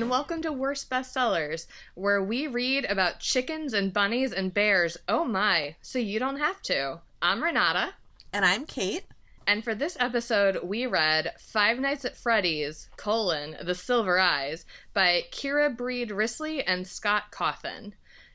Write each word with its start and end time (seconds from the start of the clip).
and 0.00 0.08
welcome 0.08 0.40
to 0.40 0.50
Worst 0.50 0.88
Bestsellers, 0.88 1.66
where 1.94 2.22
we 2.22 2.46
read 2.46 2.86
about 2.86 3.20
chickens 3.20 3.74
and 3.74 3.92
bunnies 3.92 4.32
and 4.32 4.54
bears. 4.54 4.96
Oh 5.08 5.26
my, 5.26 5.76
so 5.82 5.98
you 5.98 6.18
don't 6.18 6.38
have 6.38 6.62
to. 6.62 7.00
I'm 7.20 7.44
Renata. 7.44 7.92
And 8.32 8.42
I'm 8.42 8.64
Kait. 8.64 9.02
And 9.46 9.62
for 9.62 9.74
this 9.74 9.98
episode, 10.00 10.60
we 10.64 10.86
read 10.86 11.34
Five 11.38 11.78
Nights 11.78 12.06
at 12.06 12.16
Freddy's, 12.16 12.88
colon, 12.96 13.58
The 13.62 13.74
Silver 13.74 14.18
Eyes, 14.18 14.64
by 14.94 15.24
Kira 15.32 15.76
Breed 15.76 16.10
Wrisley 16.10 16.64
and 16.66 16.86
Scott 16.86 17.24
Cawthon. 17.30 17.92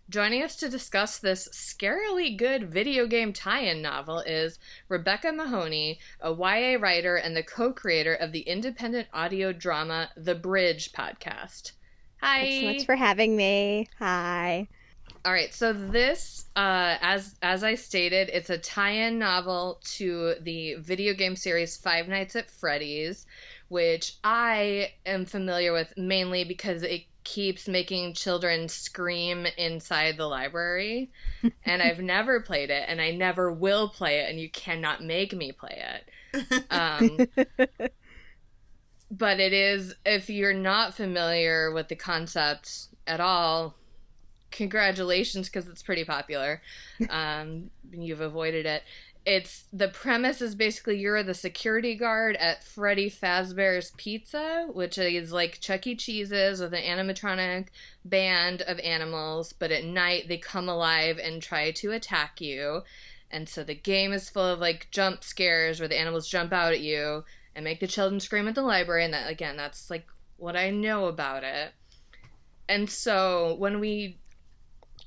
Joining 0.08 0.44
us 0.44 0.56
to 0.58 0.70
discuss 0.70 1.18
this 1.18 1.50
scarily 1.50 2.38
good 2.38 2.70
video 2.70 3.08
game 3.08 3.34
tie 3.34 3.62
in 3.62 3.82
novel 3.82 4.20
is 4.20 4.60
Rebecca 4.88 5.32
Mahoney, 5.32 6.00
a 6.22 6.32
YA 6.32 6.78
writer 6.80 7.16
and 7.16 7.36
the 7.36 7.42
co 7.42 7.74
creator 7.74 8.14
of 8.14 8.32
the 8.32 8.42
independent 8.42 9.08
audio 9.14 9.52
drama 9.52 10.12
The 10.16 10.36
Bridge 10.36 10.92
podcast. 10.92 11.72
Hi. 12.22 12.42
Thanks 12.42 12.60
so 12.60 12.74
much 12.74 12.86
for 12.86 12.96
having 12.96 13.36
me. 13.36 13.88
Hi. 13.98 14.68
All 15.26 15.34
right, 15.34 15.52
so 15.52 15.74
this, 15.74 16.46
uh, 16.56 16.98
as 17.02 17.34
as 17.42 17.64
I 17.64 17.74
stated, 17.74 18.30
it's 18.32 18.52
a 18.52 18.60
tie-in 18.60 19.18
novel 19.18 19.80
to 19.96 20.36
the 20.42 20.76
video 20.76 21.16
game 21.16 21.36
series 21.36 21.78
Five 21.78 22.08
Nights 22.08 22.36
at 22.36 22.52
Freddy's, 22.52 23.26
which 23.70 24.18
I 24.24 24.92
am 25.04 25.26
familiar 25.26 25.74
with 25.74 25.92
mainly 25.98 26.44
because 26.44 26.84
it 26.84 27.06
keeps 27.26 27.68
making 27.68 28.14
children 28.14 28.70
scream 28.70 29.46
inside 29.58 30.16
the 30.16 30.28
library. 30.28 31.12
and 31.66 31.82
I've 31.82 32.00
never 32.00 32.40
played 32.40 32.70
it, 32.70 32.86
and 32.88 33.02
I 33.02 33.12
never 33.12 33.52
will 33.52 33.90
play 33.90 34.20
it, 34.20 34.30
and 34.30 34.40
you 34.40 34.50
cannot 34.50 35.04
make 35.04 35.34
me 35.34 35.52
play 35.52 35.84
it. 35.84 36.64
Um, 36.72 37.28
but 39.12 39.40
it 39.42 39.52
is, 39.52 39.94
if 40.06 40.30
you're 40.30 40.54
not 40.54 40.94
familiar 40.94 41.72
with 41.74 41.90
the 41.90 41.96
concept 41.96 42.88
at 43.06 43.20
all, 43.20 43.76
congratulations 44.52 45.50
because 45.50 45.68
it's 45.68 45.84
pretty 45.84 46.06
popular. 46.06 46.62
Um, 47.10 47.72
you've 47.92 48.22
avoided 48.22 48.66
it 48.66 48.82
it's 49.26 49.66
the 49.74 49.88
premise 49.88 50.40
is 50.40 50.54
basically 50.54 51.00
you're 51.00 51.24
the 51.24 51.34
security 51.34 51.96
guard 51.96 52.36
at 52.36 52.64
Freddy 52.64 53.10
Fazbear's 53.10 53.92
Pizza, 53.98 54.68
which 54.72 54.98
is 55.00 55.32
like 55.32 55.60
Chuck 55.60 55.88
E. 55.88 55.96
Cheese's 55.96 56.62
with 56.62 56.74
an 56.74 56.84
animatronic 56.84 57.68
band 58.04 58.62
of 58.62 58.80
animals, 58.80 59.52
but 59.54 59.72
at 59.72 59.84
night 59.84 60.28
they 60.28 60.38
come 60.38 60.70
alive 60.70 61.18
and 61.18 61.42
try 61.42 61.72
to 61.72 61.92
attack 61.92 62.40
you. 62.40 62.84
And 63.32 63.50
so 63.50 63.64
the 63.64 63.74
game 63.74 64.14
is 64.14 64.30
full 64.30 64.46
of 64.46 64.60
like 64.60 64.90
jump 64.92 65.24
scares 65.24 65.80
where 65.80 65.90
the 65.90 66.00
animals 66.00 66.30
jump 66.30 66.54
out 66.54 66.74
at 66.74 66.82
you 66.82 67.24
and 67.56 67.64
make 67.64 67.80
the 67.80 67.88
children 67.88 68.20
scream 68.20 68.48
at 68.48 68.54
the 68.54 68.62
library. 68.62 69.06
And 69.06 69.14
that, 69.14 69.30
again, 69.30 69.58
that's 69.58 69.90
like 69.90 70.06
what 70.38 70.56
I 70.56 70.70
know 70.70 71.06
about 71.06 71.44
it. 71.44 71.74
And 72.70 72.90
so 72.90 73.56
when 73.58 73.80
we 73.80 74.20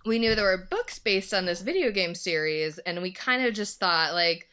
we 0.05 0.19
knew 0.19 0.35
there 0.35 0.45
were 0.45 0.69
books 0.71 0.99
based 0.99 1.35
on 1.35 1.45
this 1.45 1.61
video 1.61 1.91
game 1.91 2.15
series, 2.15 2.79
and 2.79 3.03
we 3.03 3.13
kind 3.13 3.45
of 3.45 3.55
just 3.55 3.79
thought, 3.79 4.15
like, 4.15 4.49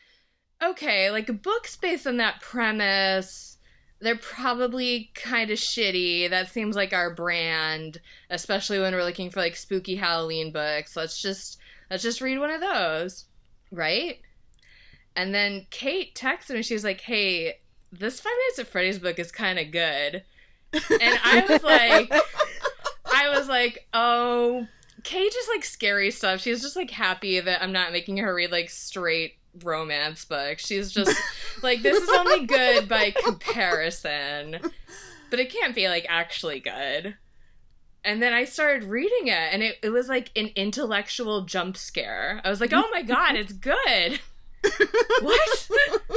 okay, 0.64 1.12
like 1.12 1.42
books 1.42 1.76
based 1.76 2.08
on 2.08 2.18
that 2.18 2.42
premise, 2.42 3.58
they're 4.00 4.18
probably 4.18 5.12
kind 5.16 5.52
of 5.52 5.58
shitty. 5.58 6.30
That 6.30 6.52
seems 6.52 6.76
like 6.76 6.94
our 6.94 7.14
brand, 7.14 8.00
especially 8.30 8.80
when 8.80 8.94
we're 8.94 9.04
looking 9.04 9.30
for 9.30 9.40
like 9.40 9.56
spooky 9.56 9.96
Halloween 9.96 10.52
books. 10.52 10.96
Let's 10.96 11.22
just 11.22 11.58
let's 11.90 12.04
just 12.04 12.22
read 12.22 12.40
one 12.40 12.52
of 12.52 12.62
those, 12.62 13.26
right? 13.72 14.20
And 15.16 15.34
then 15.34 15.66
Kait 15.72 16.14
texted 16.14 16.56
me. 16.56 16.62
She 16.62 16.74
was 16.74 16.84
like, 16.84 17.02
"Hey, 17.02 17.60
this 17.92 18.20
Five 18.20 18.34
Nights 18.48 18.60
at 18.60 18.68
Freddy's 18.68 19.00
book 19.00 19.18
is 19.18 19.32
kind 19.32 19.60
of 19.60 19.72
good," 19.72 20.24
and 20.74 21.20
I 21.24 21.46
was 21.48 21.64
like, 21.64 22.12
I 23.14 23.30
was 23.30 23.48
like, 23.48 23.88
"Oh 23.94 24.68
Kay 25.06 25.30
just 25.30 25.50
like 25.50 25.64
scary 25.64 26.10
stuff. 26.10 26.42
She's 26.42 26.64
just 26.64 26.76
like 26.76 26.90
happy 26.90 27.40
that 27.40 27.62
I'm 27.62 27.72
not 27.72 27.92
making 27.92 28.18
her 28.18 28.34
read 28.34 28.52
like 28.52 28.72
straight 28.72 29.36
romance 29.64 30.26
books. 30.26 30.66
She's 30.66 30.92
just 30.92 31.16
like 31.64 31.84
this 31.84 32.02
is 32.02 32.10
only 32.10 32.48
good 32.48 32.90
by 32.90 33.12
comparison. 33.12 34.58
But 35.30 35.40
it 35.40 35.54
can't 35.54 35.76
be 35.76 35.88
like 35.88 36.08
actually 36.10 36.60
good. 36.60 37.16
And 38.04 38.22
then 38.22 38.34
I 38.34 38.46
started 38.46 38.84
reading 38.84 39.28
it 39.28 39.54
and 39.54 39.62
it, 39.62 39.78
it 39.84 39.90
was 39.92 40.10
like 40.10 40.32
an 40.36 40.50
intellectual 40.56 41.46
jump 41.46 41.78
scare. 41.78 42.42
I 42.44 42.50
was 42.50 42.60
like, 42.60 42.74
oh 42.74 42.90
my 42.92 43.04
god, 43.04 43.36
it's 43.36 43.54
good. 43.54 44.20
what? 45.22 45.70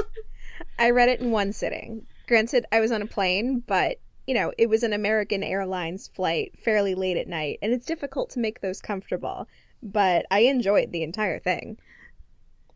I 0.78 0.90
read 0.90 1.10
it 1.10 1.20
in 1.20 1.30
one 1.30 1.52
sitting. 1.52 2.06
Granted, 2.26 2.64
I 2.72 2.80
was 2.80 2.90
on 2.90 3.02
a 3.02 3.06
plane, 3.06 3.62
but 3.66 4.00
you 4.28 4.34
know, 4.34 4.52
it 4.58 4.68
was 4.68 4.82
an 4.82 4.92
American 4.92 5.42
Airlines 5.42 6.08
flight 6.08 6.52
fairly 6.62 6.94
late 6.94 7.16
at 7.16 7.28
night, 7.28 7.58
and 7.62 7.72
it's 7.72 7.86
difficult 7.86 8.28
to 8.30 8.38
make 8.38 8.60
those 8.60 8.82
comfortable. 8.82 9.48
But 9.82 10.26
I 10.30 10.40
enjoyed 10.40 10.92
the 10.92 11.02
entire 11.02 11.38
thing. 11.38 11.78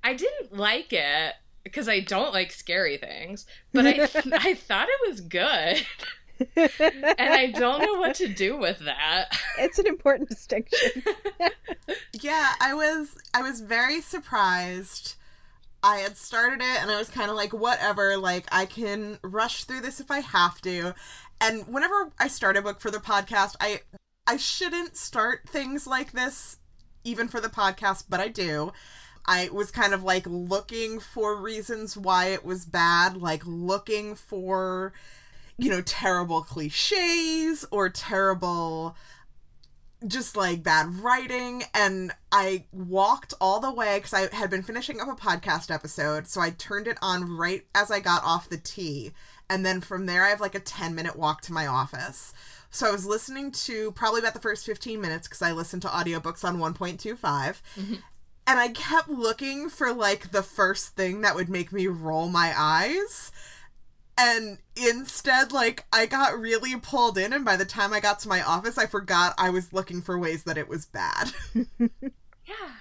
I 0.03 0.15
didn't 0.15 0.57
like 0.57 0.95
it 0.95 1.35
because 1.63 1.91
I 1.91 2.01
don't 2.01 2.33
like 2.33 2.53
scary 2.53 2.97
things, 2.97 3.45
but 3.71 3.87
I 3.87 3.91
I 4.33 4.55
thought 4.55 4.89
it 4.89 5.11
was 5.11 5.21
good. 5.21 5.87
and 6.57 7.35
I 7.35 7.53
don't 7.55 7.83
know 7.83 8.01
what 8.01 8.15
to 8.17 8.29
do 8.29 8.57
with 8.57 8.79
that. 8.79 9.37
It's 9.59 9.79
an 9.79 9.87
important 9.87 10.31
distinction. 10.31 11.03
yeah, 12.15 12.55
I 12.63 12.73
was 12.73 13.19
I 13.35 13.43
was 13.43 13.61
very 13.61 14.01
surprised. 14.01 15.17
I 15.85 15.99
had 15.99 16.17
started 16.17 16.61
it 16.61 16.81
and 16.81 16.91
I 16.91 16.97
was 16.97 17.11
kind 17.11 17.29
of 17.29 17.37
like 17.37 17.53
whatever, 17.53 18.17
like 18.17 18.47
I 18.53 18.67
can 18.67 19.19
rush 19.23 19.65
through 19.65 19.81
this 19.81 19.99
if 19.99 20.11
I 20.13 20.21
have 20.21 20.61
to 20.63 20.95
and 21.43 21.67
whenever 21.67 22.13
I 22.19 22.29
start 22.29 22.57
a 22.57 22.63
book 22.63 22.81
for 22.81 22.91
the 22.91 22.99
podcast, 22.99 23.57
I 23.61 23.81
I 24.27 24.37
shouldn't 24.37 24.97
start 24.97 25.49
things 25.49 25.87
like 25.87 26.13
this 26.13 26.59
even 27.05 27.27
for 27.29 27.41
the 27.41 27.49
podcast, 27.49 28.05
but 28.09 28.21
I 28.21 28.29
do. 28.29 28.73
I 29.27 29.51
was 29.53 29.71
kind 29.71 29.93
of 29.93 30.03
like 30.05 30.25
looking 30.27 31.01
for 31.01 31.37
reasons 31.37 31.97
why 31.97 32.27
it 32.27 32.45
was 32.45 32.65
bad, 32.65 33.17
like 33.17 33.43
looking 33.45 34.15
for 34.15 34.93
you 35.59 35.71
know, 35.71 35.83
terrible 35.83 36.43
clichés 36.43 37.65
or 37.71 37.89
terrible 37.89 38.97
just 40.07 40.37
like 40.37 40.65
bad 40.65 40.93
writing 40.97 41.63
and 41.75 42.11
i 42.33 42.65
walked 42.73 43.35
all 43.41 43.61
the 43.61 43.73
way 43.73 43.99
because 43.99 44.13
i 44.13 44.35
had 44.35 44.51
been 44.51 44.65
finishing 44.65 45.01
up 45.01 45.07
a 45.07 45.15
podcast 45.15 45.73
episode 45.73 46.27
so 46.27 46.41
i 46.41 46.51
turned 46.51 46.89
it 46.89 46.99
on 47.01 47.37
right 47.37 47.67
as 47.73 47.89
i 47.89 48.01
got 48.01 48.21
off 48.25 48.49
the 48.49 48.57
T 48.57 49.13
and 49.53 49.67
then 49.67 49.83
from 49.83 50.07
there 50.07 50.25
I 50.25 50.31
have 50.31 50.41
like 50.41 50.55
a 50.55 50.61
10 50.61 50.95
minute 50.95 51.15
walk 51.15 51.43
to 51.43 51.53
my 51.53 51.67
office. 51.67 52.33
So 52.71 52.89
I 52.89 52.91
was 52.91 53.05
listening 53.05 53.53
to 53.53 53.93
probably 53.93 54.21
about 54.21 54.33
the 54.33 54.41
first 54.41 54.65
15 54.65 54.99
minutes 54.99 55.29
because 55.29 55.43
I 55.43 55.53
listened 55.53 55.83
to 55.83 55.89
audiobooks 55.89 56.43
on 56.43 56.57
1.25. 56.57 57.13
Mm-hmm. 57.13 57.95
And 58.47 58.59
I 58.59 58.69
kept 58.69 59.11
looking 59.11 59.69
for 59.69 59.93
like 59.93 60.33
the 60.33 60.43
first 60.43 60.97
thing 60.97 61.21
that 61.21 61.35
would 61.35 61.51
make 61.51 61.71
me 61.71 61.87
roll 61.87 62.31
my 62.31 62.55
eyes. 62.57 63.31
And 64.17 64.59
instead, 64.75 65.53
like, 65.53 65.85
I 65.93 66.07
got 66.07 66.39
really 66.39 66.77
pulled 66.77 67.17
in, 67.17 67.33
and 67.33 67.47
by 67.47 67.57
the 67.57 67.65
time 67.65 67.95
I 67.95 68.01
got 68.01 68.21
to 68.21 68.29
my 68.29 68.43
office, 68.43 68.77
I 68.77 68.85
forgot 68.85 69.35
I 69.39 69.49
was 69.49 69.73
looking 69.73 70.03
for 70.03 70.19
ways 70.19 70.45
that 70.45 70.59
it 70.59 70.69
was 70.69 70.85
bad. 70.85 71.33
yeah. 71.55 72.73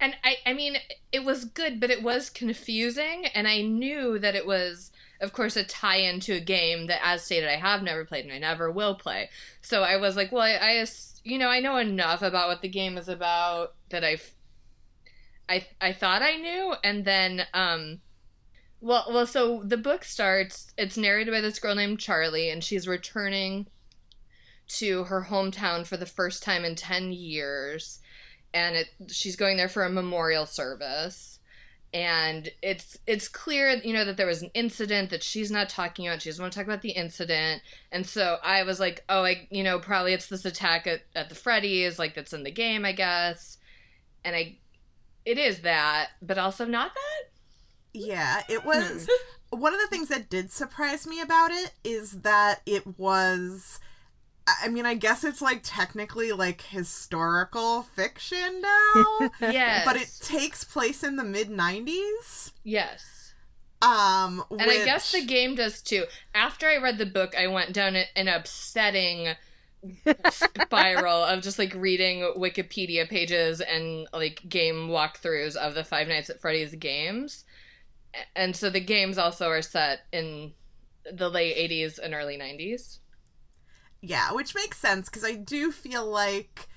And 0.00 0.16
I, 0.24 0.36
I 0.46 0.54
mean, 0.54 0.76
it 1.12 1.24
was 1.24 1.44
good, 1.44 1.78
but 1.78 1.90
it 1.90 2.02
was 2.02 2.30
confusing, 2.30 3.26
and 3.34 3.46
I 3.46 3.60
knew 3.60 4.18
that 4.18 4.34
it 4.34 4.46
was 4.46 4.90
of 5.20 5.32
course, 5.32 5.56
a 5.56 5.64
tie 5.64 5.96
in 5.96 6.20
to 6.20 6.34
a 6.34 6.40
game 6.40 6.86
that, 6.86 7.00
as 7.04 7.24
stated, 7.24 7.48
I 7.48 7.56
have 7.56 7.82
never 7.82 8.04
played 8.04 8.24
and 8.24 8.34
I 8.34 8.38
never 8.38 8.70
will 8.70 8.94
play. 8.94 9.30
So 9.62 9.82
I 9.82 9.96
was 9.96 10.16
like, 10.16 10.32
well, 10.32 10.42
I, 10.42 10.58
I 10.60 10.86
you 11.24 11.38
know, 11.38 11.48
I 11.48 11.60
know 11.60 11.76
enough 11.76 12.22
about 12.22 12.48
what 12.48 12.62
the 12.62 12.68
game 12.68 12.96
is 12.98 13.08
about 13.08 13.74
that 13.90 14.04
I've, 14.04 14.32
I, 15.48 15.66
I 15.80 15.92
thought 15.92 16.22
I 16.22 16.36
knew, 16.36 16.74
and 16.84 17.04
then, 17.04 17.46
um, 17.54 18.00
well, 18.80 19.06
well, 19.08 19.26
so 19.26 19.62
the 19.64 19.76
book 19.76 20.04
starts. 20.04 20.72
It's 20.76 20.96
narrated 20.96 21.32
by 21.32 21.40
this 21.40 21.58
girl 21.58 21.74
named 21.74 21.98
Charlie, 21.98 22.50
and 22.50 22.62
she's 22.62 22.86
returning 22.86 23.66
to 24.68 25.04
her 25.04 25.26
hometown 25.30 25.86
for 25.86 25.96
the 25.96 26.06
first 26.06 26.42
time 26.42 26.64
in 26.64 26.74
ten 26.74 27.12
years, 27.12 28.00
and 28.52 28.76
it 28.76 28.88
she's 29.08 29.36
going 29.36 29.56
there 29.56 29.68
for 29.68 29.84
a 29.84 29.90
memorial 29.90 30.44
service 30.46 31.35
and 31.94 32.48
it's 32.62 32.98
it's 33.06 33.28
clear 33.28 33.70
you 33.82 33.92
know 33.92 34.04
that 34.04 34.16
there 34.16 34.26
was 34.26 34.42
an 34.42 34.50
incident 34.54 35.10
that 35.10 35.22
she's 35.22 35.50
not 35.50 35.68
talking 35.68 36.06
about. 36.06 36.22
She 36.22 36.28
doesn't 36.28 36.42
want 36.42 36.52
to 36.52 36.58
talk 36.58 36.66
about 36.66 36.82
the 36.82 36.90
incident. 36.90 37.62
And 37.92 38.06
so 38.06 38.38
i 38.42 38.62
was 38.62 38.80
like 38.80 39.04
oh 39.08 39.24
i 39.24 39.46
you 39.50 39.62
know 39.62 39.78
probably 39.78 40.12
it's 40.12 40.26
this 40.26 40.44
attack 40.44 40.86
at, 40.86 41.02
at 41.14 41.28
the 41.28 41.34
freddy's 41.34 41.98
like 41.98 42.14
that's 42.14 42.32
in 42.32 42.42
the 42.42 42.50
game 42.50 42.84
i 42.84 42.92
guess. 42.92 43.58
And 44.24 44.34
i 44.34 44.58
it 45.24 45.38
is 45.38 45.60
that 45.60 46.08
but 46.20 46.38
also 46.38 46.64
not 46.64 46.92
that? 46.94 47.30
Yeah 47.92 48.42
it 48.48 48.60
hmm. 48.60 48.68
was 48.68 49.08
one 49.50 49.72
of 49.72 49.80
the 49.80 49.86
things 49.88 50.08
that 50.08 50.28
did 50.28 50.52
surprise 50.52 51.06
me 51.06 51.20
about 51.20 51.50
it 51.50 51.72
is 51.84 52.22
that 52.22 52.60
it 52.66 52.98
was 52.98 53.78
I 54.46 54.68
mean, 54.68 54.86
I 54.86 54.94
guess 54.94 55.24
it's 55.24 55.42
like 55.42 55.60
technically 55.62 56.32
like 56.32 56.62
historical 56.62 57.82
fiction 57.82 58.62
now. 58.62 59.30
yes. 59.40 59.84
But 59.86 59.96
it 59.96 60.10
takes 60.20 60.62
place 60.64 61.02
in 61.02 61.16
the 61.16 61.24
mid 61.24 61.48
90s. 61.48 62.52
Yes. 62.62 63.34
Um, 63.82 64.44
and. 64.50 64.62
I 64.62 64.84
guess 64.84 65.12
the 65.12 65.24
game 65.24 65.54
does 65.56 65.82
too. 65.82 66.04
After 66.34 66.68
I 66.68 66.78
read 66.78 66.98
the 66.98 67.06
book, 67.06 67.34
I 67.38 67.46
went 67.48 67.72
down 67.72 67.96
an 67.96 68.28
upsetting 68.28 69.34
spiral 70.30 71.24
of 71.24 71.42
just 71.42 71.58
like 71.58 71.74
reading 71.74 72.20
Wikipedia 72.36 73.08
pages 73.08 73.60
and 73.60 74.08
like 74.12 74.42
game 74.48 74.88
walkthroughs 74.88 75.56
of 75.56 75.74
the 75.74 75.84
Five 75.84 76.08
Nights 76.08 76.30
at 76.30 76.40
Freddy's 76.40 76.74
games. 76.74 77.44
And 78.34 78.56
so 78.56 78.70
the 78.70 78.80
games 78.80 79.18
also 79.18 79.48
are 79.48 79.62
set 79.62 80.00
in 80.12 80.52
the 81.12 81.28
late 81.28 81.56
80s 81.70 81.98
and 81.98 82.14
early 82.14 82.38
90s. 82.38 82.98
Yeah, 84.00 84.32
which 84.32 84.54
makes 84.54 84.78
sense 84.78 85.08
because 85.08 85.24
I 85.24 85.34
do 85.34 85.72
feel 85.72 86.06
like 86.06 86.68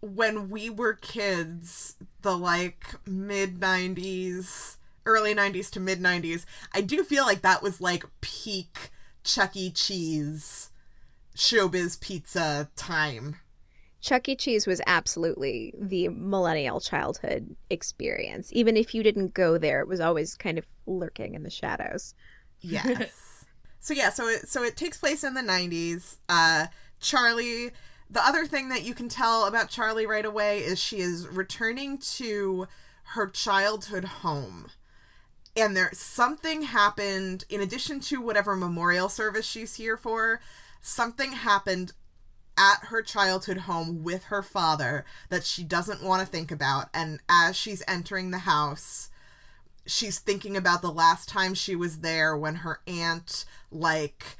when 0.00 0.50
we 0.50 0.70
were 0.70 0.94
kids, 0.94 1.96
the 2.22 2.36
like 2.36 2.84
mid 3.06 3.60
90s, 3.60 4.76
early 5.04 5.34
90s 5.34 5.70
to 5.70 5.80
mid 5.80 6.00
90s, 6.00 6.44
I 6.74 6.80
do 6.80 7.02
feel 7.04 7.24
like 7.24 7.42
that 7.42 7.62
was 7.62 7.80
like 7.80 8.04
peak 8.20 8.90
Chuck 9.24 9.56
E. 9.56 9.70
Cheese 9.70 10.70
showbiz 11.36 12.00
pizza 12.00 12.68
time. 12.76 13.36
Chuck 14.00 14.28
E. 14.28 14.36
Cheese 14.36 14.66
was 14.66 14.80
absolutely 14.86 15.74
the 15.78 16.08
millennial 16.08 16.80
childhood 16.80 17.56
experience. 17.70 18.50
Even 18.52 18.76
if 18.76 18.94
you 18.94 19.02
didn't 19.02 19.34
go 19.34 19.58
there, 19.58 19.80
it 19.80 19.88
was 19.88 20.00
always 20.00 20.34
kind 20.34 20.58
of 20.58 20.66
lurking 20.86 21.34
in 21.34 21.42
the 21.42 21.50
shadows. 21.50 22.14
Yes. 22.60 23.10
so 23.80 23.94
yeah, 23.94 24.10
so 24.10 24.28
it 24.28 24.48
so 24.48 24.62
it 24.62 24.76
takes 24.76 24.98
place 24.98 25.24
in 25.24 25.34
the 25.34 25.42
90s. 25.42 26.16
Uh 26.28 26.66
Charlie 27.00 27.70
the 28.08 28.24
other 28.24 28.46
thing 28.46 28.68
that 28.68 28.84
you 28.84 28.94
can 28.94 29.08
tell 29.08 29.46
about 29.46 29.68
Charlie 29.68 30.06
right 30.06 30.24
away 30.24 30.60
is 30.60 30.78
she 30.78 31.00
is 31.00 31.26
returning 31.26 31.98
to 31.98 32.68
her 33.10 33.26
childhood 33.26 34.04
home. 34.04 34.66
And 35.56 35.76
there 35.76 35.90
something 35.92 36.62
happened 36.62 37.44
in 37.48 37.60
addition 37.60 38.00
to 38.00 38.20
whatever 38.20 38.54
memorial 38.54 39.08
service 39.08 39.46
she's 39.46 39.74
here 39.74 39.96
for, 39.96 40.40
something 40.80 41.32
happened 41.32 41.92
at 42.58 42.86
her 42.86 43.02
childhood 43.02 43.58
home 43.58 44.02
with 44.02 44.24
her 44.24 44.42
father 44.42 45.04
that 45.28 45.44
she 45.44 45.62
doesn't 45.64 46.02
want 46.02 46.20
to 46.20 46.26
think 46.26 46.50
about 46.50 46.88
and 46.94 47.20
as 47.28 47.54
she's 47.54 47.82
entering 47.86 48.30
the 48.30 48.38
house 48.38 49.10
she's 49.86 50.18
thinking 50.18 50.56
about 50.56 50.82
the 50.82 50.92
last 50.92 51.28
time 51.28 51.54
she 51.54 51.76
was 51.76 52.00
there 52.00 52.36
when 52.36 52.56
her 52.56 52.80
aunt 52.86 53.44
like 53.70 54.36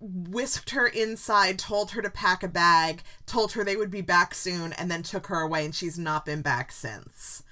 whisked 0.00 0.70
her 0.70 0.86
inside, 0.86 1.58
told 1.58 1.92
her 1.92 2.02
to 2.02 2.10
pack 2.10 2.42
a 2.42 2.48
bag, 2.48 3.02
told 3.26 3.52
her 3.52 3.64
they 3.64 3.76
would 3.76 3.90
be 3.90 4.00
back 4.00 4.34
soon, 4.34 4.72
and 4.72 4.90
then 4.90 5.02
took 5.02 5.28
her 5.28 5.40
away, 5.40 5.64
and 5.64 5.74
she's 5.74 5.98
not 5.98 6.26
been 6.26 6.42
back 6.42 6.72
since. 6.72 7.42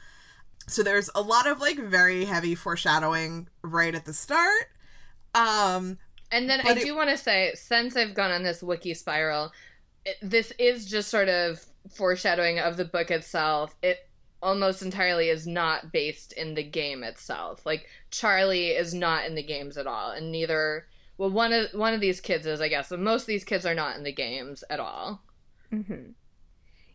So 0.67 0.83
there's 0.83 1.11
a 1.15 1.23
lot 1.23 1.47
of 1.47 1.61
like 1.61 1.79
very 1.79 2.25
heavy 2.25 2.55
foreshadowing 2.55 3.49
right 3.63 3.95
at 3.95 4.05
the 4.05 4.13
start. 4.13 4.71
Um, 5.35 5.99
and 6.31 6.49
then 6.49 6.61
I 6.65 6.73
it, 6.73 6.85
do 6.85 6.95
want 6.95 7.11
to 7.11 7.17
say, 7.17 7.53
since 7.55 7.97
I've 7.97 8.15
gone 8.15 8.31
on 8.31 8.43
this 8.43 8.63
wiki 8.63 8.95
spiral, 8.95 9.53
it, 10.05 10.17
this 10.23 10.53
is 10.59 10.87
just 10.87 11.09
sort 11.09 11.29
of 11.29 11.65
foreshadowing 11.91 12.59
of 12.59 12.77
the 12.77 12.85
book 12.85 13.11
itself. 13.11 13.75
It 13.83 14.09
almost 14.43 14.83
entirely 14.83 15.29
is 15.29 15.47
not 15.47 15.93
based 15.93 16.33
in 16.33 16.55
the 16.55 16.63
game 16.63 17.05
itself. 17.05 17.65
Like 17.65 17.87
Charlie 18.11 18.69
is 18.69 18.93
not 18.93 19.25
in 19.25 19.35
the 19.35 19.43
games 19.43 19.77
at 19.77 19.87
all, 19.87 20.11
and 20.11 20.33
neither 20.33 20.87
well, 21.19 21.31
one 21.31 21.53
of 21.53 21.69
one 21.73 21.95
of 21.95 22.01
these 22.01 22.21
kids 22.21 22.47
is, 22.47 22.61
I 22.61 22.69
guess, 22.69 22.91
most 22.91 23.23
of 23.23 23.27
these 23.29 23.45
kids 23.45 23.65
are 23.65 23.75
not 23.75 23.97
in 23.97 24.03
the 24.03 24.13
games 24.13 24.65
at 24.69 24.81
all. 24.81 25.23
Mm-hmm. 25.73 26.13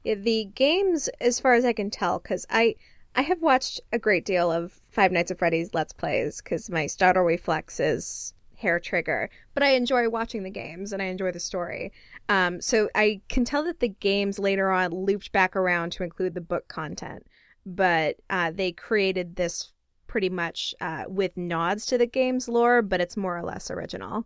Yeah, 0.04 0.16
the 0.16 0.46
games, 0.54 1.10
as 1.22 1.40
far 1.40 1.54
as 1.54 1.66
I 1.66 1.74
can 1.74 1.90
tell, 1.90 2.20
because 2.20 2.46
I 2.50 2.76
I 3.16 3.22
have 3.22 3.42
watched 3.42 3.82
a 3.92 4.00
great 4.00 4.26
deal 4.26 4.52
of 4.52 4.80
Five 4.90 5.12
Nights 5.12 5.32
at 5.32 5.40
Freddy's 5.40 5.74
Let's 5.74 5.94
Plays 5.94 6.42
because 6.42 6.70
my 6.70 6.88
startle 6.88 7.24
reflex 7.24 7.80
is 7.80 8.34
hair 8.58 8.80
trigger, 8.80 9.30
but 9.54 9.64
I 9.64 9.70
enjoy 9.70 10.10
watching 10.10 10.44
the 10.44 10.50
games 10.50 10.92
and 10.92 11.02
I 11.02 11.06
enjoy 11.06 11.32
the 11.32 11.40
story. 11.40 11.92
Um, 12.28 12.60
so 12.60 12.90
I 12.96 13.22
can 13.30 13.46
tell 13.46 13.64
that 13.64 13.80
the 13.80 13.88
games 13.88 14.40
later 14.40 14.72
on 14.72 14.92
looped 14.92 15.32
back 15.32 15.56
around 15.56 15.92
to 15.94 16.04
include 16.04 16.34
the 16.34 16.42
book 16.42 16.68
content, 16.68 17.26
but 17.68 18.16
uh, 18.30 18.52
they 18.52 18.72
created 18.72 19.36
this 19.36 19.74
pretty 20.08 20.30
much 20.30 20.74
uh, 20.80 21.04
with 21.08 21.36
nods 21.36 21.86
to 21.88 21.98
the 21.98 22.06
game's 22.06 22.48
lore, 22.48 22.82
but 22.82 23.02
it's 23.02 23.18
more 23.18 23.38
or 23.38 23.44
less 23.44 23.70
original. 23.70 24.26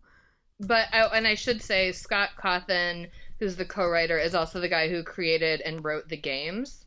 But 0.60 0.88
oh, 0.94 1.10
and 1.10 1.26
I 1.26 1.34
should 1.34 1.62
say 1.62 1.92
Scott 1.92 2.30
Cawthon, 2.38 3.10
who's 3.40 3.56
the 3.56 3.66
co-writer, 3.66 4.20
is 4.20 4.36
also 4.36 4.60
the 4.60 4.70
guy 4.70 4.90
who 4.90 5.04
created 5.04 5.60
and 5.62 5.84
wrote 5.84 6.08
the 6.08 6.18
games. 6.18 6.86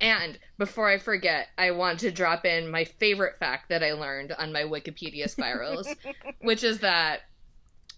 And 0.00 0.38
before 0.56 0.88
I 0.88 0.96
forget, 0.96 1.48
I 1.58 1.72
want 1.72 2.00
to 2.00 2.10
drop 2.10 2.46
in 2.46 2.70
my 2.70 2.84
favorite 2.84 3.38
fact 3.38 3.68
that 3.68 3.82
I 3.82 3.92
learned 3.92 4.32
on 4.32 4.54
my 4.54 4.62
Wikipedia 4.62 5.28
spirals, 5.28 5.86
which 6.40 6.64
is 6.64 6.80
that 6.80 7.20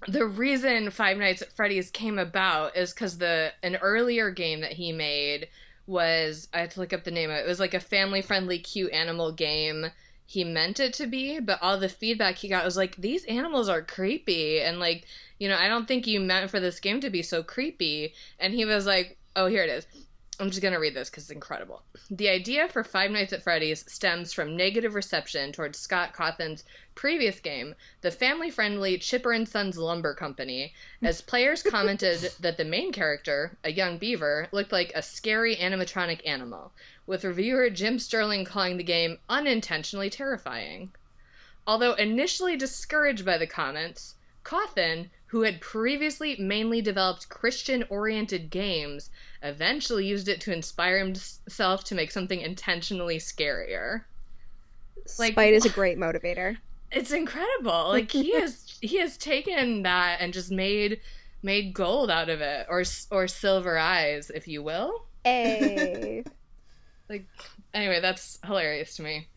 the 0.08 0.26
reason 0.26 0.90
Five 0.90 1.18
Nights 1.18 1.42
at 1.42 1.52
Freddy's 1.52 1.92
came 1.92 2.18
about 2.18 2.76
is 2.76 2.92
because 2.92 3.18
the 3.18 3.52
an 3.62 3.76
earlier 3.76 4.32
game 4.32 4.60
that 4.62 4.72
he 4.72 4.90
made 4.90 5.46
was 5.92 6.48
I 6.52 6.58
had 6.58 6.72
to 6.72 6.80
look 6.80 6.92
up 6.92 7.04
the 7.04 7.10
name 7.10 7.30
of 7.30 7.36
it. 7.36 7.44
It 7.44 7.48
was 7.48 7.60
like 7.60 7.74
a 7.74 7.80
family 7.80 8.22
friendly, 8.22 8.58
cute 8.58 8.92
animal 8.92 9.30
game 9.30 9.90
he 10.32 10.44
meant 10.44 10.80
it 10.80 10.94
to 10.94 11.06
be, 11.06 11.40
but 11.40 11.58
all 11.60 11.78
the 11.78 11.90
feedback 11.90 12.36
he 12.36 12.48
got 12.48 12.64
was 12.64 12.76
like, 12.76 12.96
these 12.96 13.24
animals 13.26 13.68
are 13.68 13.82
creepy. 13.82 14.62
And 14.62 14.78
like, 14.78 15.06
you 15.38 15.46
know, 15.46 15.58
I 15.58 15.68
don't 15.68 15.86
think 15.86 16.06
you 16.06 16.20
meant 16.20 16.50
for 16.50 16.58
this 16.58 16.80
game 16.80 17.00
to 17.00 17.10
be 17.10 17.20
so 17.20 17.42
creepy. 17.42 18.14
And 18.38 18.54
he 18.54 18.64
was 18.64 18.86
like, 18.86 19.18
oh, 19.36 19.46
here 19.46 19.62
it 19.62 19.68
is. 19.68 19.86
I'm 20.40 20.48
just 20.48 20.62
going 20.62 20.72
to 20.72 20.80
read 20.80 20.94
this 20.94 21.10
because 21.10 21.24
it's 21.24 21.30
incredible. 21.30 21.82
The 22.10 22.28
idea 22.30 22.66
for 22.66 22.82
Five 22.82 23.10
Nights 23.10 23.34
at 23.34 23.42
Freddy's 23.42 23.84
stems 23.92 24.32
from 24.32 24.56
negative 24.56 24.94
reception 24.94 25.52
towards 25.52 25.78
Scott 25.78 26.14
Cawthon's 26.14 26.64
previous 26.94 27.38
game, 27.38 27.74
the 28.00 28.10
family 28.10 28.50
friendly 28.50 28.96
Chipper 28.98 29.32
and 29.32 29.46
Sons 29.46 29.76
Lumber 29.76 30.14
Company, 30.14 30.72
as 31.02 31.20
players 31.20 31.62
commented 31.70 32.30
that 32.40 32.56
the 32.56 32.64
main 32.64 32.92
character, 32.92 33.58
a 33.62 33.70
young 33.70 33.98
beaver, 33.98 34.48
looked 34.52 34.72
like 34.72 34.90
a 34.94 35.02
scary 35.02 35.54
animatronic 35.56 36.26
animal 36.26 36.72
with 37.06 37.24
reviewer 37.24 37.68
Jim 37.68 37.98
Sterling 37.98 38.44
calling 38.44 38.78
the 38.78 38.84
game 38.84 39.18
unintentionally 39.28 40.08
terrifying. 40.08 40.92
Although 41.66 41.92
initially 41.94 42.56
discouraged 42.56 43.24
by 43.24 43.36
the 43.36 43.46
comments, 43.46 44.14
Cawthon, 44.44 45.10
who 45.32 45.40
had 45.40 45.62
previously 45.62 46.36
mainly 46.38 46.82
developed 46.82 47.30
Christian 47.30 47.82
oriented 47.88 48.50
games, 48.50 49.08
eventually 49.42 50.06
used 50.06 50.28
it 50.28 50.42
to 50.42 50.52
inspire 50.52 50.98
himself 50.98 51.84
to 51.84 51.94
make 51.94 52.10
something 52.10 52.42
intentionally 52.42 53.16
scarier. 53.16 54.02
Like, 55.18 55.32
Spite 55.32 55.54
is 55.54 55.64
a 55.64 55.70
great 55.80 55.96
motivator. 55.96 56.58
It's 56.90 57.12
incredible. 57.12 57.88
Like 57.88 58.10
he 58.10 58.32
has 58.40 58.76
he 58.82 58.98
has 58.98 59.16
taken 59.16 59.84
that 59.84 60.18
and 60.20 60.34
just 60.34 60.50
made 60.50 61.00
made 61.42 61.72
gold 61.72 62.10
out 62.10 62.28
of 62.28 62.42
it 62.42 62.66
or 62.68 62.84
or 63.10 63.26
silver 63.26 63.78
eyes, 63.78 64.30
if 64.34 64.46
you 64.46 64.62
will. 64.62 65.06
Hey. 65.24 66.24
Like 67.08 67.26
anyway, 67.74 68.00
that's 68.00 68.38
hilarious 68.46 68.96
to 68.96 69.02
me. 69.02 69.28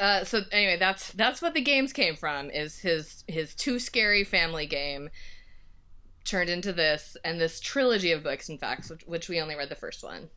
Uh, 0.00 0.24
so 0.24 0.42
anyway, 0.52 0.76
that's 0.78 1.10
that's 1.12 1.42
what 1.42 1.54
the 1.54 1.60
games 1.60 1.92
came 1.92 2.14
from. 2.14 2.50
Is 2.50 2.78
his 2.78 3.24
his 3.26 3.54
too 3.54 3.78
scary 3.78 4.24
family 4.24 4.66
game 4.66 5.10
turned 6.24 6.50
into 6.50 6.72
this 6.72 7.16
and 7.24 7.40
this 7.40 7.58
trilogy 7.58 8.12
of 8.12 8.22
books, 8.22 8.48
in 8.48 8.58
fact, 8.58 8.90
which, 8.90 9.02
which 9.06 9.28
we 9.28 9.40
only 9.40 9.56
read 9.56 9.70
the 9.70 9.74
first 9.74 10.04
one. 10.04 10.28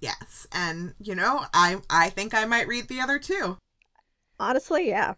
Yes, 0.00 0.46
and 0.52 0.94
you 1.00 1.14
know, 1.14 1.46
I 1.54 1.78
I 1.88 2.10
think 2.10 2.34
I 2.34 2.44
might 2.44 2.68
read 2.68 2.88
the 2.88 3.00
other 3.00 3.18
two. 3.18 3.56
Honestly, 4.38 4.88
yeah. 4.88 5.14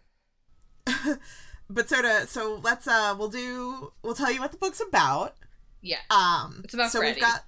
but 1.69 1.89
sort 1.89 2.05
of, 2.05 2.29
so 2.29 2.59
let's 2.63 2.87
uh, 2.87 3.15
we'll 3.17 3.29
do 3.29 3.91
we'll 4.03 4.13
tell 4.15 4.31
you 4.31 4.39
what 4.39 4.51
the 4.51 4.57
book's 4.57 4.81
about. 4.81 5.35
Yeah. 5.81 5.99
Um. 6.09 6.61
It's 6.63 6.73
about 6.73 6.91
so 6.91 6.99
Freddy. 6.99 7.15
we've 7.15 7.21
got 7.21 7.45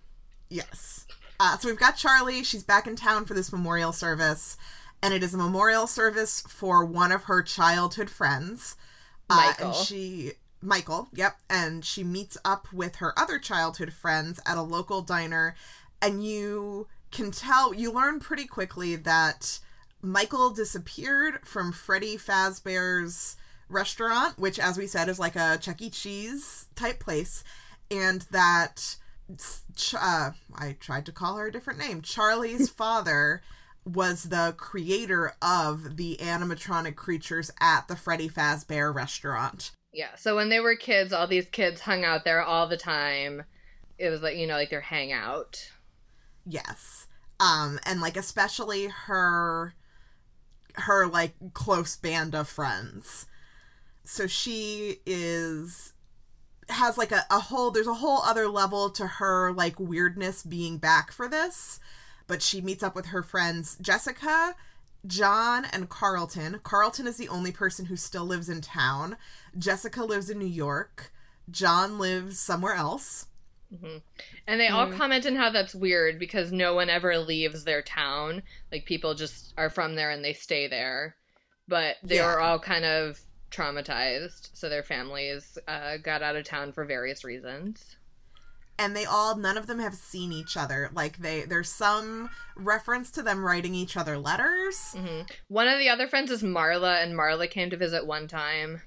yes. 0.50 1.06
Uh, 1.40 1.58
so 1.58 1.68
we've 1.70 1.80
got 1.80 1.96
Charlie. 1.96 2.44
She's 2.44 2.64
back 2.64 2.88
in 2.88 2.96
town 2.96 3.26
for 3.26 3.36
this 3.36 3.52
memorial 3.52 3.92
service, 3.92 4.58
and 5.02 5.14
it 5.14 5.24
is 5.24 5.34
a 5.34 5.38
memorial 5.38 5.88
service 5.88 6.42
for 6.42 6.86
one 6.86 7.12
of 7.12 7.24
her 7.24 7.42
childhood 7.42 8.10
friends. 8.10 8.76
Uh, 9.30 9.36
Michael. 9.36 9.68
and 9.68 9.76
she 9.76 10.32
Michael, 10.62 11.10
yep, 11.14 11.38
and 11.50 11.86
she 11.86 12.04
meets 12.04 12.38
up 12.44 12.72
with 12.74 12.98
her 12.98 13.18
other 13.18 13.38
childhood 13.38 13.94
friends 13.94 14.40
at 14.46 14.58
a 14.58 14.62
local 14.62 15.02
diner, 15.02 15.56
and 16.02 16.26
you 16.26 16.88
can 17.12 17.32
tell 17.32 17.74
you 17.74 17.92
learn 17.92 18.20
pretty 18.20 18.46
quickly 18.46 18.96
that 18.96 19.60
Michael 20.02 20.50
disappeared 20.50 21.40
from 21.46 21.72
Freddy 21.72 22.18
Fazbear's 22.18 23.38
restaurant, 23.70 24.40
which, 24.40 24.60
as 24.60 24.78
we 24.78 24.88
said, 24.88 25.10
is 25.10 25.20
like 25.20 25.36
a 25.36 25.58
Chuck 25.60 25.82
E. 25.82 25.90
Cheese 25.90 26.66
type 26.76 27.00
place, 27.00 27.44
and 27.92 28.22
that 28.32 28.98
uh, 29.96 30.32
I 30.56 30.76
tried 30.80 31.06
to 31.06 31.12
call 31.12 31.38
her 31.38 31.48
a 31.48 31.52
different 31.52 31.80
name. 31.80 32.02
Charlie's 32.02 32.70
father 32.78 33.42
was 33.88 34.24
the 34.24 34.54
creator 34.58 35.34
of 35.42 35.98
the 35.98 36.18
animatronic 36.20 36.96
creatures 36.96 37.52
at 37.60 37.88
the 37.88 37.96
Freddy 37.96 38.30
Fazbear 38.30 38.94
restaurant. 38.94 39.72
Yeah, 39.94 40.16
so 40.16 40.36
when 40.36 40.50
they 40.50 40.60
were 40.60 40.76
kids, 40.76 41.14
all 41.14 41.28
these 41.28 41.48
kids 41.48 41.82
hung 41.82 42.04
out 42.04 42.24
there 42.24 42.42
all 42.44 42.68
the 42.68 42.78
time. 42.78 43.44
It 43.98 44.10
was 44.10 44.22
like, 44.22 44.36
you 44.38 44.46
know, 44.46 44.56
like 44.56 44.70
their 44.70 44.82
hangout. 44.82 45.72
Yes. 46.46 47.08
Um 47.40 47.80
and 47.86 48.02
like 48.02 48.18
especially 48.18 48.88
her 48.88 49.74
her 50.74 51.08
like 51.08 51.34
close 51.54 51.96
band 51.96 52.36
of 52.36 52.48
friends. 52.48 53.26
So 54.04 54.28
she 54.28 54.98
is 55.06 55.94
has 56.70 56.98
like 56.98 57.12
a, 57.12 57.26
a 57.32 57.40
whole 57.40 57.72
there's 57.72 57.88
a 57.88 57.94
whole 57.94 58.22
other 58.24 58.48
level 58.48 58.90
to 58.90 59.08
her 59.08 59.52
like 59.54 59.80
weirdness 59.80 60.44
being 60.44 60.78
back 60.78 61.12
for 61.12 61.28
this 61.28 61.80
but 62.28 62.42
she 62.42 62.62
meets 62.62 62.84
up 62.84 62.96
with 62.96 63.08
her 63.08 63.24
friends 63.24 63.78
jessica 63.82 64.56
john 65.06 65.66
and 65.66 65.90
carlton 65.90 66.60
carlton 66.64 67.08
is 67.08 67.18
the 67.18 67.30
only 67.30 67.52
person 67.52 67.86
who 67.86 67.96
still 67.96 68.26
lives 68.26 68.50
in 68.50 68.62
town 68.62 69.16
jessica 69.58 70.04
lives 70.04 70.30
in 70.30 70.38
new 70.40 70.46
york 70.46 71.12
john 71.50 71.98
lives 71.98 72.40
somewhere 72.40 72.74
else 72.76 73.28
And 74.48 74.60
they 74.62 74.70
all 74.70 74.88
comment 74.88 75.26
on 75.26 75.36
how 75.36 75.50
that's 75.50 75.76
weird 75.76 76.20
because 76.20 76.54
no 76.54 76.74
one 76.74 76.90
ever 76.90 77.18
leaves 77.18 77.66
their 77.66 77.82
town. 77.82 78.44
Like 78.72 78.86
people 78.86 79.14
just 79.14 79.54
are 79.58 79.70
from 79.70 79.96
there 79.96 80.10
and 80.10 80.24
they 80.24 80.32
stay 80.32 80.68
there. 80.68 81.18
But 81.68 81.98
they 82.02 82.16
Yeah. 82.16 82.28
were 82.28 82.40
all 82.40 82.60
kind 82.60 82.86
of 82.86 83.20
traumatized, 83.52 84.50
so 84.54 84.70
their 84.70 84.84
families 84.84 85.58
uh, 85.68 85.98
got 85.98 86.22
out 86.24 86.38
of 86.38 86.46
town 86.46 86.72
for 86.72 86.86
various 86.86 87.26
reasons. 87.26 87.97
And 88.80 88.96
they 88.96 89.06
all 89.06 89.36
none 89.36 89.58
of 89.58 89.68
them 89.68 89.80
have 89.80 89.96
seen 89.96 90.32
each 90.32 90.56
other 90.58 90.90
like 90.94 91.18
they 91.18 91.42
there's 91.44 91.70
some 91.70 92.30
reference 92.56 93.10
to 93.12 93.22
them 93.24 93.44
writing 93.44 93.74
each 93.74 93.98
other 93.98 94.18
letters 94.18 94.96
hmm 94.98 95.22
One 95.48 95.68
of 95.68 95.80
the 95.80 95.90
other 95.90 96.08
friends 96.08 96.32
is 96.32 96.44
Marla, 96.44 97.04
and 97.04 97.14
Marla 97.18 97.50
came 97.50 97.70
to 97.72 97.78
visit 97.78 98.06
one 98.06 98.28
time. 98.28 98.82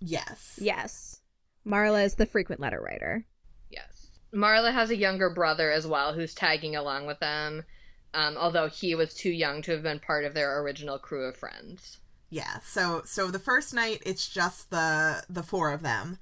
yes 0.00 0.58
Yes. 0.60 1.20
Marla 1.66 2.04
is 2.04 2.14
the 2.16 2.26
frequent 2.26 2.60
letter 2.60 2.80
writer. 2.80 3.24
Yes. 3.70 4.08
Marla 4.34 4.72
has 4.72 4.90
a 4.90 4.96
younger 4.96 5.30
brother 5.30 5.70
as 5.70 5.86
well 5.86 6.12
who's 6.12 6.34
tagging 6.34 6.76
along 6.76 7.06
with 7.06 7.20
them, 7.20 7.64
um, 8.12 8.36
although 8.36 8.68
he 8.68 8.94
was 8.94 9.14
too 9.14 9.30
young 9.30 9.62
to 9.62 9.72
have 9.72 9.82
been 9.82 9.98
part 10.00 10.26
of 10.26 10.34
their 10.34 10.60
original 10.60 10.98
crew 10.98 11.24
of 11.26 11.36
friends. 11.36 12.00
Yeah, 12.28 12.58
so 12.64 13.02
so 13.06 13.30
the 13.30 13.38
first 13.38 13.72
night 13.72 14.02
it's 14.04 14.28
just 14.28 14.70
the 14.70 15.24
the 15.30 15.42
four 15.42 15.72
of 15.72 15.82
them 15.82 16.18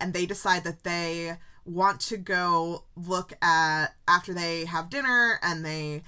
and 0.00 0.12
they 0.12 0.26
decide 0.26 0.64
that 0.64 0.82
they 0.82 1.36
want 1.64 2.00
to 2.00 2.16
go 2.16 2.84
look 2.96 3.32
at 3.42 3.88
after 4.08 4.32
they 4.34 4.64
have 4.64 4.90
dinner 4.90 5.38
and 5.42 5.64
they 5.64 6.02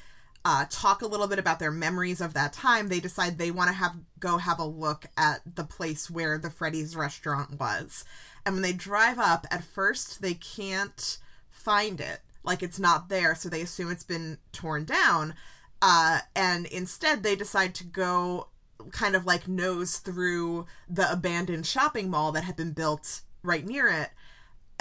uh, 0.44 0.64
talk 0.70 1.02
a 1.02 1.06
little 1.06 1.28
bit 1.28 1.38
about 1.38 1.58
their 1.58 1.70
memories 1.70 2.20
of 2.20 2.34
that 2.34 2.52
time. 2.52 2.88
They 2.88 3.00
decide 3.00 3.38
they 3.38 3.50
want 3.50 3.68
to 3.68 3.74
have 3.74 3.96
go 4.18 4.38
have 4.38 4.58
a 4.58 4.64
look 4.64 5.06
at 5.16 5.40
the 5.54 5.64
place 5.64 6.10
where 6.10 6.38
the 6.38 6.50
Freddy's 6.50 6.96
restaurant 6.96 7.60
was. 7.60 8.04
And 8.44 8.56
when 8.56 8.62
they 8.62 8.72
drive 8.72 9.18
up, 9.18 9.46
at 9.50 9.64
first 9.64 10.20
they 10.20 10.34
can't 10.34 11.18
find 11.50 12.00
it. 12.00 12.20
Like 12.42 12.62
it's 12.62 12.80
not 12.80 13.08
there, 13.08 13.34
so 13.36 13.48
they 13.48 13.60
assume 13.60 13.90
it's 13.90 14.02
been 14.02 14.38
torn 14.50 14.84
down. 14.84 15.34
Uh, 15.80 16.20
and 16.34 16.66
instead 16.66 17.22
they 17.22 17.36
decide 17.36 17.74
to 17.76 17.84
go 17.84 18.48
kind 18.90 19.14
of 19.14 19.26
like 19.26 19.46
nose 19.46 19.98
through 19.98 20.66
the 20.88 21.10
abandoned 21.10 21.66
shopping 21.66 22.10
mall 22.10 22.32
that 22.32 22.44
had 22.44 22.56
been 22.56 22.72
built 22.72 23.20
right 23.44 23.64
near 23.64 23.88
it. 23.88 24.10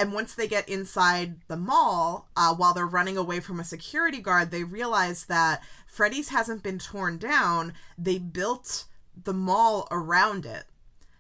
And 0.01 0.13
once 0.13 0.34
they 0.34 0.48
get 0.48 0.67
inside 0.67 1.36
the 1.48 1.55
mall, 1.55 2.27
uh, 2.36 2.55
while 2.55 2.74
they're 2.74 2.88
running 2.88 3.17
away 3.17 3.39
from 3.39 3.60
a 3.60 3.63
security 3.63 4.17
guard, 4.17 4.50
they 4.50 4.63
realize 4.63 5.25
that 5.25 5.62
Freddy's 5.86 6.29
hasn't 6.29 6.63
been 6.63 6.79
torn 6.79 7.20
down. 7.20 7.74
They 8.00 8.17
built 8.17 8.86
the 9.24 9.31
mall 9.31 9.88
around 9.91 10.48
it. 10.48 10.63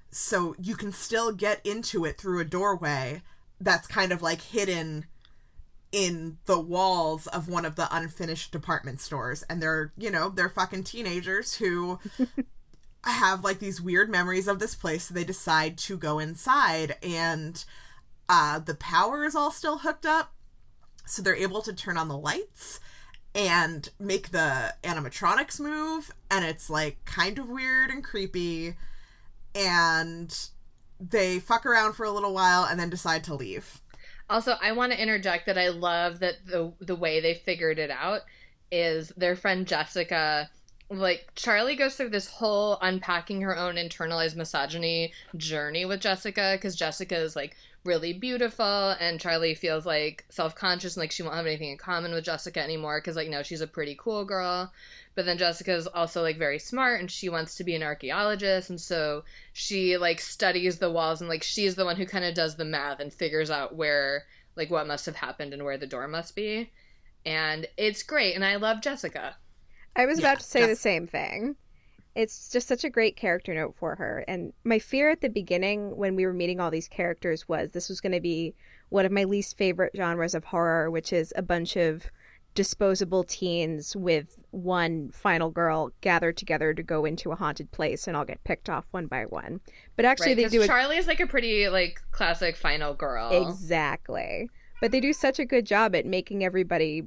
So 0.09 0.55
you 0.59 0.75
can 0.75 0.91
still 0.91 1.31
get 1.31 1.63
into 1.63 2.05
it 2.05 2.17
through 2.17 2.39
a 2.39 2.43
doorway 2.43 3.21
that's 3.59 3.85
kind 3.85 4.11
of 4.11 4.23
like 4.23 4.41
hidden 4.41 5.05
in 5.91 6.39
the 6.47 6.59
walls 6.59 7.27
of 7.27 7.47
one 7.47 7.65
of 7.65 7.75
the 7.75 7.87
unfinished 7.95 8.51
department 8.51 8.99
stores. 8.99 9.43
And 9.47 9.61
they're, 9.61 9.93
you 9.95 10.09
know, 10.09 10.29
they're 10.29 10.49
fucking 10.49 10.85
teenagers 10.85 11.53
who 11.53 11.99
have 13.03 13.43
like 13.43 13.59
these 13.59 13.79
weird 13.79 14.09
memories 14.09 14.47
of 14.47 14.57
this 14.57 14.73
place 14.73 15.03
so 15.03 15.13
they 15.13 15.23
decide 15.23 15.77
to 15.77 15.97
go 15.97 16.17
inside 16.17 16.95
and 17.03 17.63
uh 18.31 18.57
the 18.57 18.73
power 18.73 19.25
is 19.25 19.35
all 19.35 19.51
still 19.51 19.79
hooked 19.79 20.05
up 20.07 20.33
so 21.05 21.21
they're 21.21 21.35
able 21.35 21.61
to 21.61 21.73
turn 21.73 21.97
on 21.97 22.07
the 22.07 22.17
lights 22.17 22.79
and 23.33 23.89
make 23.99 24.31
the 24.31 24.73
animatronics 24.83 25.59
move 25.59 26.11
and 26.29 26.43
it's 26.45 26.69
like 26.69 27.03
kind 27.05 27.37
of 27.39 27.49
weird 27.49 27.89
and 27.89 28.03
creepy. 28.03 28.75
And 29.53 30.33
they 30.99 31.39
fuck 31.39 31.65
around 31.65 31.93
for 31.93 32.05
a 32.05 32.11
little 32.11 32.33
while 32.33 32.63
and 32.63 32.79
then 32.79 32.89
decide 32.89 33.23
to 33.25 33.35
leave. 33.35 33.81
Also, 34.29 34.55
I 34.61 34.71
want 34.71 34.93
to 34.93 35.01
interject 35.01 35.45
that 35.47 35.57
I 35.57 35.69
love 35.69 36.19
that 36.19 36.35
the 36.45 36.73
the 36.79 36.95
way 36.95 37.19
they 37.19 37.33
figured 37.33 37.79
it 37.79 37.91
out 37.91 38.21
is 38.71 39.09
their 39.17 39.35
friend 39.35 39.67
Jessica 39.67 40.49
like 40.89 41.31
Charlie 41.35 41.75
goes 41.75 41.95
through 41.95 42.09
this 42.09 42.27
whole 42.27 42.77
unpacking 42.81 43.41
her 43.41 43.57
own 43.57 43.75
internalized 43.75 44.35
misogyny 44.35 45.13
journey 45.37 45.85
with 45.85 46.01
Jessica 46.01 46.53
because 46.57 46.75
Jessica 46.75 47.15
is 47.17 47.35
like 47.35 47.55
really 47.83 48.13
beautiful 48.13 48.91
and 48.99 49.19
Charlie 49.19 49.55
feels 49.55 49.85
like 49.85 50.25
self-conscious 50.29 50.95
and 50.95 51.01
like 51.01 51.11
she 51.11 51.23
won't 51.23 51.35
have 51.35 51.45
anything 51.47 51.69
in 51.71 51.77
common 51.77 52.13
with 52.13 52.23
Jessica 52.25 52.59
anymore 52.61 52.99
because 52.99 53.15
like 53.15 53.29
no 53.29 53.43
she's 53.43 53.61
a 53.61 53.67
pretty 53.67 53.95
cool 53.99 54.25
girl. 54.25 54.71
But 55.15 55.25
then 55.25 55.37
Jessica 55.37 55.73
is 55.73 55.87
also 55.87 56.21
like 56.21 56.37
very 56.37 56.59
smart 56.59 56.99
and 56.99 57.09
she 57.11 57.29
wants 57.29 57.55
to 57.55 57.63
be 57.63 57.75
an 57.75 57.83
archaeologist 57.83 58.69
and 58.69 58.79
so 58.79 59.23
she 59.53 59.97
like 59.97 60.21
studies 60.21 60.79
the 60.79 60.91
walls 60.91 61.21
and 61.21 61.29
like 61.29 61.43
she's 61.43 61.75
the 61.75 61.85
one 61.85 61.95
who 61.97 62.05
kind 62.05 62.25
of 62.25 62.33
does 62.35 62.55
the 62.55 62.65
math 62.65 62.99
and 62.99 63.13
figures 63.13 63.49
out 63.51 63.75
where 63.75 64.25
like 64.55 64.69
what 64.69 64.87
must 64.87 65.05
have 65.07 65.15
happened 65.15 65.53
and 65.53 65.63
where 65.63 65.77
the 65.77 65.87
door 65.87 66.07
must 66.07 66.35
be. 66.35 66.71
And 67.25 67.67
it's 67.77 68.03
great 68.03 68.35
and 68.35 68.45
I 68.45 68.57
love 68.57 68.81
Jessica. 68.81 69.37
I 69.95 70.05
was 70.05 70.19
Yeah, 70.19 70.25
about 70.25 70.39
to 70.39 70.45
say 70.45 70.65
the 70.65 70.75
same 70.75 71.07
thing. 71.07 71.55
It's 72.15 72.49
just 72.49 72.67
such 72.67 72.83
a 72.83 72.89
great 72.89 73.15
character 73.15 73.53
note 73.53 73.75
for 73.77 73.95
her. 73.95 74.25
And 74.27 74.53
my 74.63 74.79
fear 74.79 75.09
at 75.09 75.21
the 75.21 75.29
beginning 75.29 75.95
when 75.95 76.15
we 76.15 76.25
were 76.25 76.33
meeting 76.33 76.59
all 76.59 76.71
these 76.71 76.87
characters 76.87 77.47
was 77.47 77.71
this 77.71 77.89
was 77.89 78.01
going 78.01 78.11
to 78.11 78.19
be 78.19 78.53
one 78.89 79.05
of 79.05 79.11
my 79.11 79.23
least 79.23 79.57
favorite 79.57 79.93
genres 79.95 80.35
of 80.35 80.43
horror, 80.43 80.91
which 80.91 81.13
is 81.13 81.33
a 81.35 81.41
bunch 81.41 81.77
of 81.77 82.05
disposable 82.53 83.23
teens 83.23 83.95
with 83.95 84.37
one 84.51 85.09
final 85.11 85.49
girl 85.49 85.91
gathered 86.01 86.35
together 86.35 86.73
to 86.73 86.83
go 86.83 87.05
into 87.05 87.31
a 87.31 87.35
haunted 87.35 87.71
place 87.71 88.07
and 88.07 88.17
all 88.17 88.25
get 88.25 88.43
picked 88.43 88.69
off 88.69 88.85
one 88.91 89.07
by 89.07 89.23
one. 89.23 89.61
But 89.95 90.05
actually, 90.05 90.35
right 90.35 90.37
they 90.37 90.49
do 90.49 90.61
a 90.61 90.67
Charlie 90.67 90.97
is 90.97 91.07
like 91.07 91.21
a 91.21 91.27
pretty 91.27 91.69
like 91.69 92.01
classic 92.11 92.57
final 92.57 92.93
girl 92.93 93.29
Exactly. 93.49 94.49
But 94.81 94.91
they 94.91 94.99
do 94.99 95.13
such 95.13 95.39
a 95.39 95.45
good 95.45 95.65
job 95.65 95.95
at 95.95 96.05
making 96.05 96.43
everybody 96.43 97.03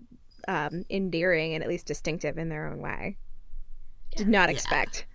um, 0.48 0.84
endearing 0.88 1.54
and 1.54 1.62
at 1.62 1.68
least 1.68 1.86
distinctive 1.86 2.38
in 2.38 2.48
their 2.48 2.66
own 2.66 2.78
way. 2.78 3.16
Did 4.16 4.28
not 4.28 4.48
Yeah. 4.48 4.54
expect. 4.54 5.06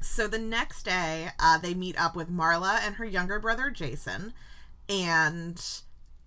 So 0.00 0.28
the 0.28 0.38
next 0.38 0.82
day, 0.84 1.28
uh, 1.38 1.58
they 1.58 1.74
meet 1.74 1.98
up 2.00 2.14
with 2.14 2.30
Marla 2.30 2.78
and 2.84 2.96
her 2.96 3.04
younger 3.04 3.38
brother 3.40 3.70
Jason, 3.70 4.34
and 4.88 5.60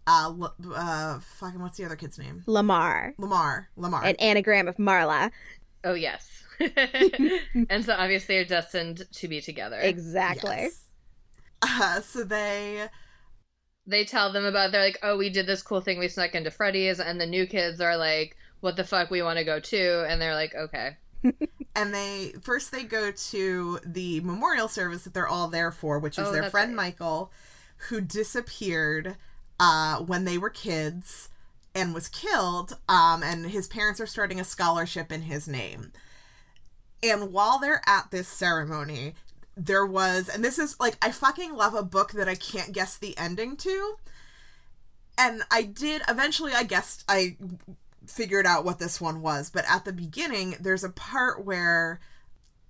uh, 0.08 0.34
uh, 0.74 1.20
fucking 1.20 1.62
what's 1.62 1.78
the 1.78 1.86
other 1.86 1.96
kid's 1.96 2.18
name? 2.18 2.44
Lamar, 2.48 3.14
Lamar. 3.18 3.70
Lamar. 3.76 4.04
an 4.04 4.16
anagram 4.16 4.68
of 4.68 4.78
Marla. 4.78 5.32
oh 5.84 5.94
yes 5.94 6.44
and 7.70 7.86
so 7.86 7.94
obviously 7.94 8.36
they're 8.36 8.46
destined 8.46 9.04
to 9.12 9.28
be 9.28 9.42
together 9.42 9.78
Exactly. 9.80 10.56
Yes. 10.56 10.84
Uh, 11.62 12.02
so 12.02 12.24
they, 12.24 12.88
they 13.86 14.04
tell 14.06 14.32
them 14.34 14.44
about 14.46 14.72
they're 14.72 14.82
like 14.84 14.98
oh 15.04 15.18
we 15.18 15.30
did 15.30 15.46
this 15.46 15.62
cool 15.62 15.82
thing 15.82 16.00
we 16.00 16.08
snuck 16.08 16.34
into 16.34 16.50
freddy's 16.50 17.00
and 17.00 17.22
the 17.22 17.26
new 17.28 17.46
kids 17.46 17.80
are 17.80 17.96
like 17.98 18.36
what 18.62 18.76
the 18.76 18.84
fuck 18.84 19.10
we 19.12 19.22
want 19.22 19.38
to 19.38 19.44
go 19.46 19.60
to 19.60 20.06
and 20.10 20.22
they're 20.22 20.36
like 20.36 20.54
okay 20.56 20.98
and 21.76 21.94
they 21.94 22.34
first 22.42 22.72
they 22.72 22.84
go 22.84 23.12
to 23.12 23.80
the 23.86 24.20
memorial 24.22 24.68
service 24.68 25.04
that 25.04 25.14
they're 25.14 25.28
all 25.28 25.48
there 25.48 25.72
for, 25.72 26.00
which 26.00 26.18
is 26.18 26.28
Oh, 26.28 26.32
their 26.32 26.50
friend 26.50 26.76
right. 26.76 26.86
Michael, 26.86 27.32
who 27.90 28.02
disappeared 28.02 29.16
uh, 29.60 29.98
when 30.00 30.26
they 30.26 30.38
were 30.38 30.50
kids 30.50 31.30
and 31.76 31.94
was 31.94 32.08
killed. 32.08 32.78
Um, 32.88 33.24
and 33.24 33.48
his 33.48 33.68
parents 33.68 34.00
are 34.00 34.08
starting 34.08 34.40
a 34.40 34.44
scholarship 34.44 35.12
in 35.12 35.24
his 35.24 35.48
name. 35.48 35.92
And 37.04 37.32
while 37.32 37.60
they're 37.60 37.82
at 37.86 38.10
this 38.12 38.28
ceremony, 38.28 39.14
there 39.56 39.86
was, 39.86 40.30
and 40.30 40.44
this 40.44 40.58
is 40.58 40.80
like, 40.80 40.98
I 41.02 41.12
fucking 41.12 41.54
love 41.54 41.76
a 41.76 41.84
book 41.84 42.12
that 42.14 42.28
I 42.28 42.36
can't 42.36 42.74
guess 42.74 42.98
the 42.98 43.16
ending 43.18 43.56
to. 43.58 43.96
And 45.18 45.44
I 45.52 45.64
did, 45.64 46.02
eventually, 46.08 46.54
I 46.54 46.64
guessed, 46.64 47.04
I 47.08 47.38
figured 48.08 48.46
out 48.46 48.66
what 48.66 48.80
this 48.80 49.00
one 49.00 49.22
was. 49.22 49.50
But 49.50 49.66
at 49.70 49.86
the 49.86 49.94
beginning, 49.94 50.56
there's 50.60 50.84
a 50.84 50.90
part 50.90 51.46
where 51.46 52.00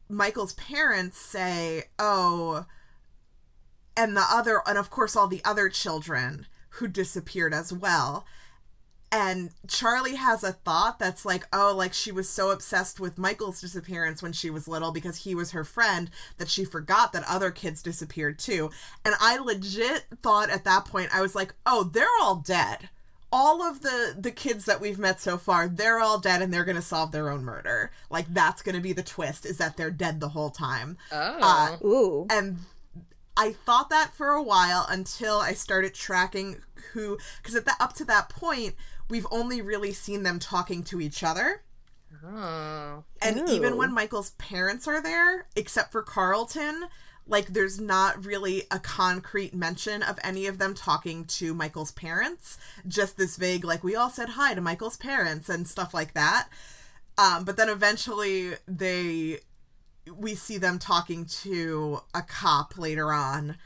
Michael's 0.09 0.53
parents 0.53 1.17
say, 1.17 1.85
Oh, 1.99 2.65
and 3.95 4.15
the 4.15 4.25
other, 4.29 4.61
and 4.67 4.77
of 4.77 4.89
course, 4.89 5.15
all 5.15 5.27
the 5.27 5.43
other 5.43 5.69
children 5.69 6.45
who 6.71 6.87
disappeared 6.87 7.53
as 7.53 7.73
well. 7.73 8.25
And 9.11 9.51
Charlie 9.67 10.15
has 10.15 10.43
a 10.43 10.51
thought 10.51 10.99
that's 10.99 11.25
like, 11.25 11.47
oh, 11.53 11.73
like 11.75 11.93
she 11.93 12.11
was 12.11 12.29
so 12.29 12.51
obsessed 12.51 12.99
with 12.99 13.17
Michael's 13.17 13.61
disappearance 13.61 14.21
when 14.21 14.33
she 14.33 14.49
was 14.49 14.67
little 14.67 14.91
because 14.91 15.23
he 15.23 15.33
was 15.33 15.51
her 15.51 15.63
friend 15.63 16.11
that 16.37 16.49
she 16.49 16.65
forgot 16.65 17.13
that 17.13 17.23
other 17.27 17.49
kids 17.49 17.81
disappeared 17.81 18.37
too. 18.37 18.69
And 19.05 19.15
I 19.19 19.37
legit 19.37 20.05
thought 20.21 20.49
at 20.49 20.65
that 20.65 20.85
point, 20.85 21.15
I 21.15 21.21
was 21.21 21.35
like, 21.35 21.55
oh, 21.65 21.85
they're 21.85 22.05
all 22.21 22.35
dead. 22.35 22.89
All 23.31 23.61
of 23.61 23.81
the 23.81 24.15
the 24.17 24.31
kids 24.31 24.65
that 24.65 24.79
we've 24.79 24.99
met 24.99 25.19
so 25.19 25.37
far, 25.37 25.67
they're 25.67 25.99
all 25.99 26.19
dead 26.19 26.41
and 26.41 26.53
they're 26.53 26.63
going 26.65 26.77
to 26.77 26.81
solve 26.81 27.11
their 27.11 27.29
own 27.29 27.43
murder. 27.43 27.91
Like 28.09 28.33
that's 28.33 28.61
going 28.61 28.75
to 28.75 28.81
be 28.81 28.93
the 28.93 29.03
twist 29.03 29.45
is 29.45 29.57
that 29.57 29.77
they're 29.77 29.91
dead 29.91 30.19
the 30.19 30.29
whole 30.29 30.49
time. 30.49 30.97
oh 31.11 31.39
Uh, 31.41 31.85
Ooh. 31.85 32.27
And 32.29 32.59
I 33.35 33.51
thought 33.51 33.89
that 33.91 34.13
for 34.15 34.29
a 34.29 34.41
while 34.41 34.85
until 34.89 35.37
I 35.37 35.53
started 35.53 35.93
tracking 35.93 36.61
who, 36.93 37.17
because 37.37 37.55
at 37.55 37.65
that 37.65 37.77
up 37.79 37.93
to 37.93 38.05
that 38.05 38.29
point, 38.29 38.75
we've 39.09 39.27
only 39.29 39.61
really 39.61 39.93
seen 39.93 40.23
them 40.23 40.39
talking 40.39 40.83
to 40.83 40.99
each 40.99 41.23
other. 41.23 41.61
Oh. 42.25 43.03
And 43.21 43.47
even 43.49 43.77
when 43.77 43.93
Michael's 43.93 44.31
parents 44.31 44.87
are 44.87 45.01
there, 45.01 45.47
except 45.55 45.91
for 45.91 46.01
Carlton, 46.01 46.85
like 47.27 47.47
there's 47.47 47.79
not 47.79 48.25
really 48.25 48.63
a 48.71 48.79
concrete 48.79 49.53
mention 49.53 50.01
of 50.01 50.17
any 50.23 50.47
of 50.47 50.57
them 50.59 50.73
talking 50.73 51.25
to 51.25 51.53
Michael's 51.53 51.91
parents. 51.91 52.57
Just 52.87 53.17
this 53.17 53.35
vague, 53.37 53.63
like, 53.63 53.83
we 53.83 53.95
all 53.95 54.09
said 54.09 54.29
hi 54.29 54.53
to 54.53 54.61
Michael's 54.61 54.97
parents 54.97 55.49
and 55.49 55.67
stuff 55.67 55.93
like 55.93 56.13
that. 56.13 56.47
Um, 57.17 57.43
but 57.43 57.57
then 57.57 57.69
eventually 57.69 58.53
they 58.67 59.39
we 60.15 60.35
see 60.35 60.57
them 60.57 60.79
talking 60.79 61.25
to 61.25 61.99
a 62.13 62.21
cop 62.21 62.77
later 62.77 63.11
on. 63.11 63.57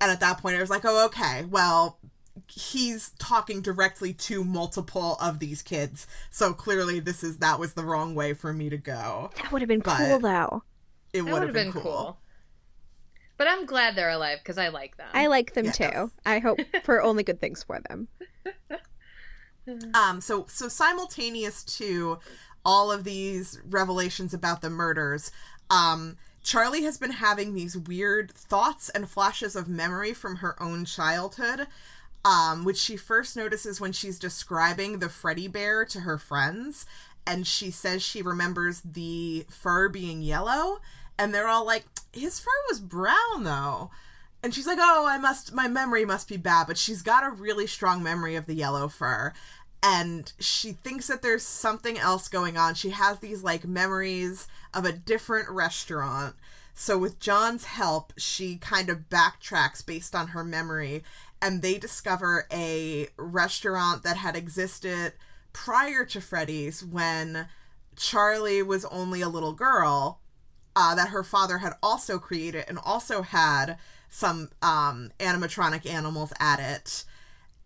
And 0.00 0.10
at 0.10 0.20
that 0.20 0.38
point 0.38 0.56
I 0.56 0.60
was 0.60 0.70
like, 0.70 0.84
oh 0.84 1.04
okay, 1.06 1.44
well 1.44 1.98
he's 2.48 3.10
talking 3.18 3.60
directly 3.60 4.12
to 4.12 4.42
multiple 4.44 5.16
of 5.20 5.40
these 5.40 5.60
kids. 5.60 6.06
So 6.30 6.52
clearly 6.54 7.00
this 7.00 7.22
is 7.22 7.38
that 7.38 7.58
was 7.58 7.74
the 7.74 7.84
wrong 7.84 8.14
way 8.14 8.32
for 8.32 8.52
me 8.52 8.70
to 8.70 8.78
go. 8.78 9.30
That 9.36 9.52
would 9.52 9.60
have 9.60 9.68
been 9.68 9.80
But- 9.80 9.98
cool 9.98 10.18
though. 10.20 10.62
It 11.12 11.22
would 11.22 11.42
have 11.42 11.52
been, 11.52 11.72
been 11.72 11.82
cool. 11.82 11.82
cool. 11.82 12.18
But 13.40 13.48
I'm 13.48 13.64
glad 13.64 13.96
they're 13.96 14.10
alive 14.10 14.40
because 14.42 14.58
I 14.58 14.68
like 14.68 14.98
them. 14.98 15.08
I 15.14 15.28
like 15.28 15.54
them 15.54 15.64
Yes. 15.64 15.78
too. 15.78 16.10
I 16.26 16.40
hope 16.40 16.58
for 16.84 17.00
only 17.00 17.22
good 17.22 17.40
things 17.40 17.62
for 17.62 17.80
them. 17.88 18.08
Um, 19.94 20.20
so 20.20 20.46
so 20.48 20.68
simultaneous 20.68 21.62
to 21.78 22.18
all 22.64 22.90
of 22.90 23.04
these 23.04 23.60
revelations 23.64 24.34
about 24.34 24.62
the 24.62 24.70
murders, 24.70 25.30
um, 25.70 26.16
Charlie 26.42 26.82
has 26.82 26.98
been 26.98 27.12
having 27.12 27.54
these 27.54 27.76
weird 27.76 28.32
thoughts 28.32 28.88
and 28.88 29.08
flashes 29.08 29.54
of 29.54 29.68
memory 29.68 30.12
from 30.12 30.36
her 30.36 30.60
own 30.60 30.84
childhood, 30.86 31.68
um, 32.24 32.64
which 32.64 32.78
she 32.78 32.96
first 32.96 33.36
notices 33.36 33.80
when 33.80 33.92
she's 33.92 34.18
describing 34.18 34.98
the 34.98 35.08
Freddy 35.08 35.46
bear 35.46 35.84
to 35.84 36.00
her 36.00 36.18
friends, 36.18 36.84
and 37.26 37.46
she 37.46 37.70
says 37.70 38.02
she 38.02 38.22
remembers 38.22 38.80
the 38.80 39.46
fur 39.48 39.88
being 39.88 40.20
yellow, 40.20 40.80
and 41.20 41.34
they're 41.34 41.48
all 41.48 41.66
like, 41.66 41.84
"His 42.12 42.40
fur 42.40 42.50
was 42.70 42.80
brown 42.80 43.44
though." 43.44 43.90
And 44.42 44.54
she's 44.54 44.66
like, 44.66 44.78
"Oh, 44.80 45.06
I 45.06 45.18
must 45.18 45.52
my 45.52 45.68
memory 45.68 46.06
must 46.06 46.28
be 46.28 46.38
bad, 46.38 46.66
but 46.66 46.78
she's 46.78 47.02
got 47.02 47.26
a 47.26 47.30
really 47.30 47.66
strong 47.66 48.02
memory 48.02 48.36
of 48.36 48.46
the 48.46 48.54
yellow 48.54 48.88
fur." 48.88 49.34
And 49.82 50.32
she 50.38 50.72
thinks 50.72 51.06
that 51.08 51.22
there's 51.22 51.42
something 51.42 51.98
else 51.98 52.28
going 52.28 52.56
on. 52.56 52.74
She 52.74 52.90
has 52.90 53.18
these 53.18 53.42
like 53.42 53.64
memories 53.64 54.48
of 54.72 54.86
a 54.86 54.92
different 54.92 55.50
restaurant. 55.50 56.36
So 56.74 56.96
with 56.96 57.20
John's 57.20 57.64
help, 57.64 58.14
she 58.16 58.56
kind 58.56 58.88
of 58.88 59.10
backtracks 59.10 59.84
based 59.84 60.14
on 60.14 60.28
her 60.28 60.42
memory 60.44 61.04
and 61.42 61.60
they 61.60 61.78
discover 61.78 62.46
a 62.52 63.08
restaurant 63.16 64.02
that 64.04 64.16
had 64.16 64.36
existed 64.36 65.12
prior 65.52 66.04
to 66.06 66.20
Freddy's 66.20 66.84
when 66.84 67.48
Charlie 67.96 68.62
was 68.62 68.84
only 68.86 69.20
a 69.20 69.28
little 69.28 69.52
girl 69.52 70.20
uh, 70.76 70.94
that 70.94 71.08
her 71.08 71.22
father 71.22 71.58
had 71.58 71.74
also 71.82 72.18
created 72.18 72.64
and 72.68 72.78
also 72.84 73.22
had 73.22 73.78
some 74.08 74.50
um, 74.62 75.10
animatronic 75.18 75.88
animals 75.88 76.32
at 76.38 76.60
it. 76.60 77.04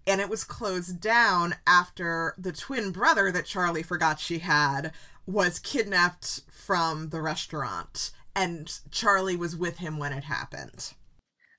And 0.06 0.20
it 0.20 0.28
was 0.28 0.44
closed 0.44 1.00
down 1.00 1.54
after 1.66 2.34
the 2.36 2.52
twin 2.52 2.90
brother 2.90 3.32
that 3.32 3.46
Charlie 3.46 3.82
forgot 3.82 4.20
she 4.20 4.38
had 4.40 4.92
was 5.26 5.58
kidnapped 5.58 6.42
from 6.50 7.08
the 7.08 7.22
restaurant. 7.22 8.10
And 8.36 8.78
Charlie 8.90 9.36
was 9.36 9.56
with 9.56 9.78
him 9.78 9.98
when 9.98 10.12
it 10.12 10.24
happened. 10.24 10.92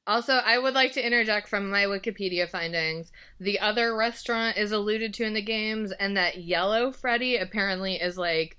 Also, 0.08 0.34
I 0.34 0.60
would 0.60 0.76
like 0.76 0.92
to 0.94 1.06
interject 1.06 1.50
from 1.50 1.72
my 1.72 1.86
Wikipedia 1.86 2.48
findings. 2.48 3.12
The 3.40 3.60
other 3.60 3.96
restaurant 3.96 4.58
is 4.58 4.72
alluded 4.72 5.16
to 5.16 5.24
in 5.24 5.34
the 5.34 5.42
games, 5.42 5.92
and 5.94 6.16
that 6.16 6.44
yellow 6.44 6.92
Freddy 6.92 7.38
apparently 7.38 7.96
is 7.96 8.16
like 8.16 8.58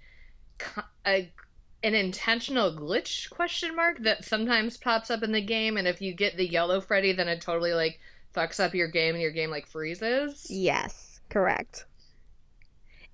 a 1.06 1.32
an 1.86 1.94
intentional 1.94 2.74
glitch 2.74 3.30
question 3.30 3.76
mark 3.76 4.00
that 4.00 4.24
sometimes 4.24 4.76
pops 4.76 5.08
up 5.08 5.22
in 5.22 5.30
the 5.30 5.40
game, 5.40 5.76
and 5.76 5.86
if 5.86 6.02
you 6.02 6.12
get 6.12 6.36
the 6.36 6.46
yellow 6.46 6.80
Freddy, 6.80 7.12
then 7.12 7.28
it 7.28 7.40
totally 7.40 7.74
like 7.74 8.00
fucks 8.34 8.58
up 8.58 8.74
your 8.74 8.88
game, 8.88 9.14
and 9.14 9.22
your 9.22 9.30
game 9.30 9.50
like 9.50 9.68
freezes. 9.68 10.48
Yes, 10.50 11.20
correct. 11.30 11.86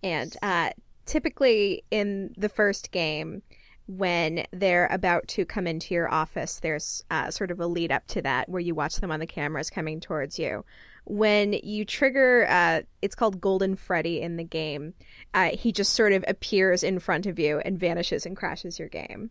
And 0.03 0.35
uh, 0.43 0.71
typically 1.05 1.85
in 1.91 2.35
the 2.39 2.49
first 2.49 2.91
game, 2.91 3.43
when 3.87 4.47
they're 4.53 4.89
about 4.91 5.29
to 5.29 5.45
come 5.45 5.67
into 5.67 5.93
your 5.93 6.11
office, 6.11 6.59
there's 6.61 7.05
uh, 7.11 7.31
sort 7.31 7.51
of 7.51 7.61
a 7.61 7.67
lead 7.67 7.93
up 7.93 8.07
to 8.07 8.23
that 8.23 8.49
where 8.49 8.61
you 8.61 8.75
watch 8.75 8.97
them 8.97 9.13
on 9.13 9.21
the 9.21 9.27
cameras 9.27 9.69
coming 9.69 10.01
towards 10.01 10.39
you. 10.39 10.65
When 11.05 11.53
you 11.53 11.85
trigger, 11.85 12.47
uh, 12.49 12.83
it's 13.01 13.15
called 13.15 13.41
Golden 13.41 13.77
Freddy 13.77 14.21
in 14.21 14.37
the 14.37 14.45
game, 14.45 14.95
uh, 15.35 15.51
he 15.53 15.73
just 15.73 15.95
sort 15.95 16.13
of 16.13 16.25
appears 16.29 16.83
in 16.83 16.99
front 17.01 17.27
of 17.27 17.39
you 17.39 17.59
and 17.59 17.79
vanishes 17.79 18.25
and 18.25 18.37
crashes 18.37 18.79
your 18.79 18.89
game. 18.89 19.31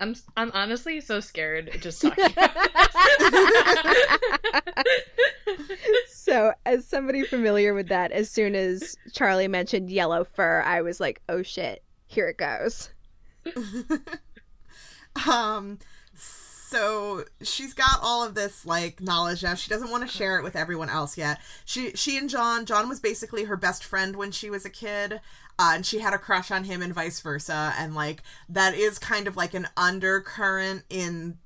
I'm 0.00 0.14
I'm 0.36 0.50
honestly 0.54 1.00
so 1.00 1.20
scared 1.20 1.78
just 1.80 2.00
talking. 2.02 2.24
about 2.24 2.54
this. 4.76 6.14
so, 6.14 6.52
as 6.64 6.86
somebody 6.86 7.24
familiar 7.24 7.74
with 7.74 7.88
that, 7.88 8.10
as 8.12 8.30
soon 8.30 8.54
as 8.54 8.96
Charlie 9.12 9.48
mentioned 9.48 9.90
yellow 9.90 10.24
fur, 10.24 10.62
I 10.62 10.80
was 10.80 11.00
like, 11.00 11.20
oh 11.28 11.42
shit, 11.42 11.82
here 12.06 12.28
it 12.28 12.38
goes. 12.38 12.90
um 15.30 15.78
so 16.70 17.24
she's 17.42 17.74
got 17.74 17.98
all 18.00 18.24
of 18.24 18.34
this 18.34 18.64
like 18.64 19.00
knowledge 19.00 19.42
now 19.42 19.54
she 19.54 19.68
doesn't 19.68 19.90
want 19.90 20.08
to 20.08 20.16
share 20.16 20.38
it 20.38 20.44
with 20.44 20.54
everyone 20.54 20.88
else 20.88 21.18
yet 21.18 21.40
she 21.64 21.90
she 21.92 22.16
and 22.16 22.30
john 22.30 22.64
john 22.64 22.88
was 22.88 23.00
basically 23.00 23.44
her 23.44 23.56
best 23.56 23.84
friend 23.84 24.14
when 24.14 24.30
she 24.30 24.48
was 24.48 24.64
a 24.64 24.70
kid 24.70 25.20
uh, 25.58 25.72
and 25.74 25.84
she 25.84 25.98
had 25.98 26.14
a 26.14 26.18
crush 26.18 26.50
on 26.50 26.64
him 26.64 26.80
and 26.80 26.94
vice 26.94 27.20
versa 27.20 27.74
and 27.76 27.94
like 27.94 28.22
that 28.48 28.74
is 28.74 28.98
kind 28.98 29.26
of 29.26 29.36
like 29.36 29.52
an 29.52 29.66
undercurrent 29.76 30.84
in 30.88 31.36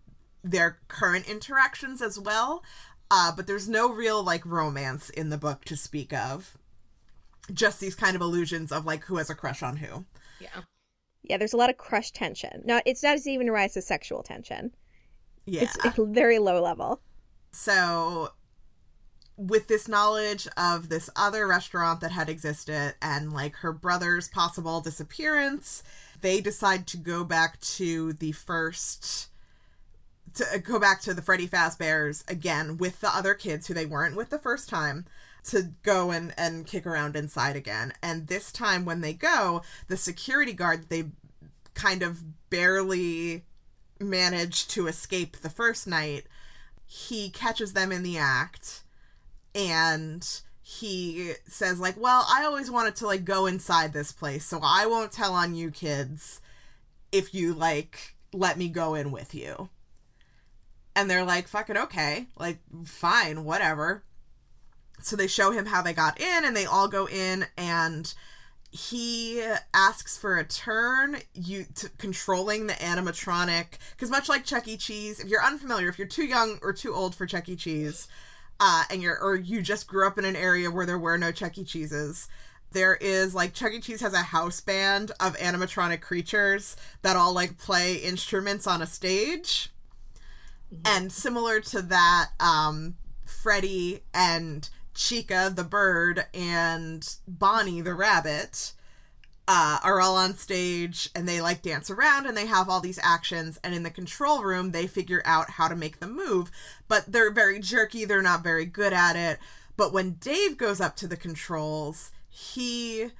their 0.42 0.78
current 0.88 1.28
interactions 1.28 2.02
as 2.02 2.18
well 2.18 2.62
uh, 3.10 3.32
but 3.34 3.46
there's 3.46 3.68
no 3.68 3.90
real 3.90 4.22
like 4.22 4.44
romance 4.44 5.08
in 5.10 5.30
the 5.30 5.38
book 5.38 5.64
to 5.64 5.76
speak 5.76 6.12
of 6.12 6.58
just 7.52 7.80
these 7.80 7.94
kind 7.94 8.14
of 8.14 8.20
illusions 8.20 8.70
of 8.70 8.84
like 8.84 9.04
who 9.04 9.16
has 9.16 9.30
a 9.30 9.34
crush 9.34 9.62
on 9.62 9.76
who 9.76 10.04
yeah. 10.40 10.62
Yeah, 11.22 11.38
there's 11.38 11.54
a 11.54 11.56
lot 11.56 11.70
of 11.70 11.78
crush 11.78 12.10
tension. 12.10 12.62
Not, 12.66 12.82
it's 12.84 13.02
not 13.02 13.16
even 13.26 13.48
a 13.48 13.52
rise 13.52 13.72
to 13.74 13.80
sexual 13.80 14.22
tension. 14.22 14.72
Yeah 15.46 15.62
It's, 15.84 15.96
very 15.98 16.38
low 16.38 16.62
level. 16.62 17.00
So, 17.52 18.30
with 19.36 19.68
this 19.68 19.88
knowledge 19.88 20.46
of 20.56 20.88
this 20.88 21.10
other 21.16 21.46
restaurant 21.46 22.00
that 22.00 22.12
had 22.12 22.28
existed 22.28 22.94
and 23.02 23.32
like 23.32 23.56
her 23.56 23.72
brother's 23.72 24.28
possible 24.28 24.80
disappearance, 24.80 25.82
they 26.20 26.40
decide 26.40 26.86
to 26.88 26.96
go 26.96 27.24
back 27.24 27.60
to 27.60 28.12
the 28.14 28.32
first. 28.32 29.28
To 30.34 30.44
uh, 30.54 30.58
go 30.58 30.80
back 30.80 31.00
to 31.02 31.14
the 31.14 31.22
Freddy 31.22 31.46
Fazbear's 31.46 32.24
again 32.26 32.76
with 32.76 33.00
the 33.00 33.14
other 33.14 33.34
kids 33.34 33.66
who 33.66 33.74
they 33.74 33.86
weren't 33.86 34.16
with 34.16 34.30
the 34.30 34.38
first 34.38 34.68
time 34.68 35.04
to 35.44 35.70
go 35.82 36.10
and, 36.10 36.34
and 36.36 36.66
kick 36.66 36.86
around 36.86 37.14
inside 37.14 37.54
again. 37.54 37.92
And 38.02 38.26
this 38.26 38.50
time 38.50 38.84
when 38.84 39.00
they 39.00 39.12
go, 39.12 39.62
the 39.88 39.96
security 39.96 40.52
guard 40.52 40.88
they 40.88 41.04
kind 41.74 42.02
of 42.02 42.50
barely 42.50 43.44
managed 44.00 44.70
to 44.70 44.86
escape 44.86 45.38
the 45.38 45.50
first 45.50 45.86
night 45.86 46.24
he 46.86 47.30
catches 47.30 47.72
them 47.72 47.92
in 47.92 48.02
the 48.02 48.18
act 48.18 48.82
and 49.54 50.40
he 50.62 51.32
says 51.46 51.78
like 51.78 51.98
well 51.98 52.26
i 52.28 52.44
always 52.44 52.70
wanted 52.70 52.96
to 52.96 53.06
like 53.06 53.24
go 53.24 53.46
inside 53.46 53.92
this 53.92 54.12
place 54.12 54.44
so 54.44 54.60
i 54.62 54.86
won't 54.86 55.12
tell 55.12 55.32
on 55.32 55.54
you 55.54 55.70
kids 55.70 56.40
if 57.12 57.34
you 57.34 57.54
like 57.54 58.14
let 58.34 58.58
me 58.58 58.68
go 58.68 58.94
in 58.94 59.12
with 59.12 59.34
you. 59.34 59.68
And 60.96 61.08
they're 61.08 61.24
like 61.24 61.48
fucking 61.48 61.76
okay 61.76 62.26
like 62.36 62.58
fine 62.84 63.44
whatever. 63.44 64.02
So 65.00 65.16
they 65.16 65.26
show 65.26 65.50
him 65.50 65.66
how 65.66 65.82
they 65.82 65.92
got 65.92 66.20
in 66.20 66.44
and 66.44 66.56
they 66.56 66.66
all 66.66 66.88
go 66.88 67.06
in 67.06 67.46
and 67.56 68.12
he 68.74 69.40
asks 69.72 70.18
for 70.18 70.36
a 70.36 70.42
turn 70.42 71.18
you 71.32 71.64
to 71.76 71.88
controlling 71.90 72.66
the 72.66 72.72
animatronic 72.74 73.78
because 73.92 74.10
much 74.10 74.28
like 74.28 74.44
chuck 74.44 74.66
e. 74.66 74.76
Cheese 74.76 75.20
if 75.20 75.28
you're 75.28 75.44
unfamiliar 75.44 75.88
if 75.88 75.96
you're 75.96 76.08
too 76.08 76.24
young 76.24 76.58
or 76.60 76.72
too 76.72 76.92
old 76.92 77.14
for 77.14 77.24
chuck 77.24 77.48
e. 77.48 77.54
Cheese 77.54 78.08
uh, 78.58 78.82
and 78.90 79.00
you're 79.00 79.16
or 79.22 79.36
you 79.36 79.62
just 79.62 79.86
grew 79.86 80.04
up 80.04 80.18
in 80.18 80.24
an 80.24 80.34
area 80.34 80.72
where 80.72 80.86
there 80.86 80.98
were 80.98 81.16
no 81.16 81.30
chuck 81.30 81.56
e. 81.56 81.62
Cheeses 81.62 82.26
there 82.72 82.96
is 82.96 83.32
like 83.32 83.54
chuck 83.54 83.72
e. 83.72 83.80
Cheese 83.80 84.00
has 84.00 84.12
a 84.12 84.18
house 84.18 84.60
band 84.60 85.12
of 85.20 85.36
animatronic 85.36 86.00
creatures 86.00 86.76
that 87.02 87.16
all 87.16 87.32
like 87.32 87.56
play 87.56 87.94
instruments 87.94 88.66
on 88.66 88.82
a 88.82 88.86
stage. 88.86 89.70
And 90.84 91.12
similar 91.12 91.60
to 91.60 91.80
that 91.82 92.30
um 92.40 92.96
freddy 93.24 94.00
and 94.12 94.68
chica 94.94 95.52
the 95.54 95.64
bird 95.64 96.26
and 96.32 97.16
bonnie 97.26 97.80
the 97.80 97.94
rabbit 97.94 98.72
uh, 99.46 99.78
are 99.82 100.00
all 100.00 100.16
on 100.16 100.34
stage 100.34 101.10
and 101.14 101.28
they 101.28 101.40
like 101.40 101.62
dance 101.62 101.90
around 101.90 102.26
and 102.26 102.36
they 102.36 102.46
have 102.46 102.68
all 102.68 102.80
these 102.80 102.98
actions. 103.02 103.58
And 103.62 103.74
in 103.74 103.82
the 103.82 103.90
control 103.90 104.42
room, 104.42 104.70
they 104.70 104.86
figure 104.86 105.22
out 105.24 105.50
how 105.50 105.68
to 105.68 105.76
make 105.76 106.00
them 106.00 106.16
move, 106.16 106.50
but 106.88 107.04
they're 107.06 107.30
very 107.30 107.60
jerky. 107.60 108.04
They're 108.04 108.22
not 108.22 108.42
very 108.42 108.64
good 108.64 108.92
at 108.92 109.16
it. 109.16 109.38
But 109.76 109.92
when 109.92 110.12
Dave 110.14 110.56
goes 110.56 110.80
up 110.80 110.96
to 110.96 111.08
the 111.08 111.16
controls, 111.16 112.10
he 112.28 113.10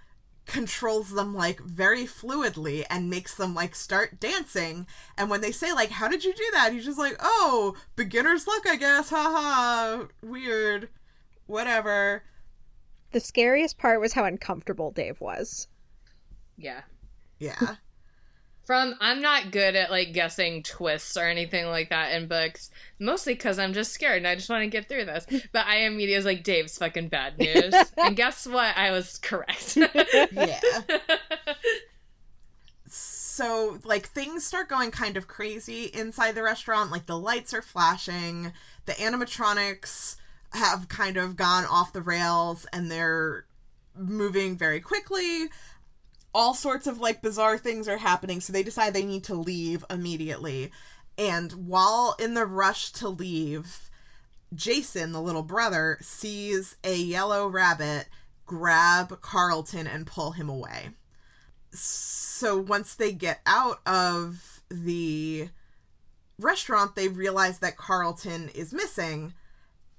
controls 0.47 1.11
them 1.11 1.35
like 1.35 1.61
very 1.61 2.05
fluidly 2.05 2.85
and 2.91 3.11
makes 3.11 3.35
them 3.35 3.55
like 3.55 3.75
start 3.75 4.21
dancing. 4.21 4.87
And 5.19 5.29
when 5.29 5.41
they 5.41 5.53
say 5.53 5.73
like, 5.73 5.91
"How 5.91 6.09
did 6.09 6.25
you 6.25 6.33
do 6.33 6.45
that?" 6.53 6.73
He's 6.73 6.85
just 6.85 6.99
like, 6.99 7.17
"Oh, 7.21 7.75
beginner's 7.97 8.47
luck, 8.47 8.67
I 8.67 8.77
guess." 8.77 9.11
Haha, 9.11 10.05
weird. 10.23 10.89
Whatever. 11.47 12.23
The 13.13 13.21
scariest 13.21 13.79
part 13.79 14.01
was 14.01 14.13
how 14.13 14.25
uncomfortable 14.25 14.91
Dave 14.91 15.21
was. 15.21 15.69
Yeah. 16.57 16.83
Yeah. 17.39 17.77
From 18.65 18.95
I'm 18.99 19.21
not 19.21 19.51
good 19.51 19.77
at 19.77 19.91
like 19.91 20.15
guessing 20.15 20.63
twists 20.63 21.19
or 21.19 21.25
anything 21.29 21.67
like 21.67 21.91
that 21.91 22.15
in 22.15 22.29
books, 22.29 22.71
mostly 22.99 23.35
because 23.35 23.59
I'm 23.59 23.75
just 23.75 23.93
scared 23.93 24.17
and 24.17 24.27
I 24.27 24.37
just 24.37 24.49
want 24.49 24.63
to 24.63 24.69
get 24.69 24.89
through 24.89 25.05
this. 25.05 25.27
But 25.53 25.67
I 25.67 25.81
immediately 25.81 26.17
was 26.17 26.25
like, 26.25 26.45
Dave's 26.45 26.79
fucking 26.79 27.09
bad 27.09 27.39
news. 27.39 27.75
and 27.99 28.17
guess 28.17 28.47
what? 28.47 28.75
I 28.77 28.91
was 28.91 29.19
correct. 29.19 29.77
yeah. 30.33 30.61
So, 32.87 33.79
like, 33.85 34.07
things 34.07 34.47
start 34.47 34.69
going 34.69 34.93
kind 34.93 35.17
of 35.17 35.27
crazy 35.27 35.85
inside 35.87 36.35
the 36.37 36.43
restaurant. 36.43 36.91
Like, 36.93 37.07
the 37.07 37.19
lights 37.19 37.53
are 37.53 37.63
flashing, 37.63 38.53
the 38.87 38.93
animatronics 38.93 40.17
have 40.55 40.89
kind 40.89 41.17
of 41.17 41.37
gone 41.37 41.65
off 41.65 41.93
the 41.93 42.03
rails 42.03 42.67
and 42.73 42.91
they're 42.91 43.45
moving 43.97 44.57
very 44.57 44.81
quickly. 44.81 45.49
All 46.33 46.55
sorts 46.55 46.87
of 46.87 47.01
like 47.01 47.23
bizarre 47.23 47.59
things 47.59 47.89
are 47.89 47.99
happening, 47.99 48.41
so 48.41 48.53
they 48.53 48.63
decide 48.63 48.93
they 48.93 49.05
need 49.05 49.25
to 49.25 49.35
leave 49.35 49.85
immediately. 49.91 50.73
And 51.17 51.53
while 51.69 52.17
in 52.19 52.35
the 52.35 52.47
rush 52.47 52.91
to 52.93 53.09
leave, 53.09 53.91
Jason, 54.55 55.13
the 55.13 55.23
little 55.23 55.43
brother, 55.43 55.99
sees 56.01 56.77
a 56.83 56.97
yellow 56.97 57.47
rabbit 57.47 58.07
grab 58.47 59.21
Carlton 59.21 59.87
and 59.87 60.07
pull 60.07 60.33
him 60.33 60.49
away. 60.49 60.91
So 61.71 62.59
once 62.59 62.95
they 62.95 63.13
get 63.13 63.41
out 63.47 63.81
of 63.87 64.61
the 64.69 65.49
restaurant, 66.39 66.95
they 66.95 67.09
realize 67.09 67.61
that 67.61 67.77
Carlton 67.77 68.51
is 68.51 68.73
missing 68.73 69.35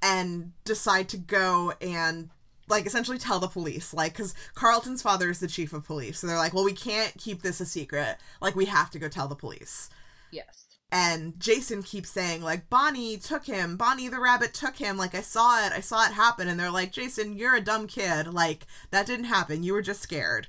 and 0.06 0.52
decide 0.66 1.10
to 1.10 1.18
go 1.18 1.74
and 1.82 2.30
like 2.68 2.86
essentially 2.86 3.18
tell 3.18 3.40
the 3.40 3.48
police 3.48 3.94
like 3.94 4.14
because 4.14 4.36
carlton's 4.54 5.02
father 5.02 5.30
is 5.32 5.40
the 5.40 5.48
chief 5.48 5.74
of 5.74 5.84
police 5.84 6.20
so 6.20 6.28
they're 6.28 6.38
like 6.38 6.54
well 6.54 6.64
we 6.64 6.74
can't 6.74 7.14
keep 7.18 7.42
this 7.42 7.60
a 7.60 7.66
secret. 7.66 8.18
Like 8.40 8.56
we 8.56 8.66
have 8.66 8.92
to 8.92 9.00
go 9.00 9.10
tell 9.10 9.28
the 9.28 9.36
police. 9.36 9.90
Yes. 10.32 10.68
and 10.92 11.40
jason 11.40 11.82
keeps 11.82 12.10
saying 12.10 12.44
like 12.44 12.70
bonnie 12.70 13.18
took 13.18 13.46
him. 13.46 13.78
Bonnie 13.78 14.08
the 14.08 14.20
rabbit 14.20 14.54
took 14.54 14.78
him. 14.78 14.96
Like 14.96 15.16
i 15.16 15.22
saw 15.22 15.66
it. 15.66 15.74
I 15.74 15.80
saw 15.80 16.06
it 16.06 16.14
happen. 16.14 16.48
And 16.48 16.60
they're 16.60 16.70
like 16.72 16.92
jason 16.92 17.36
you're 17.36 17.56
a 17.56 17.62
dumb 17.62 17.88
kid. 17.88 18.32
Like 18.32 18.68
that 18.92 19.08
didn't 19.08 19.26
happen. 19.26 19.64
You 19.64 19.74
were 19.74 19.82
just 19.82 20.02
scared 20.04 20.48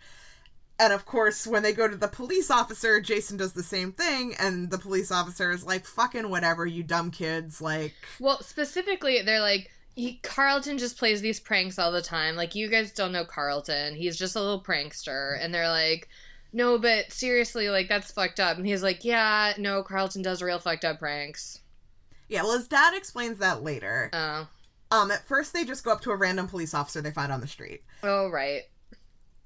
and 0.78 0.92
of 0.92 1.06
course 1.06 1.46
when 1.46 1.62
they 1.62 1.72
go 1.72 1.88
to 1.88 1.96
the 1.96 2.08
police 2.08 2.50
officer 2.50 3.00
jason 3.00 3.36
does 3.36 3.52
the 3.54 3.62
same 3.62 3.92
thing 3.92 4.34
and 4.38 4.70
the 4.70 4.78
police 4.78 5.10
officer 5.10 5.50
is 5.50 5.64
like 5.64 5.84
fucking 5.86 6.28
whatever 6.28 6.66
you 6.66 6.82
dumb 6.82 7.10
kids 7.10 7.60
like 7.60 7.94
Well, 8.20 8.42
specifically, 8.42 9.22
they're 9.22 9.40
like, 9.40 9.70
he, 9.94 10.18
Carlton 10.22 10.76
just 10.76 10.98
plays 10.98 11.22
these 11.22 11.40
pranks 11.40 11.78
all 11.78 11.90
the 11.90 12.02
time. 12.02 12.36
Like, 12.36 12.54
you 12.54 12.68
guys 12.68 12.92
don't 12.92 13.12
know 13.12 13.24
Carlton. 13.24 13.94
He's 13.94 14.18
just 14.18 14.36
a 14.36 14.40
little 14.40 14.62
prankster. 14.62 15.38
And 15.42 15.54
they're 15.54 15.70
like, 15.70 16.08
no, 16.52 16.78
but 16.78 17.10
seriously, 17.10 17.70
like, 17.70 17.88
that's 17.88 18.12
fucked 18.12 18.38
up. 18.38 18.58
And 18.58 18.66
he's 18.66 18.82
like, 18.82 19.04
yeah, 19.06 19.54
no, 19.56 19.82
Carlton 19.82 20.20
does 20.20 20.42
real 20.42 20.58
fucked 20.58 20.84
up 20.84 20.98
pranks. 20.98 21.60
yeah 22.28 22.42
well 22.42 22.58
his 22.58 22.68
dad 22.68 22.92
explains 22.94 23.38
that 23.38 23.62
later 23.62 24.10
Oh. 24.12 24.46
Um, 24.90 25.10
at 25.10 25.26
first 25.26 25.52
they 25.52 25.64
just 25.64 25.82
go 25.84 25.92
up 25.92 26.00
to 26.02 26.10
a 26.10 26.16
random 26.16 26.46
police 26.46 26.74
officer 26.74 27.00
they 27.00 27.10
find 27.10 27.32
on 27.32 27.40
the 27.40 27.46
street. 27.46 27.82
Oh, 28.02 28.28
right. 28.28 28.62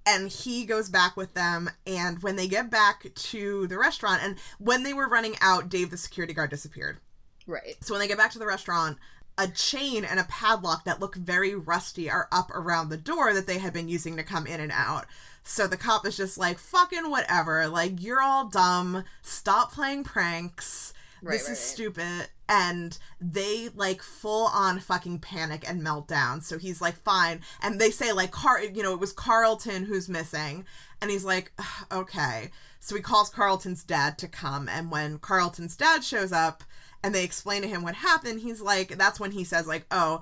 And 0.06 0.28
he 0.28 0.64
goes 0.64 0.88
back 0.88 1.16
with 1.16 1.34
them, 1.34 1.70
and 1.86 2.22
when 2.22 2.36
they 2.36 2.48
get 2.48 2.70
back 2.70 3.06
to 3.14 3.66
the 3.66 3.78
restaurant, 3.78 4.22
and 4.22 4.36
when 4.58 4.82
they 4.82 4.94
were 4.94 5.08
running 5.08 5.34
out, 5.40 5.68
Dave 5.68 5.90
the 5.90 5.98
security 5.98 6.32
guard 6.32 6.50
disappeared. 6.50 6.98
Right. 7.46 7.76
So 7.80 7.92
when 7.92 8.00
they 8.00 8.08
get 8.08 8.18
back 8.18 8.30
to 8.32 8.38
the 8.38 8.46
restaurant, 8.46 8.96
a 9.36 9.48
chain 9.48 10.04
and 10.04 10.18
a 10.18 10.24
padlock 10.24 10.84
that 10.84 11.00
look 11.00 11.16
very 11.16 11.54
rusty 11.54 12.10
are 12.10 12.28
up 12.32 12.50
around 12.50 12.88
the 12.88 12.96
door 12.96 13.32
that 13.34 13.46
they 13.46 13.58
had 13.58 13.72
been 13.72 13.88
using 13.88 14.16
to 14.16 14.22
come 14.22 14.46
in 14.46 14.60
and 14.60 14.72
out. 14.72 15.06
So 15.42 15.66
the 15.66 15.76
cop 15.76 16.06
is 16.06 16.16
just 16.16 16.38
like, 16.38 16.58
fucking 16.58 17.10
whatever. 17.10 17.68
Like, 17.68 18.02
you're 18.02 18.22
all 18.22 18.48
dumb. 18.48 19.04
Stop 19.22 19.72
playing 19.72 20.04
pranks. 20.04 20.92
Right, 21.22 21.32
this 21.32 21.48
right, 21.48 21.52
is 21.52 21.58
right. 21.58 21.66
stupid. 21.66 22.28
And 22.52 22.98
they 23.20 23.68
like 23.76 24.02
full 24.02 24.48
on 24.48 24.80
fucking 24.80 25.20
panic 25.20 25.64
and 25.70 25.80
meltdown. 25.82 26.42
So 26.42 26.58
he's 26.58 26.80
like, 26.80 26.96
fine. 26.96 27.42
And 27.62 27.80
they 27.80 27.90
say, 27.90 28.12
like, 28.12 28.32
Car, 28.32 28.60
you 28.60 28.82
know, 28.82 28.92
it 28.92 28.98
was 28.98 29.12
Carlton 29.12 29.84
who's 29.84 30.08
missing. 30.08 30.64
And 31.00 31.12
he's 31.12 31.24
like, 31.24 31.52
okay. 31.92 32.50
So 32.80 32.96
he 32.96 33.02
calls 33.02 33.30
Carlton's 33.30 33.84
dad 33.84 34.18
to 34.18 34.26
come. 34.26 34.68
And 34.68 34.90
when 34.90 35.18
Carlton's 35.18 35.76
dad 35.76 36.02
shows 36.02 36.32
up 36.32 36.64
and 37.04 37.14
they 37.14 37.22
explain 37.22 37.62
to 37.62 37.68
him 37.68 37.84
what 37.84 37.94
happened, 37.94 38.40
he's 38.40 38.60
like, 38.60 38.98
that's 38.98 39.20
when 39.20 39.30
he 39.30 39.44
says, 39.44 39.68
like, 39.68 39.86
oh, 39.92 40.20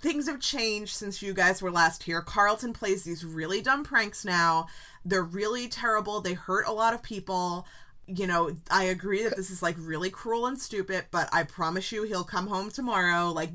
things 0.00 0.28
have 0.28 0.40
changed 0.40 0.94
since 0.94 1.22
you 1.22 1.34
guys 1.34 1.60
were 1.60 1.72
last 1.72 2.04
here. 2.04 2.22
Carlton 2.22 2.72
plays 2.72 3.02
these 3.02 3.24
really 3.24 3.60
dumb 3.60 3.82
pranks 3.82 4.24
now. 4.24 4.66
They're 5.04 5.24
really 5.24 5.66
terrible. 5.66 6.20
They 6.20 6.34
hurt 6.34 6.68
a 6.68 6.72
lot 6.72 6.94
of 6.94 7.02
people. 7.02 7.66
You 8.06 8.26
know, 8.26 8.54
I 8.70 8.84
agree 8.84 9.22
that 9.24 9.36
this 9.36 9.50
is 9.50 9.62
like 9.62 9.76
really 9.78 10.10
cruel 10.10 10.46
and 10.46 10.60
stupid, 10.60 11.06
but 11.10 11.28
I 11.32 11.42
promise 11.44 11.90
you 11.90 12.02
he'll 12.02 12.24
come 12.24 12.46
home 12.48 12.70
tomorrow, 12.70 13.30
like 13.30 13.50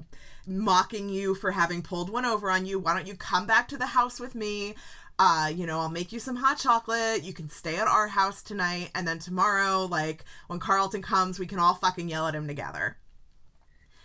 mocking 0.47 1.09
you 1.09 1.35
for 1.35 1.51
having 1.51 1.83
pulled 1.83 2.09
one 2.09 2.25
over 2.25 2.49
on 2.49 2.65
you. 2.65 2.79
Why 2.79 2.95
don't 2.95 3.07
you 3.07 3.15
come 3.15 3.45
back 3.45 3.67
to 3.67 3.77
the 3.77 3.85
house 3.85 4.19
with 4.19 4.33
me? 4.33 4.75
Uh, 5.19 5.51
you 5.53 5.67
know, 5.67 5.79
I'll 5.79 5.89
make 5.89 6.11
you 6.11 6.19
some 6.19 6.37
hot 6.37 6.57
chocolate. 6.57 7.23
You 7.23 7.33
can 7.33 7.49
stay 7.49 7.75
at 7.75 7.87
our 7.87 8.07
house 8.07 8.41
tonight, 8.41 8.89
and 8.95 9.07
then 9.07 9.19
tomorrow, 9.19 9.85
like 9.85 10.23
when 10.47 10.59
Carlton 10.59 11.01
comes, 11.01 11.37
we 11.37 11.45
can 11.45 11.59
all 11.59 11.75
fucking 11.75 12.09
yell 12.09 12.25
at 12.25 12.33
him 12.33 12.47
together. 12.47 12.97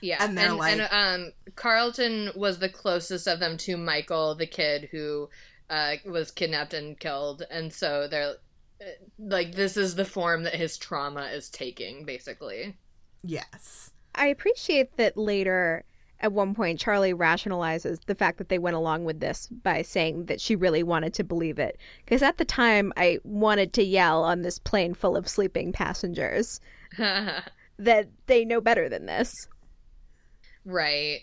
Yeah. 0.00 0.16
And 0.20 0.36
they're 0.36 0.52
like- 0.52 0.78
and, 0.78 0.88
um, 0.90 1.32
Carlton 1.54 2.32
was 2.34 2.58
the 2.58 2.68
closest 2.68 3.26
of 3.26 3.38
them 3.38 3.56
to 3.58 3.76
Michael, 3.76 4.34
the 4.34 4.46
kid 4.46 4.88
who 4.90 5.30
uh, 5.70 5.94
was 6.04 6.30
kidnapped 6.30 6.74
and 6.74 6.98
killed. 6.98 7.42
And 7.50 7.72
so 7.72 8.06
they're 8.06 8.34
like, 9.18 9.54
this 9.54 9.76
is 9.76 9.94
the 9.94 10.04
form 10.04 10.42
that 10.44 10.54
his 10.54 10.76
trauma 10.76 11.26
is 11.26 11.48
taking, 11.48 12.04
basically. 12.04 12.76
Yes. 13.22 13.90
I 14.14 14.26
appreciate 14.26 14.96
that 14.96 15.16
later, 15.16 15.84
at 16.20 16.32
one 16.32 16.54
point, 16.54 16.78
Charlie 16.78 17.14
rationalizes 17.14 18.04
the 18.06 18.14
fact 18.14 18.38
that 18.38 18.48
they 18.48 18.58
went 18.58 18.76
along 18.76 19.04
with 19.04 19.20
this 19.20 19.48
by 19.48 19.82
saying 19.82 20.26
that 20.26 20.40
she 20.40 20.56
really 20.56 20.82
wanted 20.82 21.14
to 21.14 21.24
believe 21.24 21.58
it. 21.58 21.78
Because 22.04 22.22
at 22.22 22.38
the 22.38 22.44
time, 22.44 22.92
I 22.96 23.18
wanted 23.24 23.72
to 23.74 23.84
yell 23.84 24.22
on 24.22 24.42
this 24.42 24.58
plane 24.58 24.94
full 24.94 25.16
of 25.16 25.28
sleeping 25.28 25.72
passengers 25.72 26.60
that 26.98 28.08
they 28.26 28.44
know 28.44 28.60
better 28.60 28.88
than 28.88 29.06
this. 29.06 29.48
Right. 30.64 31.20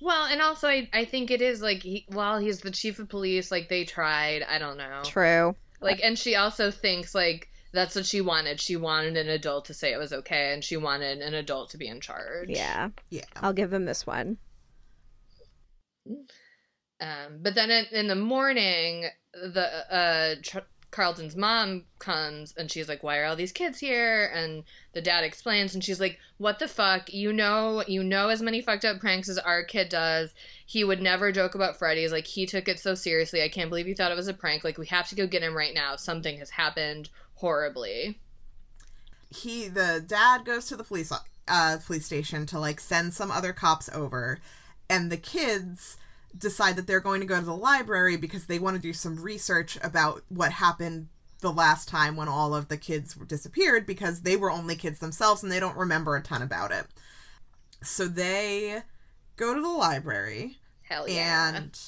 Well, 0.00 0.26
and 0.26 0.42
also 0.42 0.68
I, 0.68 0.88
I 0.92 1.04
think 1.04 1.30
it 1.30 1.40
is 1.40 1.62
like 1.62 1.82
he, 1.82 2.04
while 2.08 2.38
he's 2.38 2.60
the 2.60 2.70
chief 2.70 2.98
of 2.98 3.08
police, 3.08 3.50
like 3.50 3.68
they 3.68 3.84
tried. 3.84 4.42
I 4.42 4.58
don't 4.58 4.76
know. 4.76 5.00
True. 5.04 5.56
Like, 5.80 6.00
and 6.02 6.18
she 6.18 6.34
also 6.36 6.70
thinks 6.70 7.14
like 7.14 7.48
that's 7.72 7.94
what 7.94 8.06
she 8.06 8.20
wanted. 8.20 8.60
She 8.60 8.76
wanted 8.76 9.16
an 9.16 9.28
adult 9.28 9.66
to 9.66 9.74
say 9.74 9.92
it 9.92 9.98
was 9.98 10.12
okay, 10.12 10.52
and 10.52 10.64
she 10.64 10.76
wanted 10.76 11.18
an 11.18 11.34
adult 11.34 11.70
to 11.70 11.78
be 11.78 11.88
in 11.88 12.00
charge. 12.00 12.48
Yeah. 12.48 12.90
Yeah. 13.10 13.24
I'll 13.36 13.52
give 13.52 13.70
them 13.70 13.84
this 13.84 14.06
one. 14.06 14.38
Um, 17.00 17.40
but 17.42 17.54
then 17.54 17.70
in, 17.70 17.84
in 17.92 18.06
the 18.06 18.14
morning, 18.14 19.06
the 19.32 19.94
uh, 19.94 20.34
Ch- 20.42 20.64
Carlton's 20.90 21.36
mom 21.36 21.84
comes 21.98 22.54
and 22.56 22.70
she's 22.70 22.88
like, 22.88 23.02
"Why 23.02 23.18
are 23.18 23.24
all 23.24 23.36
these 23.36 23.52
kids 23.52 23.78
here?" 23.78 24.30
And 24.34 24.64
the 24.92 25.02
dad 25.02 25.24
explains, 25.24 25.74
and 25.74 25.84
she's 25.84 26.00
like, 26.00 26.18
"What 26.38 26.58
the 26.58 26.68
fuck? 26.68 27.12
You 27.12 27.32
know, 27.32 27.84
you 27.86 28.02
know 28.02 28.28
as 28.28 28.42
many 28.42 28.60
fucked 28.62 28.84
up 28.84 29.00
pranks 29.00 29.28
as 29.28 29.38
our 29.38 29.64
kid 29.64 29.88
does. 29.88 30.32
He 30.64 30.84
would 30.84 31.02
never 31.02 31.32
joke 31.32 31.54
about 31.54 31.78
Freddy's. 31.78 32.12
Like 32.12 32.26
he 32.26 32.46
took 32.46 32.68
it 32.68 32.78
so 32.78 32.94
seriously. 32.94 33.42
I 33.42 33.48
can't 33.48 33.70
believe 33.70 33.88
you 33.88 33.94
thought 33.94 34.12
it 34.12 34.16
was 34.16 34.28
a 34.28 34.34
prank. 34.34 34.64
Like 34.64 34.78
we 34.78 34.86
have 34.86 35.08
to 35.08 35.14
go 35.14 35.26
get 35.26 35.42
him 35.42 35.56
right 35.56 35.74
now. 35.74 35.96
Something 35.96 36.38
has 36.38 36.50
happened 36.50 37.10
horribly." 37.34 38.18
he 39.30 39.68
the 39.68 40.02
dad 40.06 40.44
goes 40.44 40.66
to 40.66 40.76
the 40.76 40.84
police 40.84 41.12
uh 41.48 41.78
police 41.84 42.06
station 42.06 42.46
to 42.46 42.58
like 42.58 42.80
send 42.80 43.12
some 43.12 43.30
other 43.30 43.52
cops 43.52 43.88
over 43.92 44.38
and 44.88 45.10
the 45.10 45.16
kids 45.16 45.96
decide 46.36 46.76
that 46.76 46.86
they're 46.86 47.00
going 47.00 47.20
to 47.20 47.26
go 47.26 47.38
to 47.38 47.44
the 47.44 47.56
library 47.56 48.16
because 48.16 48.46
they 48.46 48.58
want 48.58 48.76
to 48.76 48.82
do 48.82 48.92
some 48.92 49.22
research 49.22 49.78
about 49.82 50.22
what 50.28 50.52
happened 50.52 51.08
the 51.40 51.52
last 51.52 51.88
time 51.88 52.16
when 52.16 52.28
all 52.28 52.54
of 52.54 52.68
the 52.68 52.76
kids 52.76 53.14
disappeared 53.14 53.86
because 53.86 54.22
they 54.22 54.36
were 54.36 54.50
only 54.50 54.74
kids 54.74 54.98
themselves 54.98 55.42
and 55.42 55.52
they 55.52 55.60
don't 55.60 55.76
remember 55.76 56.16
a 56.16 56.22
ton 56.22 56.42
about 56.42 56.70
it 56.70 56.86
so 57.82 58.06
they 58.06 58.82
go 59.36 59.54
to 59.54 59.60
the 59.60 59.68
library 59.68 60.58
Hell 60.82 61.08
yeah! 61.08 61.56
and 61.56 61.78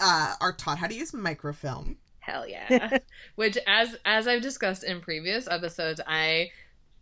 uh, 0.00 0.34
are 0.40 0.52
taught 0.52 0.78
how 0.78 0.86
to 0.86 0.94
use 0.94 1.12
microfilm 1.12 1.98
Hell 2.24 2.48
yeah. 2.48 2.98
Which 3.34 3.58
as 3.66 3.96
as 4.06 4.26
I've 4.26 4.40
discussed 4.40 4.82
in 4.82 5.02
previous 5.02 5.46
episodes, 5.46 6.00
I 6.06 6.50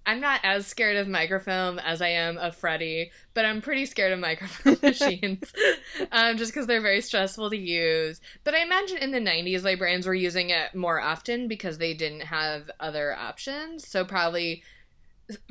I'm 0.04 0.20
not 0.20 0.40
as 0.42 0.66
scared 0.66 0.96
of 0.96 1.06
microfilm 1.06 1.78
as 1.78 2.02
I 2.02 2.08
am 2.08 2.36
of 2.38 2.56
Freddy, 2.56 3.10
but 3.34 3.44
I'm 3.44 3.62
pretty 3.62 3.86
scared 3.86 4.12
of 4.12 4.18
microfilm 4.18 4.78
machines, 4.82 5.52
um, 6.12 6.36
just 6.36 6.52
because 6.52 6.66
they're 6.66 6.80
very 6.80 7.00
stressful 7.00 7.50
to 7.50 7.56
use. 7.56 8.20
But 8.44 8.54
I 8.54 8.62
imagine 8.62 8.98
in 8.98 9.12
the 9.12 9.20
90s, 9.20 9.62
librarians 9.62 10.06
were 10.06 10.14
using 10.14 10.50
it 10.50 10.74
more 10.74 11.00
often 11.00 11.48
because 11.48 11.78
they 11.78 11.94
didn't 11.94 12.22
have 12.22 12.70
other 12.80 13.14
options. 13.14 13.86
So 13.86 14.04
probably 14.04 14.62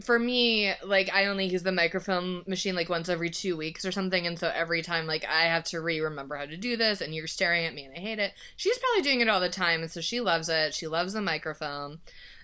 for 0.03 0.19
me, 0.19 0.73
like 0.83 1.09
I 1.13 1.25
only 1.25 1.45
use 1.45 1.63
the 1.63 1.71
microfilm 1.71 2.43
machine 2.47 2.75
like 2.75 2.89
once 2.89 3.09
every 3.09 3.29
two 3.29 3.55
weeks 3.55 3.85
or 3.85 3.91
something, 3.91 4.27
and 4.27 4.37
so 4.37 4.51
every 4.53 4.81
time 4.81 5.07
like 5.07 5.25
I 5.25 5.43
have 5.43 5.63
to 5.65 5.81
re-remember 5.81 6.35
how 6.35 6.45
to 6.45 6.57
do 6.57 6.77
this, 6.77 7.01
and 7.01 7.15
you're 7.15 7.27
staring 7.27 7.65
at 7.65 7.73
me 7.73 7.85
and 7.85 7.95
I 7.95 7.99
hate 7.99 8.19
it. 8.19 8.33
She's 8.55 8.77
probably 8.77 9.03
doing 9.03 9.21
it 9.21 9.29
all 9.29 9.39
the 9.39 9.49
time, 9.49 9.81
and 9.81 9.91
so 9.91 10.01
she 10.01 10.21
loves 10.21 10.49
it. 10.49 10.73
She 10.73 10.87
loves 10.87 11.13
the 11.13 11.21
microfilm. 11.21 11.99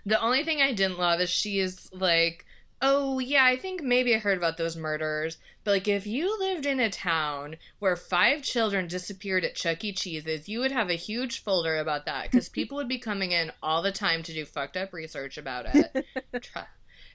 The 0.08 0.22
only 0.22 0.46
thing 0.46 0.62
I 0.62 0.72
didn't 0.72 0.98
love 0.98 1.20
is 1.20 1.30
she 1.30 1.60
is 1.60 1.90
like, 1.92 2.46
oh 2.82 3.20
yeah, 3.20 3.44
I 3.44 3.58
think 3.58 3.84
maybe 3.84 4.16
I 4.16 4.20
heard 4.20 4.38
about 4.38 4.56
those 4.56 4.78
murders, 4.78 5.38
but 5.66 5.72
like 5.72 5.88
if 5.90 6.08
you 6.08 6.40
lived 6.40 6.66
in 6.66 6.80
a 6.80 6.90
town 6.90 7.58
where 7.80 7.98
five 7.98 8.42
children 8.42 8.88
disappeared 8.88 9.44
at 9.44 9.56
Chuck 9.56 9.84
E. 9.84 9.92
Cheese's, 9.92 10.48
you 10.48 10.62
would 10.62 10.72
have 10.72 10.90
a 10.90 10.96
huge 10.96 11.44
folder 11.44 11.78
about 11.78 12.06
that 12.06 12.32
because 12.32 12.48
people 12.48 12.78
would 12.78 12.88
be 12.88 13.00
coming 13.00 13.34
in 13.34 13.52
all 13.62 13.82
the 13.82 13.92
time 13.92 14.24
to 14.24 14.34
do 14.34 14.46
fucked 14.46 14.78
up 14.78 14.94
research 14.94 15.38
about 15.38 15.66
it. 15.74 16.06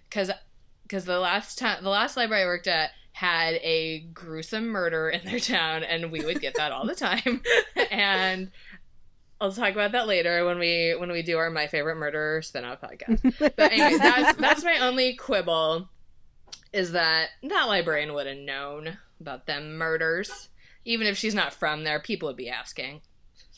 Because 0.08 0.30
because 0.82 1.06
the 1.06 1.18
last 1.18 1.58
time 1.58 1.82
the 1.82 1.88
last 1.88 2.18
library 2.18 2.42
I 2.42 2.46
worked 2.46 2.66
at 2.66 2.90
had 3.12 3.54
a 3.62 4.00
gruesome 4.12 4.68
murder 4.68 5.08
in 5.08 5.24
their 5.24 5.38
town 5.38 5.84
and 5.84 6.12
we 6.12 6.22
would 6.22 6.42
get 6.42 6.56
that 6.56 6.70
all 6.70 6.86
the 6.86 6.94
time 6.94 7.40
and 7.90 8.50
I'll 9.42 9.50
talk 9.50 9.72
about 9.72 9.90
that 9.90 10.06
later 10.06 10.46
when 10.46 10.60
we 10.60 10.94
when 10.96 11.10
we 11.10 11.22
do 11.22 11.36
our 11.36 11.50
my 11.50 11.66
favorite 11.66 11.96
murder 11.96 12.40
spin-off 12.42 12.80
podcast. 12.80 13.20
But 13.56 13.72
anyway, 13.72 13.98
that's 13.98 14.38
that's 14.38 14.62
my 14.62 14.78
only 14.78 15.16
quibble 15.16 15.88
is 16.72 16.92
that 16.92 17.30
that 17.42 17.64
librarian 17.64 18.14
would 18.14 18.28
have 18.28 18.36
known 18.36 18.98
about 19.20 19.46
them 19.46 19.76
murders. 19.76 20.48
Even 20.84 21.08
if 21.08 21.16
she's 21.18 21.34
not 21.34 21.52
from 21.52 21.82
there, 21.82 21.98
people 21.98 22.28
would 22.28 22.36
be 22.36 22.48
asking. 22.48 23.00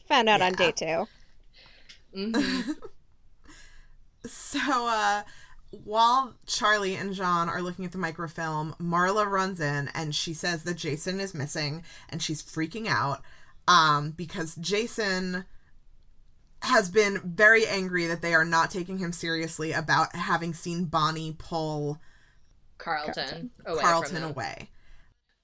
Found 0.09 0.31
out 0.31 0.41
on 0.41 0.53
day 0.55 0.73
2 0.73 1.07
hmm 2.15 2.61
So, 4.27 4.59
uh, 4.89 5.23
while 5.71 6.35
Charlie 6.47 6.95
and 6.95 7.13
John 7.13 7.51
are 7.51 7.61
looking 7.61 7.85
at 7.85 7.93
the 7.93 7.99
microfilm, 7.99 8.75
Marla 8.81 9.27
runs 9.27 9.61
in 9.61 9.91
and 9.95 10.15
she 10.15 10.33
says 10.33 10.63
that 10.63 10.77
Jason 10.79 11.21
is 11.21 11.35
missing 11.35 11.83
and 12.09 12.23
she's 12.23 12.43
freaking 12.43 12.87
out 12.87 13.21
um, 13.69 14.13
because 14.13 14.55
Jason 14.57 15.45
has 16.65 16.91
been 16.91 17.21
very 17.25 17.67
angry 17.67 18.07
that 18.07 18.23
they 18.23 18.35
are 18.35 18.45
not 18.45 18.71
taking 18.71 18.99
him 18.99 19.13
seriously 19.13 19.73
about 19.73 20.15
having 20.15 20.55
seen 20.55 20.87
Bonnie 20.87 21.35
pull 21.39 22.01
Carlton, 22.79 23.51
away 23.65 23.83
Carlton 23.83 24.15
them. 24.15 24.31
away. 24.31 24.71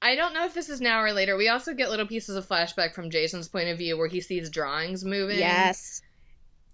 I 0.02 0.16
don't 0.16 0.32
know 0.32 0.46
if 0.46 0.54
this 0.54 0.70
is 0.70 0.80
now 0.80 1.02
or 1.02 1.12
later. 1.12 1.36
We 1.36 1.48
also 1.48 1.74
get 1.74 1.90
little 1.90 2.06
pieces 2.06 2.36
of 2.36 2.46
flashback 2.46 2.94
from 2.94 3.10
Jason's 3.10 3.48
point 3.48 3.68
of 3.68 3.78
view 3.78 3.98
where 3.98 4.08
he 4.08 4.20
sees 4.20 4.48
drawings 4.48 5.04
moving. 5.04 5.38
Yes. 5.38 6.00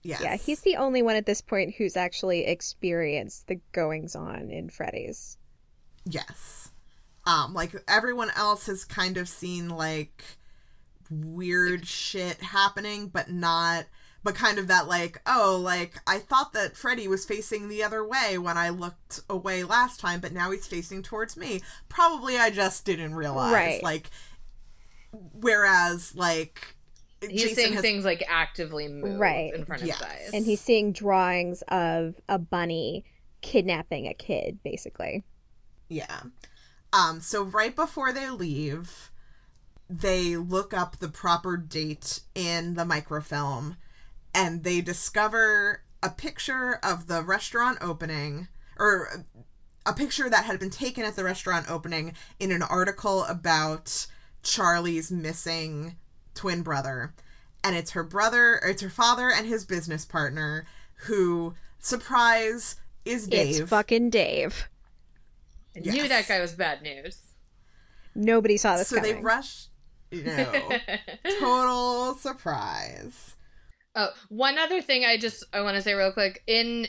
Yes. 0.02 0.20
Yeah, 0.22 0.36
he's 0.36 0.60
the 0.60 0.76
only 0.76 1.02
one 1.02 1.16
at 1.16 1.26
this 1.26 1.40
point 1.40 1.74
who's 1.76 1.96
actually 1.96 2.46
experienced 2.46 3.48
the 3.48 3.60
goings 3.72 4.14
on 4.14 4.50
in 4.50 4.70
Freddy's. 4.70 5.36
Yes. 6.04 6.70
Um, 7.26 7.52
like 7.52 7.74
everyone 7.88 8.30
else 8.36 8.66
has 8.66 8.84
kind 8.84 9.16
of 9.16 9.28
seen 9.28 9.68
like 9.68 10.22
weird 11.10 11.86
shit 11.86 12.40
happening, 12.40 13.08
but 13.08 13.30
not 13.30 13.86
but 14.26 14.34
kind 14.34 14.58
of 14.58 14.66
that 14.66 14.88
like, 14.88 15.20
oh, 15.26 15.58
like 15.62 15.94
I 16.06 16.18
thought 16.18 16.52
that 16.52 16.76
Freddy 16.76 17.06
was 17.06 17.24
facing 17.24 17.68
the 17.68 17.82
other 17.84 18.04
way 18.04 18.36
when 18.38 18.58
I 18.58 18.68
looked 18.70 19.20
away 19.30 19.62
last 19.64 20.00
time, 20.00 20.18
but 20.20 20.32
now 20.32 20.50
he's 20.50 20.66
facing 20.66 21.02
towards 21.02 21.36
me. 21.36 21.62
Probably 21.88 22.36
I 22.36 22.50
just 22.50 22.84
didn't 22.84 23.14
realize. 23.14 23.52
Right. 23.54 23.82
Like 23.82 24.10
whereas 25.12 26.14
like 26.14 26.74
He's 27.22 27.40
Jason 27.42 27.56
seeing 27.56 27.72
has- 27.74 27.82
things 27.82 28.04
like 28.04 28.22
actively 28.28 28.88
move 28.88 29.18
Right. 29.18 29.54
in 29.54 29.64
front 29.64 29.82
Yes. 29.82 30.00
of 30.00 30.06
his 30.08 30.16
eyes. 30.26 30.30
And 30.34 30.44
he's 30.44 30.60
seeing 30.60 30.92
drawings 30.92 31.62
of 31.68 32.14
a 32.28 32.38
bunny 32.38 33.04
kidnapping 33.40 34.06
a 34.06 34.14
kid, 34.14 34.58
basically. 34.62 35.24
Yeah. 35.88 36.20
Um, 36.92 37.20
so 37.20 37.42
right 37.44 37.74
before 37.74 38.12
they 38.12 38.28
leave, 38.30 39.10
they 39.88 40.36
look 40.36 40.74
up 40.74 40.98
the 40.98 41.08
proper 41.08 41.56
date 41.56 42.20
in 42.34 42.74
the 42.74 42.84
microfilm 42.84 43.76
and 44.36 44.64
they 44.64 44.82
discover 44.82 45.80
a 46.02 46.10
picture 46.10 46.78
of 46.82 47.06
the 47.06 47.22
restaurant 47.22 47.78
opening 47.80 48.48
or 48.78 49.24
a 49.86 49.94
picture 49.94 50.28
that 50.28 50.44
had 50.44 50.60
been 50.60 50.70
taken 50.70 51.04
at 51.04 51.16
the 51.16 51.24
restaurant 51.24 51.70
opening 51.70 52.12
in 52.38 52.52
an 52.52 52.62
article 52.62 53.24
about 53.24 54.06
Charlie's 54.42 55.10
missing 55.10 55.96
twin 56.34 56.62
brother. 56.62 57.14
And 57.64 57.74
it's 57.74 57.92
her 57.92 58.04
brother, 58.04 58.60
or 58.62 58.68
it's 58.68 58.82
her 58.82 58.90
father 58.90 59.30
and 59.30 59.46
his 59.46 59.64
business 59.64 60.04
partner 60.04 60.66
who 61.06 61.54
surprise 61.78 62.76
is 63.06 63.26
Dave. 63.26 63.60
It's 63.62 63.70
fucking 63.70 64.10
Dave. 64.10 64.68
I 65.74 65.80
knew 65.80 66.08
that 66.08 66.28
guy 66.28 66.40
was 66.40 66.52
bad 66.52 66.82
news. 66.82 67.18
Nobody 68.14 68.58
saw 68.58 68.76
this 68.76 68.88
so 68.88 68.96
coming. 68.96 69.16
they 69.16 69.20
rush 69.20 69.68
no 70.12 70.70
total 71.40 72.14
surprise 72.14 73.35
Oh, 73.96 74.10
one 74.28 74.58
other 74.58 74.82
thing 74.82 75.04
I 75.04 75.16
just 75.16 75.42
I 75.52 75.62
want 75.62 75.76
to 75.76 75.82
say 75.82 75.94
real 75.94 76.12
quick 76.12 76.42
in 76.46 76.86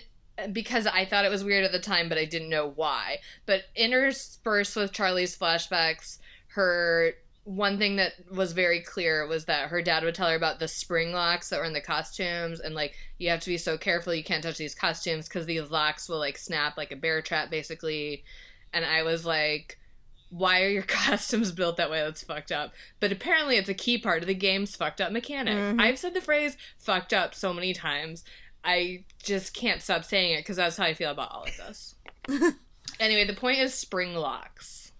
because 0.51 0.85
I 0.85 1.05
thought 1.05 1.25
it 1.25 1.31
was 1.31 1.43
weird 1.43 1.63
at 1.63 1.71
the 1.71 1.79
time, 1.79 2.09
but 2.09 2.17
I 2.17 2.25
didn't 2.25 2.49
know 2.49 2.69
why. 2.69 3.19
But 3.45 3.63
interspersed 3.75 4.75
with 4.75 4.91
Charlie's 4.91 5.35
flashbacks, 5.35 6.19
her 6.49 7.13
one 7.45 7.77
thing 7.77 7.95
that 7.95 8.11
was 8.29 8.51
very 8.51 8.81
clear 8.81 9.25
was 9.25 9.45
that 9.45 9.69
her 9.69 9.81
dad 9.81 10.03
would 10.03 10.13
tell 10.13 10.27
her 10.27 10.35
about 10.35 10.59
the 10.59 10.67
spring 10.67 11.13
locks 11.13 11.49
that 11.49 11.59
were 11.59 11.65
in 11.65 11.71
the 11.71 11.79
costumes, 11.79 12.59
and 12.59 12.75
like 12.75 12.93
you 13.19 13.29
have 13.29 13.39
to 13.39 13.49
be 13.49 13.57
so 13.57 13.77
careful 13.77 14.13
you 14.13 14.23
can't 14.23 14.43
touch 14.43 14.57
these 14.57 14.75
costumes 14.75 15.29
because 15.29 15.45
these 15.45 15.71
locks 15.71 16.09
will 16.09 16.19
like 16.19 16.37
snap 16.37 16.75
like 16.75 16.91
a 16.91 16.97
bear 16.97 17.21
trap, 17.21 17.49
basically. 17.49 18.25
And 18.73 18.83
I 18.83 19.03
was 19.03 19.25
like, 19.25 19.79
why 20.29 20.61
are 20.63 20.69
your 20.69 20.83
costumes 20.87 21.51
built 21.51 21.77
that 21.77 21.89
way? 21.91 22.01
That's 22.01 22.23
fucked 22.23 22.51
up. 22.51 22.73
But 22.99 23.11
apparently, 23.11 23.57
it's 23.57 23.69
a 23.69 23.73
key 23.73 23.97
part 23.97 24.21
of 24.23 24.27
the 24.27 24.33
game's 24.33 24.75
fucked 24.75 25.01
up 25.01 25.11
mechanic. 25.11 25.55
Mhm. 25.57 25.81
I've 25.81 25.99
said 25.99 26.13
the 26.13 26.21
phrase 26.21 26.57
fucked 26.77 27.13
up 27.13 27.33
so 27.35 27.53
many 27.53 27.73
times. 27.73 28.23
I 28.63 29.03
just 29.23 29.53
can't 29.53 29.81
stop 29.81 30.03
saying 30.03 30.33
it 30.33 30.39
because 30.39 30.57
that's 30.57 30.77
how 30.77 30.83
I 30.85 30.93
feel 30.93 31.11
about 31.11 31.31
all 31.31 31.43
of 31.43 31.55
this. 31.57 31.95
anyway, 32.99 33.25
the 33.25 33.33
point 33.33 33.59
is 33.59 33.73
spring 33.73 34.13
locks. 34.15 34.91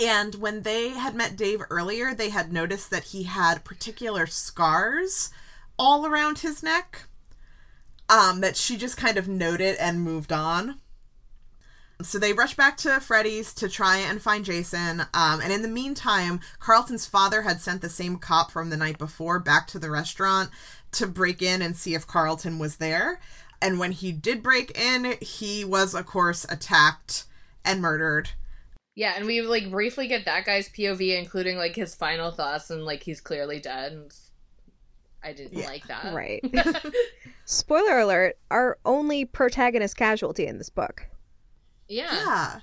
and 0.00 0.34
when 0.36 0.62
they 0.62 0.88
had 0.88 1.14
met 1.14 1.36
dave 1.36 1.60
earlier 1.70 2.12
they 2.14 2.30
had 2.30 2.52
noticed 2.52 2.90
that 2.90 3.04
he 3.04 3.22
had 3.24 3.62
particular 3.64 4.26
scars 4.26 5.30
all 5.78 6.04
around 6.04 6.38
his 6.38 6.64
neck 6.64 7.04
um 8.08 8.40
that 8.40 8.56
she 8.56 8.76
just 8.76 8.96
kind 8.96 9.16
of 9.16 9.28
noted 9.28 9.76
and 9.76 10.00
moved 10.02 10.32
on 10.32 10.80
so 12.02 12.18
they 12.18 12.32
rush 12.32 12.54
back 12.54 12.76
to 12.78 13.00
Freddy's 13.00 13.54
to 13.54 13.68
try 13.68 13.98
and 13.98 14.20
find 14.20 14.44
Jason. 14.44 15.00
Um, 15.14 15.40
and 15.40 15.52
in 15.52 15.62
the 15.62 15.68
meantime, 15.68 16.40
Carlton's 16.58 17.06
father 17.06 17.42
had 17.42 17.60
sent 17.60 17.82
the 17.82 17.88
same 17.88 18.16
cop 18.16 18.50
from 18.50 18.70
the 18.70 18.76
night 18.76 18.98
before 18.98 19.38
back 19.38 19.66
to 19.68 19.78
the 19.78 19.90
restaurant 19.90 20.50
to 20.92 21.06
break 21.06 21.42
in 21.42 21.62
and 21.62 21.76
see 21.76 21.94
if 21.94 22.06
Carlton 22.06 22.58
was 22.58 22.76
there. 22.76 23.20
And 23.62 23.78
when 23.78 23.92
he 23.92 24.12
did 24.12 24.42
break 24.42 24.76
in, 24.78 25.16
he 25.20 25.64
was, 25.64 25.94
of 25.94 26.06
course, 26.06 26.44
attacked 26.48 27.24
and 27.64 27.80
murdered. 27.80 28.30
Yeah, 28.96 29.14
and 29.16 29.26
we 29.26 29.40
like 29.42 29.70
briefly 29.70 30.06
get 30.06 30.24
that 30.26 30.44
guy's 30.44 30.68
POV, 30.68 31.18
including 31.18 31.56
like 31.56 31.74
his 31.74 31.94
final 31.94 32.30
thoughts, 32.30 32.70
and 32.70 32.84
like 32.84 33.02
he's 33.02 33.20
clearly 33.20 33.60
dead. 33.60 33.92
And 33.92 34.14
I 35.22 35.32
didn't 35.32 35.58
Yeah, 35.58 35.66
like 35.66 35.86
that. 35.88 36.14
Right. 36.14 36.44
Spoiler 37.44 38.00
alert, 38.00 38.36
our 38.50 38.78
only 38.84 39.24
protagonist 39.24 39.96
casualty 39.96 40.46
in 40.46 40.58
this 40.58 40.70
book. 40.70 41.06
Yeah. 41.88 42.14
Yeah. 42.14 42.60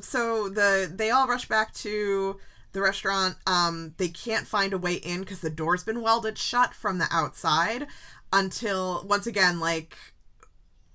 So 0.00 0.48
the 0.48 0.90
they 0.92 1.10
all 1.10 1.26
rush 1.26 1.48
back 1.48 1.72
to 1.74 2.38
the 2.72 2.80
restaurant. 2.80 3.36
Um, 3.46 3.94
they 3.96 4.08
can't 4.08 4.46
find 4.46 4.72
a 4.72 4.78
way 4.78 4.94
in 4.94 5.20
because 5.20 5.40
the 5.40 5.50
door's 5.50 5.84
been 5.84 6.02
welded 6.02 6.38
shut 6.38 6.74
from 6.74 6.98
the 6.98 7.08
outside. 7.10 7.86
Until 8.32 9.04
once 9.08 9.26
again, 9.26 9.58
like 9.58 9.96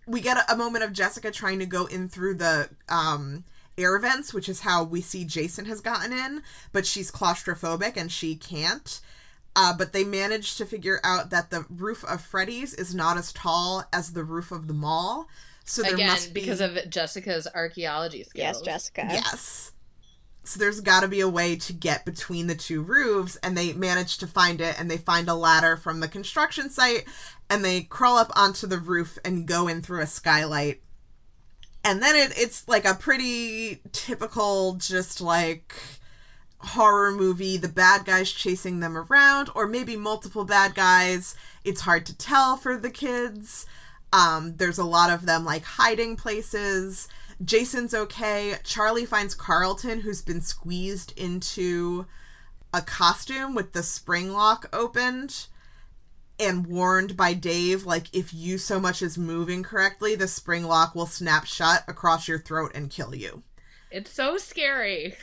we 0.07 0.21
get 0.21 0.37
a, 0.37 0.53
a 0.53 0.57
moment 0.57 0.83
of 0.83 0.93
Jessica 0.93 1.31
trying 1.31 1.59
to 1.59 1.65
go 1.65 1.85
in 1.85 2.09
through 2.09 2.35
the 2.35 2.69
um 2.89 3.43
air 3.77 3.97
vents, 3.99 4.33
which 4.33 4.47
is 4.47 4.61
how 4.61 4.83
we 4.83 5.01
see 5.01 5.25
Jason 5.25 5.65
has 5.65 5.81
gotten 5.81 6.13
in, 6.13 6.43
but 6.71 6.85
she's 6.85 7.11
claustrophobic 7.11 7.97
and 7.97 8.11
she 8.11 8.35
can't. 8.35 9.01
Uh, 9.55 9.73
but 9.75 9.93
they 9.93 10.03
managed 10.03 10.57
to 10.57 10.65
figure 10.65 10.99
out 11.03 11.29
that 11.29 11.51
the 11.51 11.65
roof 11.69 12.03
of 12.05 12.21
Freddy's 12.21 12.73
is 12.73 12.95
not 12.95 13.17
as 13.17 13.31
tall 13.31 13.83
as 13.93 14.13
the 14.13 14.23
roof 14.23 14.51
of 14.51 14.67
the 14.67 14.73
mall. 14.73 15.27
So 15.63 15.81
there 15.81 15.93
Again, 15.93 16.07
must 16.07 16.33
be 16.33 16.41
because 16.41 16.61
of 16.61 16.77
Jessica's 16.89 17.47
archaeology 17.53 18.23
skills. 18.23 18.35
Yes, 18.35 18.61
Jessica. 18.61 19.07
Yes. 19.09 19.71
So 20.43 20.59
there's 20.59 20.81
got 20.81 21.01
to 21.01 21.07
be 21.07 21.21
a 21.21 21.29
way 21.29 21.55
to 21.55 21.71
get 21.71 22.03
between 22.03 22.47
the 22.47 22.55
two 22.55 22.81
roofs, 22.81 23.37
and 23.37 23.57
they 23.57 23.71
manage 23.71 24.17
to 24.17 24.27
find 24.27 24.59
it, 24.59 24.77
and 24.77 24.91
they 24.91 24.97
find 24.97 25.29
a 25.29 25.35
ladder 25.35 25.77
from 25.77 26.01
the 26.01 26.09
construction 26.09 26.69
site, 26.69 27.05
and 27.49 27.63
they 27.63 27.81
crawl 27.81 28.17
up 28.17 28.31
onto 28.35 28.67
the 28.67 28.77
roof 28.77 29.17
and 29.23 29.47
go 29.47 29.69
in 29.69 29.81
through 29.81 30.01
a 30.01 30.07
skylight. 30.07 30.81
And 31.85 32.01
then 32.01 32.15
it, 32.15 32.33
it's 32.37 32.67
like 32.67 32.83
a 32.83 32.93
pretty 32.93 33.81
typical, 33.93 34.73
just 34.73 35.21
like 35.21 35.75
horror 36.57 37.11
movie. 37.11 37.55
The 37.55 37.69
bad 37.69 38.03
guys 38.03 38.29
chasing 38.31 38.81
them 38.81 38.97
around, 38.97 39.49
or 39.55 39.65
maybe 39.65 39.95
multiple 39.95 40.43
bad 40.43 40.75
guys. 40.75 41.35
It's 41.63 41.81
hard 41.81 42.05
to 42.07 42.17
tell 42.17 42.57
for 42.57 42.75
the 42.75 42.89
kids. 42.89 43.65
Um, 44.13 44.55
there's 44.55 44.77
a 44.77 44.85
lot 44.85 45.09
of 45.09 45.25
them 45.25 45.43
like 45.43 45.63
hiding 45.63 46.15
places. 46.15 47.09
Jason's 47.43 47.93
okay. 47.93 48.55
Charlie 48.63 49.05
finds 49.05 49.35
Carlton, 49.35 50.01
who's 50.01 50.21
been 50.21 50.39
squeezed 50.39 51.17
into 51.17 52.05
a 52.73 52.81
costume 52.81 53.55
with 53.55 53.73
the 53.73 53.83
spring 53.83 54.31
lock 54.31 54.69
opened 54.71 55.47
and 56.39 56.65
warned 56.67 57.15
by 57.15 57.33
Dave, 57.33 57.85
like, 57.85 58.07
if 58.13 58.33
you 58.33 58.57
so 58.57 58.79
much 58.79 59.01
as 59.01 59.17
move 59.17 59.49
incorrectly, 59.49 60.15
the 60.15 60.27
spring 60.27 60.63
lock 60.63 60.95
will 60.95 61.05
snap 61.05 61.45
shut 61.45 61.83
across 61.87 62.27
your 62.27 62.39
throat 62.39 62.71
and 62.73 62.89
kill 62.89 63.13
you. 63.13 63.43
It's 63.91 64.11
so 64.11 64.37
scary. 64.37 65.15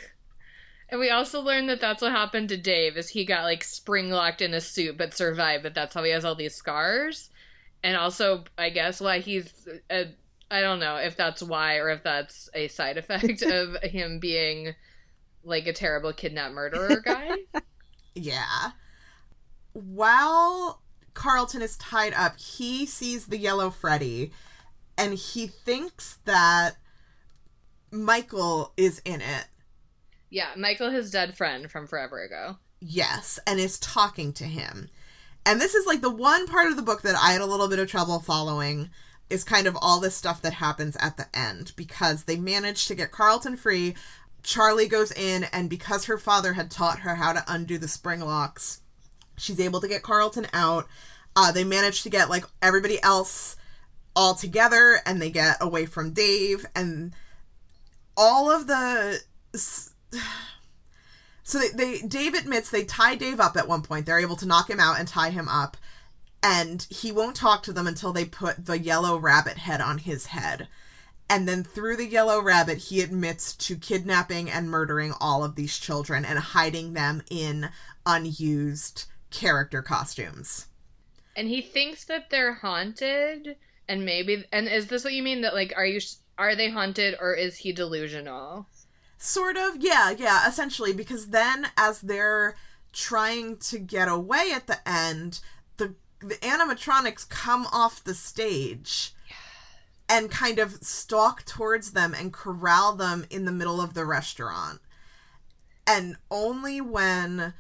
And 0.89 1.01
we 1.01 1.11
also 1.11 1.41
learned 1.41 1.69
that 1.69 1.81
that's 1.81 2.03
what 2.03 2.13
happened 2.13 2.49
to 2.51 2.57
Dave, 2.57 2.97
is 2.97 3.11
he 3.11 3.25
got 3.25 3.45
like 3.45 3.65
spring 3.65 4.11
locked 4.11 4.41
in 4.41 4.55
a 4.55 4.61
suit 4.61 4.97
but 4.97 5.15
survived, 5.15 5.63
but 5.63 5.75
that's 5.75 5.95
how 5.95 6.03
he 6.05 6.11
has 6.11 6.25
all 6.25 6.35
these 6.35 6.55
scars. 6.55 7.31
And 7.83 7.97
also, 7.97 8.45
I 8.59 8.71
guess 8.71 9.01
why 9.01 9.21
he's 9.21 9.69
a 9.91 10.07
I 10.51 10.61
don't 10.63 10.81
know 10.81 10.97
if 10.97 11.17
that's 11.17 11.43
why 11.43 11.77
or 11.77 11.91
if 11.91 12.03
that's 12.03 12.49
a 12.55 12.69
side 12.69 12.99
effect 12.99 13.43
of 13.47 13.77
him 13.83 14.19
being 14.19 14.75
like 15.45 15.67
a 15.67 15.73
terrible 15.73 16.13
kidnap 16.13 16.53
murderer 16.53 17.01
guy. 17.05 17.31
yeah. 18.15 18.73
While 19.73 20.83
Carlton 21.15 21.63
is 21.63 21.77
tied 21.77 22.15
up, 22.15 22.39
he 22.39 22.85
sees 22.85 23.27
the 23.27 23.39
yellow 23.39 23.71
Freddy 23.71 24.33
and 24.99 25.15
he 25.15 25.47
thinks 25.47 26.19
that 26.25 26.73
Michael 27.93 28.73
is 28.77 29.01
in 29.05 29.21
it. 29.21 29.47
Yeah, 30.29 30.51
Michael, 30.57 30.91
his 30.91 31.11
dead 31.11 31.37
friend 31.37 31.71
from 31.71 31.87
forever 31.87 32.23
ago. 32.23 32.57
Yes, 32.81 33.39
and 33.47 33.59
is 33.59 33.79
talking 33.79 34.33
to 34.35 34.45
him. 34.45 34.89
And 35.47 35.61
this 35.61 35.75
is 35.75 35.87
like 35.87 36.01
the 36.01 36.11
one 36.11 36.47
part 36.47 36.71
of 36.71 36.77
the 36.77 36.83
book 36.83 37.03
that 37.03 37.17
I 37.17 37.33
had 37.33 37.41
a 37.41 37.47
little 37.47 37.69
bit 37.69 37.79
of 37.79 37.91
trouble 37.91 38.21
following 38.21 38.91
is 39.31 39.45
kind 39.45 39.67
of 39.67 39.77
all 39.81 40.01
this 40.01 40.17
stuff 40.17 40.43
that 40.43 40.55
happens 40.55 40.97
at 40.97 41.17
the 41.17 41.27
end 41.33 41.73
because 41.77 42.25
they 42.25 42.37
manage 42.37 42.87
to 42.87 42.95
get 42.95 43.13
Carlton 43.13 43.57
free. 43.57 43.95
Charlie 44.43 44.89
goes 44.89 45.13
in, 45.13 45.45
and 45.53 45.71
because 45.71 46.07
her 46.07 46.19
father 46.19 46.55
had 46.55 46.71
taught 46.71 47.01
her 47.01 47.15
how 47.15 47.33
to 47.33 47.45
undo 47.47 47.79
the 47.79 47.89
spring 47.89 48.21
locks, 48.21 48.81
she's 49.37 49.61
able 49.61 49.81
to 49.81 49.89
get 49.89 50.03
Carlton 50.03 50.47
out. 50.53 50.87
Uh, 51.37 51.53
they 51.53 51.65
manage 51.65 52.03
to 52.03 52.11
get 52.11 52.29
like 52.29 52.45
everybody 52.61 53.01
else 53.03 53.57
all 54.17 54.35
together, 54.35 55.01
and 55.07 55.23
they 55.23 55.31
get 55.31 55.57
away 55.61 55.87
from 55.87 56.13
Dave, 56.13 56.67
and 56.75 57.13
all 58.17 58.51
of 58.51 58.67
the. 58.67 59.21
So 61.43 61.59
they, 61.59 61.69
they 61.69 61.99
Dave 62.01 62.35
admits 62.35 62.71
they 62.71 62.85
tie 62.85 63.15
Dave 63.15 63.41
up 63.41 63.57
at 63.57 63.69
one 63.69 63.83
point. 63.83 64.07
They're 64.07 64.21
able 64.21 64.37
to 64.37 64.47
knock 64.47 64.69
him 64.71 64.81
out 64.81 64.99
and 64.99 65.09
tie 65.09 65.31
him 65.31 65.49
up 65.49 65.77
and 66.43 66.87
he 66.89 67.13
won't 67.13 67.37
talk 67.37 67.63
to 67.65 67.73
them 67.73 67.87
until 67.87 68.13
they 68.13 68.25
put 68.25 68.67
the 68.67 68.79
yellow 68.79 69.19
rabbit 69.19 69.59
head 69.59 69.81
on 69.81 69.99
his 69.99 70.27
head. 70.27 70.69
And 71.29 71.47
then 71.47 71.63
through 71.63 71.97
the 71.97 72.07
yellow 72.07 72.43
rabbit, 72.43 72.79
he 72.79 73.03
admits 73.03 73.55
to 73.57 73.77
kidnapping 73.77 74.51
and 74.51 74.71
murdering 74.71 75.13
all 75.21 75.45
of 75.45 75.55
these 75.55 75.79
children 75.79 76.25
and 76.25 76.39
hiding 76.39 76.95
them 76.95 77.23
in 77.31 77.71
unused 78.05 79.05
character 79.31 79.81
costumes. 79.83 80.67
And 81.37 81.47
he 81.47 81.63
thinks 81.63 82.05
that 82.07 82.31
they're 82.31 82.55
haunted, 82.55 83.57
and 83.89 84.05
maybe. 84.05 84.45
And 84.51 84.67
is 84.67 84.89
this 84.89 85.05
what 85.05 85.13
you 85.13 85.23
mean? 85.23 85.43
That 85.43 85.55
like, 85.55 85.73
are 85.77 85.87
you 85.87 86.01
are 86.37 86.57
they 86.57 86.71
haunted 86.71 87.17
or 87.21 87.35
is 87.35 87.57
he 87.57 87.73
delusional? 87.73 88.67
Sort 89.23 89.59
of, 89.59 89.77
yeah, 89.81 90.13
yeah, 90.17 90.49
essentially, 90.49 90.95
because 90.95 91.27
then 91.27 91.67
as 91.77 92.01
they're 92.01 92.57
trying 92.91 93.59
to 93.59 93.79
get 93.79 94.09
away 94.09 94.51
at 94.55 94.67
the 94.67 94.89
end, 94.89 95.41
the 95.77 95.95
the 96.21 96.37
animatronics 96.37 97.29
come 97.29 97.67
off 97.71 98.03
the 98.03 98.15
stage 98.15 99.13
and 100.09 100.31
kind 100.31 100.59
of 100.59 100.83
stalk 100.83 101.45
towards 101.45 101.93
them 101.93 102.15
and 102.15 102.33
corral 102.33 102.95
them 102.97 103.27
in 103.29 103.45
the 103.45 103.53
middle 103.53 103.79
of 103.79 103.93
the 103.93 104.07
restaurant. 104.07 104.81
And 105.87 106.17
only 106.31 106.81
when 106.81 107.53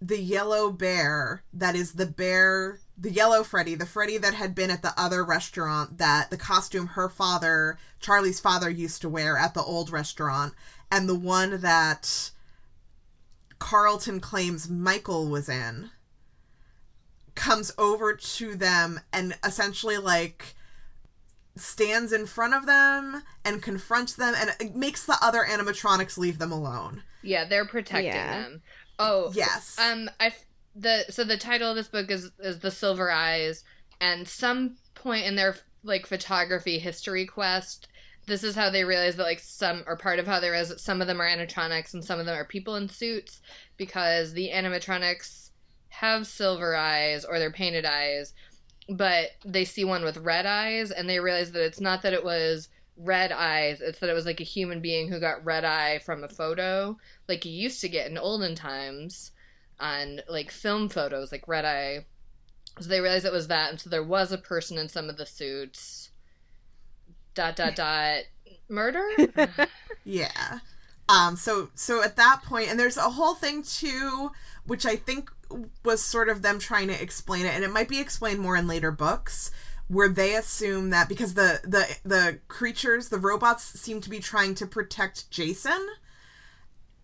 the 0.00 0.20
yellow 0.20 0.70
bear, 0.70 1.42
that 1.52 1.74
is 1.74 1.94
the 1.94 2.06
bear, 2.06 2.78
the 2.96 3.10
yellow 3.10 3.42
Freddy, 3.42 3.74
the 3.74 3.86
Freddy 3.86 4.18
that 4.18 4.34
had 4.34 4.54
been 4.54 4.70
at 4.70 4.82
the 4.82 4.94
other 4.96 5.24
restaurant, 5.24 5.98
that 5.98 6.30
the 6.30 6.36
costume 6.36 6.88
her 6.88 7.08
father, 7.08 7.76
Charlie's 7.98 8.38
father, 8.40 8.70
used 8.70 9.02
to 9.02 9.08
wear 9.08 9.36
at 9.36 9.54
the 9.54 9.62
old 9.62 9.90
restaurant, 9.90 10.54
and 10.90 11.08
the 11.08 11.14
one 11.14 11.60
that 11.60 12.30
Carlton 13.58 14.20
claims 14.20 14.68
Michael 14.68 15.28
was 15.28 15.48
in 15.48 15.90
comes 17.34 17.72
over 17.78 18.14
to 18.14 18.56
them 18.56 19.00
and 19.12 19.36
essentially 19.44 19.96
like 19.96 20.56
stands 21.56 22.12
in 22.12 22.26
front 22.26 22.54
of 22.54 22.66
them 22.66 23.22
and 23.44 23.62
confronts 23.62 24.14
them 24.14 24.34
and 24.36 24.74
makes 24.74 25.06
the 25.06 25.16
other 25.22 25.44
animatronics 25.48 26.18
leave 26.18 26.38
them 26.38 26.52
alone. 26.52 27.02
Yeah, 27.22 27.44
they're 27.44 27.66
protecting 27.66 28.12
yeah. 28.12 28.42
them. 28.42 28.62
Oh, 28.98 29.32
yes. 29.34 29.78
Um, 29.78 30.10
I 30.18 30.32
the 30.74 31.04
so 31.10 31.24
the 31.24 31.36
title 31.36 31.70
of 31.70 31.76
this 31.76 31.88
book 31.88 32.10
is 32.10 32.30
is 32.38 32.60
the 32.60 32.70
Silver 32.70 33.10
Eyes, 33.10 33.64
and 34.00 34.26
some 34.26 34.76
point 34.94 35.26
in 35.26 35.36
their 35.36 35.56
like 35.82 36.06
photography 36.06 36.78
history 36.78 37.26
quest, 37.26 37.88
this 38.28 38.44
is 38.44 38.54
how 38.54 38.70
they 38.70 38.84
realize 38.84 39.16
that 39.16 39.24
like 39.24 39.40
some 39.40 39.82
or 39.86 39.96
part 39.96 40.18
of 40.18 40.26
how 40.26 40.38
they 40.38 40.50
realize 40.50 40.80
some 40.80 41.00
of 41.00 41.06
them 41.06 41.20
are 41.20 41.28
animatronics 41.28 41.94
and 41.94 42.04
some 42.04 42.20
of 42.20 42.26
them 42.26 42.36
are 42.36 42.44
people 42.44 42.76
in 42.76 42.88
suits 42.88 43.40
because 43.76 44.32
the 44.32 44.50
animatronics 44.54 45.50
have 45.88 46.26
silver 46.26 46.76
eyes 46.76 47.24
or 47.24 47.38
they're 47.38 47.50
painted 47.50 47.84
eyes, 47.84 48.34
but 48.88 49.30
they 49.44 49.64
see 49.64 49.84
one 49.84 50.04
with 50.04 50.18
red 50.18 50.46
eyes 50.46 50.90
and 50.90 51.08
they 51.08 51.18
realize 51.18 51.52
that 51.52 51.64
it's 51.64 51.80
not 51.80 52.02
that 52.02 52.12
it 52.12 52.24
was 52.24 52.68
red 52.96 53.32
eyes, 53.32 53.80
it's 53.80 53.98
that 54.00 54.10
it 54.10 54.14
was 54.14 54.26
like 54.26 54.40
a 54.40 54.44
human 54.44 54.80
being 54.80 55.08
who 55.08 55.20
got 55.20 55.44
red 55.44 55.64
eye 55.64 55.98
from 56.00 56.22
a 56.22 56.28
photo, 56.28 56.96
like 57.28 57.44
you 57.44 57.52
used 57.52 57.80
to 57.80 57.88
get 57.88 58.10
in 58.10 58.18
olden 58.18 58.54
times 58.54 59.32
on 59.80 60.20
like 60.28 60.50
film 60.50 60.88
photos, 60.88 61.32
like 61.32 61.48
red 61.48 61.64
eye. 61.64 62.04
So 62.80 62.88
they 62.88 63.00
realized 63.00 63.24
it 63.24 63.32
was 63.32 63.48
that, 63.48 63.70
and 63.70 63.80
so 63.80 63.90
there 63.90 64.04
was 64.04 64.30
a 64.30 64.38
person 64.38 64.78
in 64.78 64.88
some 64.88 65.08
of 65.08 65.16
the 65.16 65.26
suits. 65.26 66.07
Dot 67.38 67.54
dot 67.54 67.76
dot. 67.76 68.22
Murder? 68.68 69.08
yeah. 70.04 70.58
Um. 71.08 71.36
So 71.36 71.70
so 71.76 72.02
at 72.02 72.16
that 72.16 72.42
point, 72.44 72.68
and 72.68 72.80
there's 72.80 72.96
a 72.96 73.02
whole 73.02 73.34
thing 73.34 73.62
too, 73.62 74.32
which 74.66 74.84
I 74.84 74.96
think 74.96 75.30
was 75.84 76.02
sort 76.02 76.28
of 76.28 76.42
them 76.42 76.58
trying 76.58 76.88
to 76.88 77.00
explain 77.00 77.46
it, 77.46 77.54
and 77.54 77.62
it 77.62 77.70
might 77.70 77.88
be 77.88 78.00
explained 78.00 78.40
more 78.40 78.56
in 78.56 78.66
later 78.66 78.90
books 78.90 79.52
where 79.86 80.08
they 80.08 80.34
assume 80.34 80.90
that 80.90 81.08
because 81.08 81.34
the 81.34 81.60
the 81.62 81.86
the 82.04 82.40
creatures, 82.48 83.08
the 83.08 83.18
robots 83.20 83.62
seem 83.62 84.00
to 84.00 84.10
be 84.10 84.18
trying 84.18 84.56
to 84.56 84.66
protect 84.66 85.30
Jason. 85.30 85.86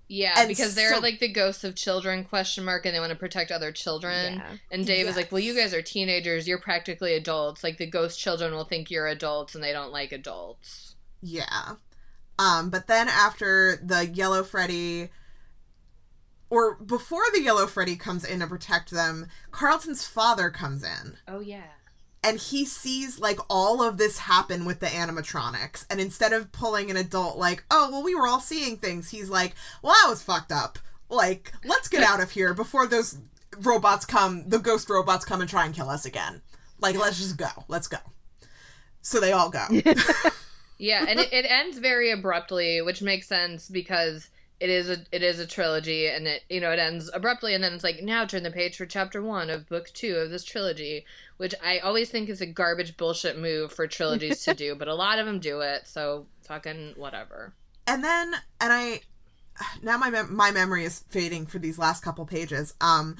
Yeah, 0.08 0.34
and 0.36 0.48
because 0.48 0.74
they're 0.74 0.94
so, 0.94 1.00
like 1.00 1.18
the 1.18 1.28
ghosts 1.28 1.64
of 1.64 1.74
children 1.74 2.24
question 2.24 2.64
mark 2.64 2.84
and 2.84 2.94
they 2.94 3.00
want 3.00 3.10
to 3.10 3.18
protect 3.18 3.50
other 3.50 3.72
children. 3.72 4.34
Yeah. 4.34 4.56
And 4.70 4.86
Dave 4.86 5.06
yes. 5.06 5.10
is 5.10 5.16
like, 5.16 5.32
"Well, 5.32 5.40
you 5.40 5.54
guys 5.54 5.72
are 5.72 5.82
teenagers, 5.82 6.46
you're 6.46 6.58
practically 6.58 7.14
adults. 7.14 7.64
Like 7.64 7.78
the 7.78 7.86
ghost 7.86 8.20
children 8.20 8.52
will 8.52 8.64
think 8.64 8.90
you're 8.90 9.06
adults 9.06 9.54
and 9.54 9.64
they 9.64 9.72
don't 9.72 9.92
like 9.92 10.12
adults." 10.12 10.96
Yeah. 11.22 11.76
Um 12.38 12.68
but 12.68 12.86
then 12.86 13.08
after 13.08 13.78
the 13.82 14.06
yellow 14.06 14.44
Freddy 14.44 15.10
or 16.50 16.76
before 16.76 17.24
the 17.32 17.42
Yellow 17.42 17.66
Freddy 17.66 17.96
comes 17.96 18.24
in 18.24 18.40
to 18.40 18.46
protect 18.46 18.90
them, 18.90 19.26
Carlton's 19.50 20.06
father 20.06 20.50
comes 20.50 20.84
in. 20.84 21.16
Oh 21.26 21.40
yeah. 21.40 21.72
And 22.24 22.38
he 22.38 22.64
sees 22.64 23.20
like 23.20 23.38
all 23.50 23.82
of 23.82 23.98
this 23.98 24.18
happen 24.18 24.64
with 24.64 24.80
the 24.80 24.86
animatronics. 24.86 25.84
And 25.90 26.00
instead 26.00 26.32
of 26.32 26.52
pulling 26.52 26.90
an 26.90 26.96
adult 26.96 27.36
like, 27.36 27.64
oh 27.70 27.90
well 27.92 28.02
we 28.02 28.14
were 28.14 28.26
all 28.26 28.40
seeing 28.40 28.78
things, 28.78 29.10
he's 29.10 29.28
like, 29.28 29.54
Well 29.82 29.94
I 30.04 30.08
was 30.08 30.22
fucked 30.22 30.50
up. 30.50 30.78
Like, 31.10 31.52
let's 31.64 31.88
get 31.88 32.02
out 32.02 32.22
of 32.22 32.30
here 32.30 32.54
before 32.54 32.86
those 32.86 33.18
robots 33.60 34.04
come 34.04 34.48
the 34.48 34.58
ghost 34.58 34.88
robots 34.88 35.24
come 35.24 35.40
and 35.40 35.50
try 35.50 35.66
and 35.66 35.74
kill 35.74 35.90
us 35.90 36.06
again. 36.06 36.40
Like, 36.80 36.98
let's 36.98 37.18
just 37.18 37.36
go. 37.36 37.48
Let's 37.68 37.88
go. 37.88 37.98
So 39.02 39.20
they 39.20 39.32
all 39.32 39.50
go. 39.50 39.66
yeah, 40.78 41.04
and 41.08 41.20
it, 41.20 41.32
it 41.32 41.46
ends 41.48 41.78
very 41.78 42.10
abruptly, 42.10 42.80
which 42.80 43.02
makes 43.02 43.26
sense 43.26 43.68
because 43.68 44.28
it 44.64 44.70
is 44.70 44.88
a 44.88 44.96
it 45.12 45.22
is 45.22 45.38
a 45.38 45.46
trilogy 45.46 46.08
and 46.08 46.26
it 46.26 46.42
you 46.48 46.60
know 46.60 46.70
it 46.70 46.78
ends 46.78 47.10
abruptly 47.12 47.54
and 47.54 47.62
then 47.62 47.74
it's 47.74 47.84
like 47.84 48.02
now 48.02 48.24
turn 48.24 48.42
the 48.42 48.50
page 48.50 48.76
for 48.76 48.86
chapter 48.86 49.22
one 49.22 49.50
of 49.50 49.68
book 49.68 49.90
two 49.92 50.16
of 50.16 50.30
this 50.30 50.44
trilogy 50.44 51.04
which 51.36 51.54
i 51.62 51.78
always 51.80 52.08
think 52.08 52.30
is 52.30 52.40
a 52.40 52.46
garbage 52.46 52.96
bullshit 52.96 53.38
move 53.38 53.70
for 53.70 53.86
trilogies 53.86 54.42
to 54.42 54.54
do 54.54 54.74
but 54.78 54.88
a 54.88 54.94
lot 54.94 55.18
of 55.18 55.26
them 55.26 55.38
do 55.38 55.60
it 55.60 55.86
so 55.86 56.26
fucking 56.46 56.94
whatever 56.96 57.52
and 57.86 58.02
then 58.02 58.34
and 58.58 58.72
i 58.72 59.00
now 59.82 59.98
my 59.98 60.10
mem- 60.10 60.34
my 60.34 60.50
memory 60.50 60.84
is 60.84 61.04
fading 61.08 61.46
for 61.46 61.58
these 61.58 61.78
last 61.78 62.02
couple 62.02 62.24
pages. 62.26 62.74
Um, 62.80 63.16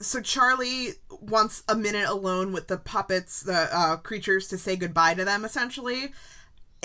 so 0.00 0.20
Charlie 0.20 0.90
wants 1.20 1.62
a 1.68 1.76
minute 1.76 2.08
alone 2.08 2.52
with 2.52 2.68
the 2.68 2.78
puppets, 2.78 3.42
the 3.42 3.68
uh, 3.76 3.96
creatures, 3.98 4.48
to 4.48 4.58
say 4.58 4.76
goodbye 4.76 5.14
to 5.14 5.24
them, 5.24 5.44
essentially. 5.44 6.12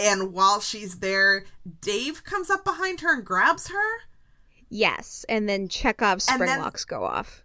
And 0.01 0.33
while 0.33 0.59
she's 0.59 0.97
there, 0.99 1.45
Dave 1.79 2.23
comes 2.23 2.49
up 2.49 2.63
behind 2.65 3.01
her 3.01 3.13
and 3.13 3.23
grabs 3.23 3.67
her. 3.67 3.99
Yes, 4.69 5.25
and 5.29 5.47
then 5.47 5.67
Chekhov's 5.67 6.23
spring 6.23 6.39
then- 6.49 6.59
locks 6.59 6.85
go 6.85 7.03
off. 7.03 7.43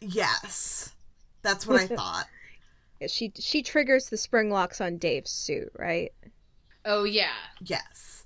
Yes, 0.00 0.92
that's 1.42 1.66
what 1.66 1.80
I 1.80 1.86
thought. 1.96 2.26
She 3.08 3.32
she 3.38 3.62
triggers 3.62 4.08
the 4.08 4.16
spring 4.16 4.50
locks 4.50 4.80
on 4.80 4.98
Dave's 4.98 5.30
suit, 5.30 5.72
right? 5.78 6.12
Oh 6.84 7.04
yeah. 7.04 7.32
Yes. 7.64 8.24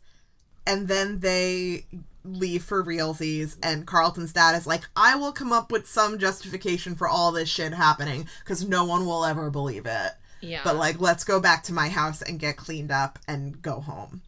And 0.67 0.89
then 0.89 1.21
they 1.21 1.87
leave 2.25 2.63
for 2.63 2.85
realsies, 2.85 3.57
and 3.63 3.87
Carlton's 3.87 4.33
dad 4.33 4.55
is 4.57 4.67
like, 4.67 4.89
I 4.97 5.15
will 5.15 5.33
come 5.33 5.53
up 5.53 5.71
with 5.73 5.89
some 5.89 6.19
justification 6.19 6.95
for 6.95 7.09
all 7.09 7.33
this 7.33 7.49
shit 7.49 7.73
happening, 7.73 8.29
because 8.41 8.67
no 8.67 8.85
one 8.85 9.07
will 9.07 9.25
ever 9.25 9.51
believe 9.51 9.87
it. 9.87 10.13
Yeah. 10.41 10.61
But, 10.65 10.77
like, 10.77 11.01
let's 11.01 11.25
go 11.25 11.41
back 11.41 11.65
to 11.65 11.73
my 11.73 11.89
house 11.89 12.23
and 12.23 12.39
get 12.39 12.57
cleaned 12.57 12.91
up 12.91 13.19
and 13.27 13.61
go 13.61 13.81
home. 13.81 14.23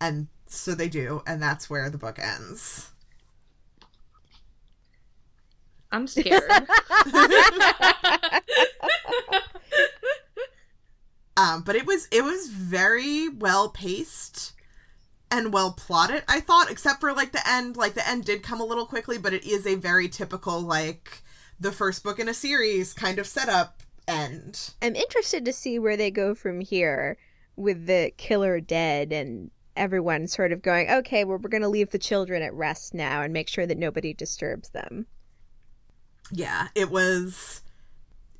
And 0.00 0.28
so 0.46 0.74
they 0.74 0.88
do, 0.88 1.22
and 1.26 1.42
that's 1.42 1.68
where 1.68 1.90
the 1.90 1.98
book 1.98 2.18
ends. 2.18 2.90
I'm 5.90 6.06
scared. 6.06 6.50
Um, 11.36 11.62
but 11.62 11.76
it 11.76 11.86
was 11.86 12.08
it 12.10 12.24
was 12.24 12.48
very 12.48 13.28
well 13.28 13.68
paced 13.68 14.54
and 15.30 15.52
well 15.52 15.72
plotted, 15.72 16.24
I 16.28 16.40
thought, 16.40 16.70
except 16.70 17.00
for 17.00 17.12
like 17.12 17.32
the 17.32 17.46
end. 17.46 17.76
Like 17.76 17.94
the 17.94 18.08
end 18.08 18.24
did 18.24 18.42
come 18.42 18.60
a 18.60 18.64
little 18.64 18.86
quickly, 18.86 19.18
but 19.18 19.34
it 19.34 19.44
is 19.44 19.66
a 19.66 19.74
very 19.74 20.08
typical 20.08 20.60
like 20.60 21.22
the 21.60 21.72
first 21.72 22.02
book 22.02 22.18
in 22.18 22.28
a 22.28 22.34
series 22.34 22.94
kind 22.94 23.18
of 23.18 23.26
setup 23.26 23.82
end. 24.08 24.70
I'm 24.82 24.94
interested 24.96 25.44
to 25.44 25.52
see 25.52 25.78
where 25.78 25.96
they 25.96 26.10
go 26.10 26.34
from 26.34 26.60
here 26.60 27.16
with 27.56 27.86
the 27.86 28.12
killer 28.16 28.60
dead 28.60 29.12
and 29.12 29.50
everyone 29.76 30.26
sort 30.26 30.52
of 30.52 30.62
going, 30.62 30.90
okay, 30.90 31.24
well, 31.24 31.38
we're 31.38 31.48
going 31.48 31.62
to 31.62 31.68
leave 31.68 31.90
the 31.90 31.98
children 31.98 32.42
at 32.42 32.54
rest 32.54 32.94
now 32.94 33.22
and 33.22 33.32
make 33.32 33.48
sure 33.48 33.66
that 33.66 33.78
nobody 33.78 34.14
disturbs 34.14 34.70
them. 34.70 35.06
Yeah, 36.32 36.68
it 36.74 36.90
was. 36.90 37.62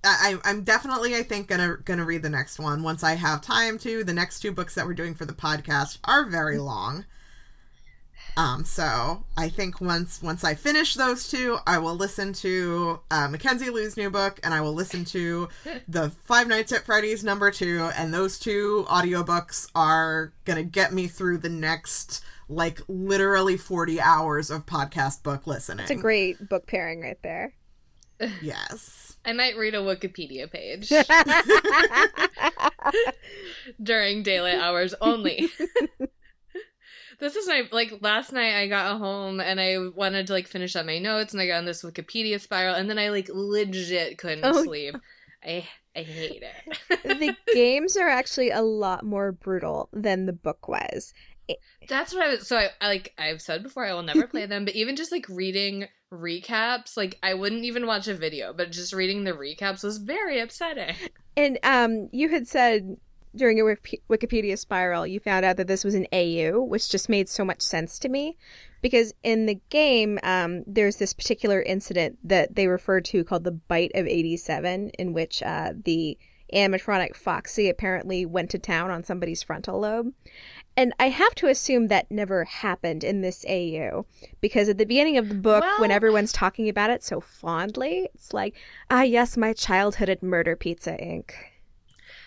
I, 0.03 0.39
I- 0.45 0.51
I'm 0.51 0.64
definitely, 0.64 1.14
I 1.14 1.23
think, 1.23 1.49
gonna 1.49 1.77
gonna 1.85 2.05
read 2.05 2.23
the 2.23 2.31
next 2.31 2.59
one 2.59 2.83
once 2.83 3.03
I 3.05 3.14
have 3.14 3.43
time 3.43 3.79
to. 3.79 4.03
The 4.03 4.12
next 4.12 4.41
two 4.41 4.53
books 4.53 4.75
that 4.75 4.87
we're 4.87 4.95
doing 4.95 5.14
for 5.14 5.25
the 5.25 5.33
podcast 5.33 5.99
are 6.05 6.27
very 6.29 6.59
long. 6.59 7.05
Um, 8.37 8.64
so 8.64 9.24
I 9.37 9.49
think 9.49 9.80
once 9.80 10.22
once 10.22 10.45
I 10.45 10.55
finish 10.55 10.95
those 10.95 11.28
two, 11.28 11.59
I 11.66 11.78
will 11.78 11.95
listen 11.95 12.32
to 12.34 13.01
uh, 13.11 13.28
Mackenzie 13.28 13.70
Lou's 13.70 13.97
new 13.97 14.11
book, 14.11 14.39
and 14.45 14.53
I 14.53 14.61
will 14.61 14.74
listen 14.74 15.05
to 15.07 15.49
the 15.89 16.11
Five 16.11 16.47
Nights 16.47 16.72
at 16.72 16.84
Freddy's 16.84 17.24
number 17.24 17.51
two, 17.51 17.89
and 17.97 18.12
those 18.12 18.39
two 18.39 18.84
audiobooks 18.89 19.70
are 19.74 20.32
gonna 20.45 20.64
get 20.64 20.93
me 20.93 21.07
through 21.07 21.39
the 21.39 21.49
next 21.49 22.22
like 22.49 22.80
literally 22.89 23.57
40 23.57 24.01
hours 24.01 24.51
of 24.51 24.66
podcast 24.66 25.22
book 25.22 25.47
listening. 25.47 25.84
It's 25.84 25.91
a 25.91 25.97
great 25.97 26.49
book 26.49 26.66
pairing 26.66 27.01
right 27.01 27.20
there. 27.22 27.55
yes. 28.43 29.16
I 29.24 29.32
might 29.32 29.57
read 29.57 29.74
a 29.74 29.78
Wikipedia 29.78 30.51
page 30.51 30.89
during 33.82 34.22
daylight 34.22 34.59
hours 34.59 34.95
only. 35.01 35.49
This 37.19 37.37
is 37.37 37.47
my 37.49 37.69
like 37.73 37.99
last 38.01 38.33
night 38.33 38.55
I 38.55 38.69
got 38.69 38.99
home 38.99 39.41
and 39.41 39.61
I 39.61 39.79
wanted 39.95 40.27
to 40.29 40.33
like 40.33 40.47
finish 40.47 40.77
up 40.77 40.87
my 40.87 40.99
notes 40.99 41.33
and 41.33 41.41
I 41.41 41.47
got 41.47 41.59
on 41.59 41.64
this 41.64 41.83
Wikipedia 41.83 42.41
spiral 42.41 42.75
and 42.75 42.89
then 42.89 42.99
I 42.99 43.09
like 43.11 43.29
legit 43.33 44.19
couldn't 44.19 44.45
Oh, 44.45 44.62
sleep. 44.64 44.97
I 45.45 45.67
I 45.95 46.03
hate 46.03 46.43
it. 46.43 47.19
the 47.19 47.35
games 47.55 47.97
are 47.97 48.09
actually 48.09 48.51
a 48.51 48.62
lot 48.62 49.05
more 49.05 49.33
brutal 49.33 49.89
than 49.93 50.27
the 50.27 50.33
book 50.33 50.69
was. 50.69 51.12
That's 51.89 52.12
what 52.12 52.25
I 52.25 52.29
was. 52.31 52.47
So 52.49 52.57
I, 52.57 52.71
I 52.81 52.89
like 52.89 53.14
I've 53.19 53.41
said 53.41 53.62
before, 53.62 53.87
I 53.87 53.95
will 53.95 54.03
never 54.03 54.27
play 54.27 54.47
them. 54.47 54.64
But 54.64 54.75
even 54.75 54.97
just 54.97 55.12
like 55.12 55.27
reading 55.29 55.87
recaps, 56.12 56.97
like 56.97 57.19
I 57.23 57.35
wouldn't 57.35 57.64
even 57.64 57.87
watch 57.87 58.09
a 58.09 58.14
video, 58.14 58.53
but 58.53 58.73
just 58.73 58.93
reading 58.93 59.25
the 59.25 59.33
recaps 59.33 59.85
was 59.85 59.99
very 59.99 60.41
upsetting. 60.41 60.95
And 61.39 61.59
um, 61.62 62.09
you 62.12 62.31
had 62.31 62.49
said 62.49 62.97
during 63.37 63.57
your 63.57 63.76
Wikipedia 64.11 64.59
spiral, 64.59 65.07
you 65.07 65.20
found 65.20 65.45
out 65.45 65.57
that 65.57 65.66
this 65.66 65.84
was 65.84 65.95
an 65.95 66.07
AU, 66.12 66.61
which 66.61 66.89
just 66.89 67.09
made 67.09 67.28
so 67.28 67.45
much 67.45 67.62
sense 67.62 67.99
to 68.01 68.09
me. 68.09 68.37
Because 68.82 69.14
in 69.22 69.47
the 69.47 69.61
game, 69.70 70.18
um, 70.22 70.62
there's 70.66 70.97
this 70.97 71.12
particular 71.12 71.62
incident 71.62 72.18
that 72.24 72.55
they 72.55 72.66
refer 72.66 73.01
to 73.01 73.24
called 73.24 73.45
the 73.45 73.53
Bite 73.53 73.93
of 73.95 74.07
87, 74.07 74.91
in 74.91 75.12
which 75.12 75.43
uh, 75.43 75.72
the 75.84 76.18
animatronic 76.53 77.16
Foxy 77.16 77.68
apparently 77.68 78.24
went 78.24 78.51
to 78.51 78.59
town 78.59 78.91
on 78.91 79.03
somebody's 79.03 79.43
frontal 79.43 79.80
lobe. 79.80 80.12
And 80.76 80.93
I 81.01 81.09
have 81.09 81.34
to 81.37 81.49
assume 81.49 81.89
that 81.89 82.11
never 82.11 82.45
happened 82.45 83.03
in 83.03 83.22
this 83.22 83.45
AU 83.49 84.05
because 84.41 84.68
at 84.68 84.78
the 84.78 84.84
beginning 84.84 85.16
of 85.16 85.28
the 85.28 85.34
book, 85.34 85.64
when 85.80 85.91
everyone's 85.91 86.32
talking 86.32 86.68
about 86.68 86.91
it 86.91 87.03
so 87.03 87.20
fondly, 87.20 88.09
it's 88.14 88.34
like, 88.34 88.55
ah, 88.91 89.03
yes, 89.03 89.37
my 89.37 89.55
childhood 89.55 90.11
at 90.11 90.22
Murder 90.22 90.55
Pizza 90.55 90.93
Inc. 90.93 91.30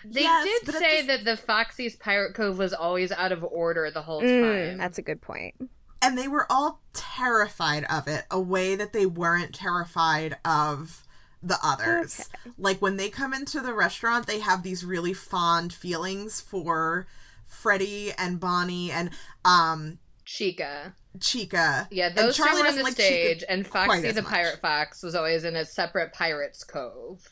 They 0.04 0.22
Yes, 0.22 0.60
did 0.64 0.74
say 0.74 1.00
the- 1.02 1.06
that 1.08 1.24
the 1.24 1.36
Foxy's 1.36 1.96
Pirate 1.96 2.34
Cove 2.34 2.58
was 2.58 2.72
always 2.72 3.12
out 3.12 3.32
of 3.32 3.44
order 3.44 3.90
the 3.90 4.02
whole 4.02 4.22
Mm, 4.22 4.68
time. 4.68 4.78
that's 4.78 4.98
a 4.98 5.02
good 5.02 5.20
point. 5.20 5.54
and 6.02 6.16
they 6.16 6.28
were 6.28 6.46
all 6.50 6.80
terrified 6.94 7.84
of 7.84 8.08
it 8.08 8.24
a 8.30 8.40
way 8.40 8.74
that 8.74 8.92
they 8.94 9.04
weren't 9.04 9.54
terrified 9.54 10.38
of 10.46 11.02
the 11.42 11.58
others 11.62 12.28
like 12.58 12.80
when 12.80 12.96
they 12.96 13.08
come 13.10 13.34
into 13.34 13.60
the 13.60 13.74
restaurant 13.74 14.26
they 14.26 14.40
have 14.40 14.62
these 14.62 14.82
really 14.84 15.12
fond 15.12 15.72
feelings 15.74 16.40
for 16.40 17.06
freddie 17.46 18.12
and 18.16 18.40
bonnie 18.40 18.90
and 18.90 19.10
um 19.44 19.98
Chica. 20.24 20.94
chica 21.18 21.86
Yeah, 21.90 22.06
And 22.08 22.16
those 22.16 22.36
two 22.36 22.44
Charlie 22.44 22.62
were 22.62 22.68
on 22.68 22.74
doesn't 22.76 22.78
the 22.78 22.84
like 22.84 22.96
Chica 22.96 23.04
stage, 23.06 23.44
and 23.48 23.68
quite 23.68 23.86
Foxy 23.86 24.12
the 24.12 24.22
much. 24.22 24.30
Pirate 24.32 24.60
Fox 24.60 25.02
was 25.02 25.14
always 25.14 25.44
in 25.44 25.56
a 25.56 25.64
separate 25.66 26.12
Pirates 26.14 26.62
Cove 26.64 27.26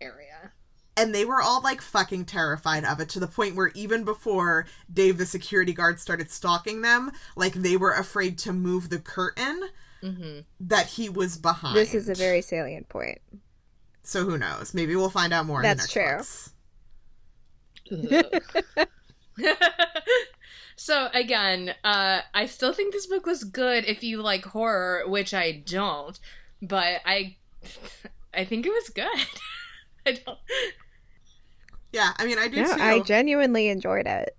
area. 0.00 0.35
And 0.96 1.14
they 1.14 1.24
were 1.24 1.42
all 1.42 1.60
like 1.62 1.80
fucking 1.80 2.24
terrified 2.26 2.84
of 2.84 3.00
it 3.00 3.08
to 3.10 3.20
the 3.20 3.26
point 3.26 3.54
where 3.56 3.70
even 3.74 4.04
before 4.04 4.66
Dave 4.92 5.18
the 5.18 5.26
security 5.26 5.72
guard 5.72 6.00
started 6.00 6.30
stalking 6.30 6.82
them, 6.82 7.10
like 7.36 7.54
they 7.54 7.76
were 7.76 7.92
afraid 7.92 8.38
to 8.38 8.52
move 8.52 8.88
the 8.90 8.98
curtain 8.98 9.62
hmm 10.02 10.40
that 10.60 10.86
he 10.88 11.08
was 11.08 11.38
behind. 11.38 11.76
This 11.76 11.94
is 11.94 12.08
a 12.08 12.14
very 12.14 12.42
salient 12.42 12.88
point. 12.88 13.20
so 14.02 14.24
who 14.24 14.38
knows? 14.38 14.72
Maybe 14.74 14.96
we'll 14.96 15.10
find 15.10 15.32
out 15.32 15.46
more. 15.46 15.62
That's 15.62 15.84
in 15.84 15.88
the 15.88 15.88
true. 15.88 16.02
next 16.06 16.52
books. 17.90 18.76
so 20.76 21.08
again, 21.14 21.74
uh, 21.84 22.20
I 22.34 22.46
still 22.46 22.72
think 22.72 22.92
this 22.92 23.06
book 23.06 23.26
was 23.26 23.44
good 23.44 23.84
if 23.86 24.02
you 24.02 24.22
like 24.22 24.44
horror, 24.44 25.04
which 25.06 25.34
I 25.34 25.52
don't, 25.66 26.18
but 26.62 27.00
I, 27.04 27.36
I 28.34 28.44
think 28.44 28.66
it 28.66 28.70
was 28.70 28.88
good. 28.90 29.06
I 30.06 30.12
don't. 30.12 30.38
Yeah, 31.92 32.12
I 32.18 32.26
mean, 32.26 32.38
I 32.38 32.48
do 32.48 32.62
No, 32.62 32.74
too. 32.74 32.80
I 32.80 33.00
genuinely 33.00 33.68
enjoyed 33.68 34.06
it. 34.06 34.36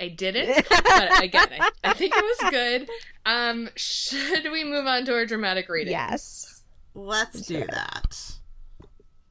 I 0.00 0.08
didn't, 0.08 0.68
but 0.68 1.22
again, 1.22 1.48
I, 1.60 1.70
I 1.84 1.92
think 1.92 2.12
it 2.16 2.24
was 2.24 2.50
good. 2.50 2.88
Um, 3.24 3.68
should 3.76 4.50
we 4.50 4.64
move 4.64 4.86
on 4.86 5.04
to 5.04 5.14
our 5.14 5.24
dramatic 5.24 5.68
reading? 5.68 5.92
Yes. 5.92 6.62
Let's 6.94 7.42
do 7.42 7.64
that. 7.70 8.32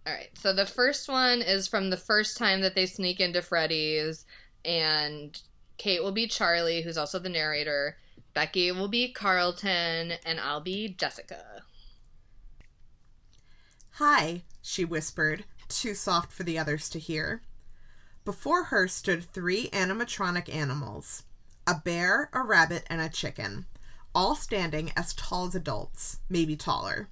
All 0.08 0.14
right. 0.14 0.30
So 0.34 0.54
the 0.54 0.66
first 0.66 1.10
one 1.10 1.42
is 1.42 1.68
from 1.68 1.90
the 1.90 1.98
first 1.98 2.38
time 2.38 2.62
that 2.62 2.74
they 2.74 2.86
sneak 2.86 3.20
into 3.20 3.42
Freddy's, 3.42 4.26
and 4.66 5.40
Kate 5.78 6.02
will 6.02 6.12
be 6.12 6.28
Charlie, 6.28 6.82
who's 6.82 6.98
also 6.98 7.20
the 7.20 7.30
narrator. 7.30 7.98
Becky 8.34 8.72
will 8.72 8.88
be 8.88 9.12
Carlton, 9.12 10.14
and 10.26 10.40
I'll 10.40 10.62
be 10.62 10.90
Jessica. 10.90 11.64
Hi, 13.96 14.44
she 14.62 14.86
whispered, 14.86 15.44
too 15.72 15.94
soft 15.94 16.32
for 16.32 16.44
the 16.44 16.60
others 16.60 16.90
to 16.90 17.00
hear. 17.00 17.42
Before 18.24 18.66
her 18.66 18.88
stood 18.88 19.24
three 19.24 19.70
animatronic 19.70 20.54
animals 20.54 21.24
a 21.68 21.76
bear, 21.76 22.30
a 22.34 22.42
rabbit, 22.42 22.84
and 22.88 23.00
a 23.00 23.10
chicken, 23.10 23.66
all 24.14 24.36
standing 24.36 24.92
as 24.98 25.14
tall 25.14 25.48
as 25.48 25.56
adults, 25.56 26.20
maybe 26.30 26.56
taller. 26.56 27.08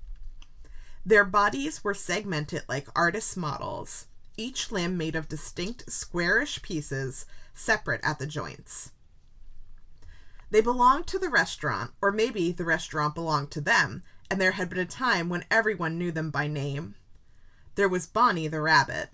Their 1.05 1.23
bodies 1.23 1.83
were 1.83 1.93
segmented 1.93 2.63
like 2.67 2.87
artist 2.95 3.37
models, 3.37 4.07
each 4.37 4.71
limb 4.71 4.97
made 4.97 5.15
of 5.15 5.27
distinct 5.27 5.91
squarish 5.91 6.61
pieces, 6.61 7.25
separate 7.53 8.01
at 8.03 8.19
the 8.19 8.27
joints. 8.27 8.91
They 10.51 10.61
belonged 10.61 11.07
to 11.07 11.19
the 11.19 11.29
restaurant, 11.29 11.91
or 12.01 12.11
maybe 12.11 12.51
the 12.51 12.65
restaurant 12.65 13.15
belonged 13.15 13.51
to 13.51 13.61
them, 13.61 14.03
and 14.29 14.41
there 14.41 14.53
had 14.53 14.69
been 14.69 14.79
a 14.79 14.85
time 14.85 15.29
when 15.29 15.45
everyone 15.51 15.97
knew 15.97 16.11
them 16.11 16.31
by 16.31 16.47
name. 16.47 16.95
There 17.79 17.87
was 17.87 18.07
Bonnie 18.07 18.49
the 18.49 18.59
rabbit. 18.59 19.09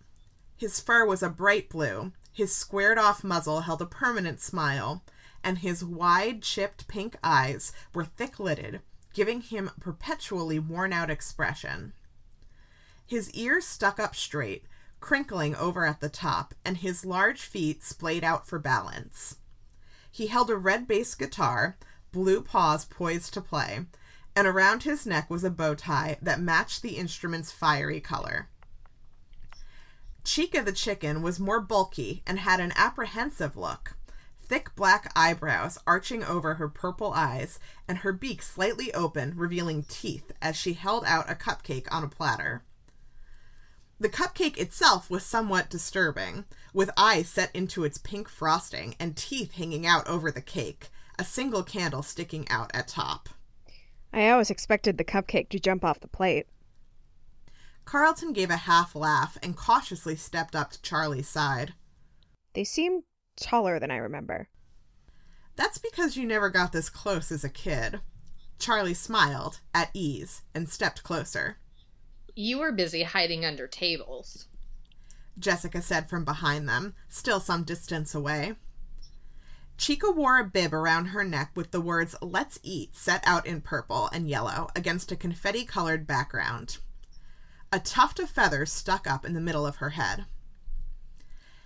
His 0.57 0.79
fur 0.79 1.05
was 1.05 1.21
a 1.21 1.29
bright 1.29 1.69
blue, 1.69 2.13
his 2.33 2.51
squared 2.51 2.97
off 2.97 3.23
muzzle 3.23 3.61
held 3.61 3.79
a 3.79 3.85
permanent 3.85 4.41
smile, 4.41 5.03
and 5.43 5.59
his 5.59 5.85
wide, 5.85 6.41
chipped 6.41 6.87
pink 6.87 7.15
eyes 7.23 7.71
were 7.93 8.05
thick 8.05 8.39
lidded, 8.39 8.81
giving 9.13 9.41
him 9.41 9.67
a 9.67 9.79
perpetually 9.79 10.57
worn 10.57 10.93
out 10.93 11.11
expression. 11.11 11.93
His 13.05 13.29
ears 13.33 13.67
stuck 13.67 13.99
up 13.99 14.15
straight, 14.15 14.65
crinkling 14.99 15.55
over 15.55 15.85
at 15.85 15.99
the 15.99 16.09
top, 16.09 16.55
and 16.65 16.77
his 16.77 17.05
large 17.05 17.43
feet 17.43 17.83
splayed 17.83 18.23
out 18.23 18.47
for 18.47 18.57
balance. 18.57 19.37
He 20.09 20.25
held 20.25 20.49
a 20.49 20.57
red 20.57 20.87
bass 20.87 21.13
guitar, 21.13 21.77
blue 22.11 22.41
paws 22.41 22.83
poised 22.83 23.31
to 23.35 23.41
play, 23.41 23.85
and 24.35 24.47
around 24.47 24.81
his 24.81 25.05
neck 25.05 25.29
was 25.29 25.43
a 25.43 25.51
bow 25.51 25.75
tie 25.75 26.17
that 26.19 26.41
matched 26.41 26.81
the 26.81 26.97
instrument's 26.97 27.51
fiery 27.51 28.01
color. 28.01 28.49
Chica 30.25 30.63
the 30.63 30.73
chicken 30.73 31.21
was 31.21 31.39
more 31.39 31.61
bulky 31.61 32.23
and 32.25 32.39
had 32.39 32.59
an 32.59 32.73
apprehensive 32.75 33.55
look, 33.55 33.95
thick 34.39 34.75
black 34.75 35.11
eyebrows 35.15 35.77
arching 35.85 36.23
over 36.23 36.55
her 36.55 36.67
purple 36.67 37.13
eyes, 37.13 37.59
and 37.87 37.99
her 37.99 38.11
beak 38.11 38.41
slightly 38.41 38.91
open, 38.93 39.37
revealing 39.37 39.83
teeth 39.83 40.31
as 40.41 40.55
she 40.55 40.73
held 40.73 41.05
out 41.05 41.29
a 41.29 41.35
cupcake 41.35 41.87
on 41.91 42.03
a 42.03 42.09
platter. 42.09 42.63
The 43.99 44.09
cupcake 44.09 44.57
itself 44.57 45.09
was 45.09 45.23
somewhat 45.23 45.69
disturbing, 45.69 46.45
with 46.73 46.89
eyes 46.97 47.29
set 47.29 47.55
into 47.55 47.83
its 47.83 47.99
pink 47.99 48.27
frosting 48.27 48.95
and 48.99 49.15
teeth 49.15 49.53
hanging 49.53 49.85
out 49.85 50.07
over 50.07 50.31
the 50.31 50.41
cake, 50.41 50.89
a 51.17 51.23
single 51.23 51.63
candle 51.63 52.01
sticking 52.01 52.49
out 52.49 52.71
at 52.73 52.87
top. 52.87 53.29
I 54.11 54.29
always 54.29 54.49
expected 54.49 54.97
the 54.97 55.03
cupcake 55.03 55.49
to 55.49 55.59
jump 55.59 55.85
off 55.85 55.99
the 55.99 56.07
plate. 56.07 56.47
Carlton 57.85 58.33
gave 58.33 58.49
a 58.49 58.57
half 58.57 58.95
laugh 58.95 59.37
and 59.41 59.55
cautiously 59.55 60.15
stepped 60.15 60.55
up 60.55 60.71
to 60.71 60.81
Charlie's 60.81 61.29
side. 61.29 61.73
They 62.53 62.63
seem 62.63 63.03
taller 63.37 63.79
than 63.79 63.91
I 63.91 63.97
remember. 63.97 64.49
That's 65.55 65.77
because 65.77 66.17
you 66.17 66.25
never 66.25 66.49
got 66.49 66.71
this 66.71 66.89
close 66.89 67.31
as 67.31 67.43
a 67.43 67.49
kid. 67.49 68.01
Charlie 68.57 68.93
smiled, 68.93 69.59
at 69.73 69.89
ease, 69.93 70.41
and 70.53 70.67
stepped 70.67 71.03
closer. 71.03 71.57
You 72.35 72.59
were 72.59 72.71
busy 72.71 73.03
hiding 73.03 73.45
under 73.45 73.67
tables. 73.67 74.47
Jessica 75.37 75.81
said 75.81 76.09
from 76.09 76.25
behind 76.25 76.67
them, 76.67 76.95
still 77.07 77.39
some 77.39 77.63
distance 77.63 78.15
away. 78.15 78.55
Chica 79.77 80.09
wore 80.09 80.39
a 80.39 80.45
bib 80.45 80.73
around 80.73 81.07
her 81.07 81.23
neck 81.23 81.51
with 81.55 81.71
the 81.71 81.81
words 81.81 82.15
Let's 82.21 82.59
Eat 82.63 82.95
set 82.95 83.21
out 83.25 83.45
in 83.45 83.61
purple 83.61 84.09
and 84.11 84.29
yellow 84.29 84.69
against 84.75 85.11
a 85.11 85.17
confetti 85.17 85.65
colored 85.65 86.07
background. 86.07 86.77
A 87.75 87.79
tuft 87.79 88.19
of 88.19 88.29
feathers 88.29 88.71
stuck 88.71 89.05
up 89.05 89.25
in 89.25 89.33
the 89.33 89.41
middle 89.41 89.67
of 89.67 89.75
her 89.75 89.89
head. 89.89 90.23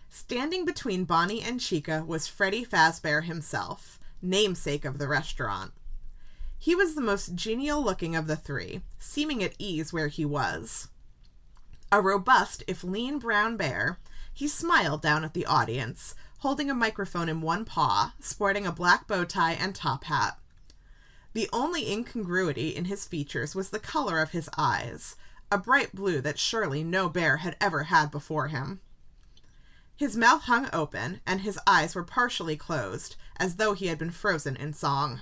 Standing 0.09 0.65
between 0.65 1.03
Bonnie 1.03 1.43
and 1.43 1.59
Chica 1.59 2.03
was 2.03 2.25
Freddy 2.25 2.65
Fazbear 2.65 3.25
himself, 3.25 3.99
namesake 4.19 4.85
of 4.85 4.97
the 4.97 5.07
restaurant. 5.07 5.71
He 6.57 6.73
was 6.73 6.95
the 6.95 7.01
most 7.01 7.35
genial 7.35 7.79
looking 7.83 8.15
of 8.15 8.25
the 8.25 8.35
three, 8.35 8.81
seeming 8.97 9.43
at 9.43 9.53
ease 9.59 9.93
where 9.93 10.07
he 10.07 10.25
was. 10.25 10.87
A 11.91 12.01
robust, 12.01 12.63
if 12.65 12.83
lean, 12.83 13.19
brown 13.19 13.55
bear, 13.55 13.99
he 14.33 14.47
smiled 14.47 15.03
down 15.03 15.23
at 15.23 15.35
the 15.35 15.45
audience, 15.45 16.15
holding 16.39 16.71
a 16.71 16.73
microphone 16.73 17.29
in 17.29 17.39
one 17.39 17.65
paw, 17.65 18.15
sporting 18.19 18.65
a 18.65 18.71
black 18.71 19.05
bow 19.05 19.25
tie 19.25 19.53
and 19.53 19.75
top 19.75 20.05
hat. 20.05 20.39
The 21.33 21.47
only 21.53 21.91
incongruity 21.91 22.69
in 22.69 22.85
his 22.85 23.05
features 23.05 23.53
was 23.53 23.69
the 23.69 23.77
color 23.77 24.19
of 24.19 24.31
his 24.31 24.49
eyes, 24.57 25.15
a 25.51 25.57
bright 25.57 25.95
blue 25.95 26.21
that 26.21 26.39
surely 26.39 26.83
no 26.83 27.09
bear 27.09 27.37
had 27.37 27.55
ever 27.59 27.83
had 27.83 28.11
before 28.11 28.47
him. 28.49 28.81
His 29.95 30.15
mouth 30.15 30.43
hung 30.43 30.69
open, 30.71 31.21
and 31.25 31.41
his 31.41 31.59
eyes 31.67 31.93
were 31.95 32.03
partially 32.03 32.55
closed, 32.55 33.15
as 33.37 33.55
though 33.55 33.73
he 33.73 33.87
had 33.87 33.97
been 33.97 34.11
frozen 34.11 34.55
in 34.55 34.73
song. 34.73 35.21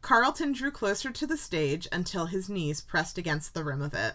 Carlton 0.00 0.52
drew 0.52 0.70
closer 0.70 1.10
to 1.10 1.26
the 1.26 1.36
stage 1.36 1.88
until 1.90 2.26
his 2.26 2.48
knees 2.48 2.80
pressed 2.80 3.18
against 3.18 3.54
the 3.54 3.64
rim 3.64 3.82
of 3.82 3.94
it. 3.94 4.14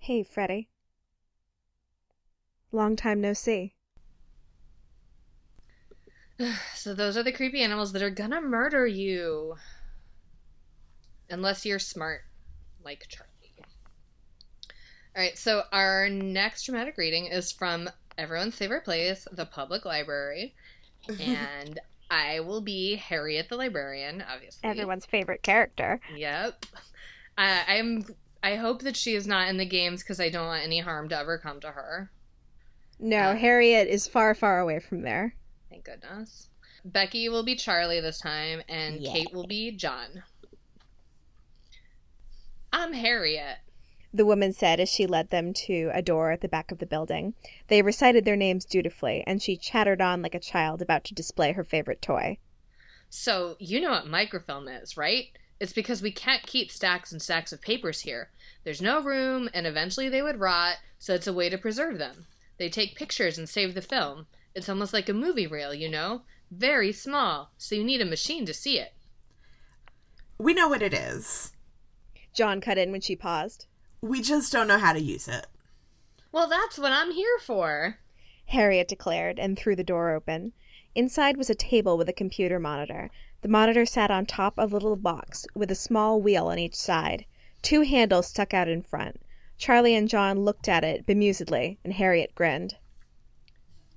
Hey, 0.00 0.22
Freddy. 0.22 0.68
Long 2.72 2.96
time 2.96 3.20
no 3.20 3.32
see. 3.32 3.74
So 6.74 6.94
those 6.94 7.16
are 7.16 7.22
the 7.22 7.30
creepy 7.30 7.62
animals 7.62 7.92
that 7.92 8.02
are 8.02 8.10
gonna 8.10 8.40
murder 8.40 8.84
you. 8.84 9.56
Unless 11.30 11.64
you're 11.64 11.78
smart, 11.78 12.22
like 12.84 13.06
Charlie. 13.08 13.28
Alright, 15.16 15.36
so 15.36 15.62
our 15.72 16.08
next 16.08 16.64
dramatic 16.64 16.96
reading 16.96 17.26
is 17.26 17.52
from 17.52 17.90
everyone's 18.16 18.54
favorite 18.54 18.84
place, 18.84 19.26
the 19.32 19.46
public 19.46 19.84
library. 19.84 20.54
And 21.20 21.80
I 22.10 22.40
will 22.40 22.60
be 22.60 22.94
Harriet 22.96 23.48
the 23.48 23.56
librarian, 23.56 24.22
obviously. 24.32 24.68
Everyone's 24.68 25.04
favorite 25.06 25.42
character. 25.42 26.00
Yep. 26.14 26.64
Uh, 27.36 27.60
I'm. 27.66 28.04
I 28.44 28.54
hope 28.56 28.82
that 28.82 28.96
she 28.96 29.14
is 29.14 29.26
not 29.26 29.48
in 29.48 29.56
the 29.56 29.64
games 29.66 30.02
because 30.02 30.20
I 30.20 30.28
don't 30.28 30.46
want 30.46 30.62
any 30.64 30.78
harm 30.80 31.08
to 31.08 31.18
ever 31.18 31.38
come 31.38 31.58
to 31.60 31.68
her. 31.72 32.10
No, 33.00 33.30
Uh, 33.30 33.36
Harriet 33.36 33.88
is 33.88 34.06
far, 34.06 34.34
far 34.34 34.60
away 34.60 34.78
from 34.80 35.02
there. 35.02 35.34
Thank 35.70 35.84
goodness. 35.84 36.48
Becky 36.84 37.28
will 37.28 37.42
be 37.44 37.56
Charlie 37.56 38.00
this 38.00 38.18
time, 38.20 38.62
and 38.68 39.00
Yeah. 39.00 39.12
Kate 39.12 39.32
will 39.32 39.46
be 39.46 39.72
John. 39.72 40.22
I'm 42.72 42.94
Harriet. 42.94 43.58
The 44.14 44.26
woman 44.26 44.52
said 44.52 44.80
as 44.80 44.88
she 44.88 45.06
led 45.06 45.30
them 45.30 45.52
to 45.66 45.90
a 45.92 46.02
door 46.02 46.30
at 46.32 46.40
the 46.40 46.48
back 46.48 46.70
of 46.70 46.78
the 46.78 46.86
building. 46.86 47.34
They 47.68 47.82
recited 47.82 48.24
their 48.24 48.36
names 48.36 48.64
dutifully, 48.64 49.24
and 49.26 49.42
she 49.42 49.56
chattered 49.56 50.00
on 50.00 50.22
like 50.22 50.34
a 50.34 50.40
child 50.40 50.82
about 50.82 51.04
to 51.04 51.14
display 51.14 51.52
her 51.52 51.64
favorite 51.64 52.02
toy. 52.02 52.38
So, 53.08 53.56
you 53.58 53.80
know 53.80 53.90
what 53.90 54.06
microfilm 54.06 54.68
is, 54.68 54.96
right? 54.96 55.26
It's 55.60 55.72
because 55.72 56.02
we 56.02 56.12
can't 56.12 56.46
keep 56.46 56.70
stacks 56.70 57.12
and 57.12 57.22
stacks 57.22 57.52
of 57.52 57.60
papers 57.60 58.00
here. 58.00 58.30
There's 58.64 58.82
no 58.82 59.02
room, 59.02 59.48
and 59.54 59.66
eventually 59.66 60.08
they 60.08 60.22
would 60.22 60.40
rot, 60.40 60.76
so 60.98 61.14
it's 61.14 61.26
a 61.26 61.32
way 61.32 61.48
to 61.48 61.58
preserve 61.58 61.98
them. 61.98 62.26
They 62.58 62.68
take 62.68 62.96
pictures 62.96 63.38
and 63.38 63.48
save 63.48 63.74
the 63.74 63.82
film. 63.82 64.26
It's 64.54 64.68
almost 64.68 64.92
like 64.92 65.08
a 65.08 65.14
movie 65.14 65.46
reel, 65.46 65.72
you 65.72 65.88
know? 65.88 66.22
Very 66.50 66.92
small, 66.92 67.52
so 67.56 67.74
you 67.74 67.84
need 67.84 68.00
a 68.00 68.06
machine 68.06 68.44
to 68.46 68.54
see 68.54 68.78
it. 68.78 68.94
We 70.38 70.52
know 70.52 70.68
what 70.68 70.82
it 70.82 70.92
is. 70.92 71.52
John 72.32 72.60
cut 72.60 72.78
in 72.78 72.92
when 72.92 73.00
she 73.00 73.16
paused. 73.16 73.66
We 74.00 74.22
just 74.22 74.52
don't 74.52 74.66
know 74.66 74.78
how 74.78 74.92
to 74.92 75.00
use 75.00 75.28
it. 75.28 75.46
Well, 76.32 76.48
that's 76.48 76.78
what 76.78 76.92
I'm 76.92 77.12
here 77.12 77.38
for. 77.38 77.98
Harriet 78.46 78.88
declared 78.88 79.38
and 79.38 79.56
threw 79.58 79.76
the 79.76 79.84
door 79.84 80.10
open. 80.10 80.52
Inside 80.94 81.36
was 81.36 81.48
a 81.50 81.54
table 81.54 81.96
with 81.96 82.08
a 82.08 82.12
computer 82.12 82.58
monitor. 82.58 83.10
The 83.42 83.48
monitor 83.48 83.86
sat 83.86 84.10
on 84.10 84.26
top 84.26 84.58
of 84.58 84.72
a 84.72 84.76
little 84.76 84.96
box 84.96 85.46
with 85.54 85.70
a 85.70 85.74
small 85.74 86.20
wheel 86.20 86.46
on 86.46 86.58
each 86.58 86.74
side. 86.74 87.26
Two 87.62 87.82
handles 87.82 88.28
stuck 88.28 88.52
out 88.52 88.68
in 88.68 88.82
front. 88.82 89.20
Charlie 89.56 89.94
and 89.94 90.08
John 90.08 90.40
looked 90.40 90.68
at 90.68 90.84
it 90.84 91.06
bemusedly, 91.06 91.78
and 91.84 91.92
Harriet 91.92 92.34
grinned. 92.34 92.76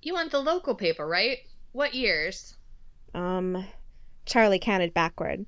You 0.02 0.14
want 0.14 0.32
the 0.32 0.40
local 0.40 0.76
paper, 0.76 1.08
right? 1.08 1.40
What 1.72 1.96
years? 1.96 2.56
Um, 3.14 3.66
Charlie 4.26 4.60
counted 4.60 4.94
backward. 4.94 5.46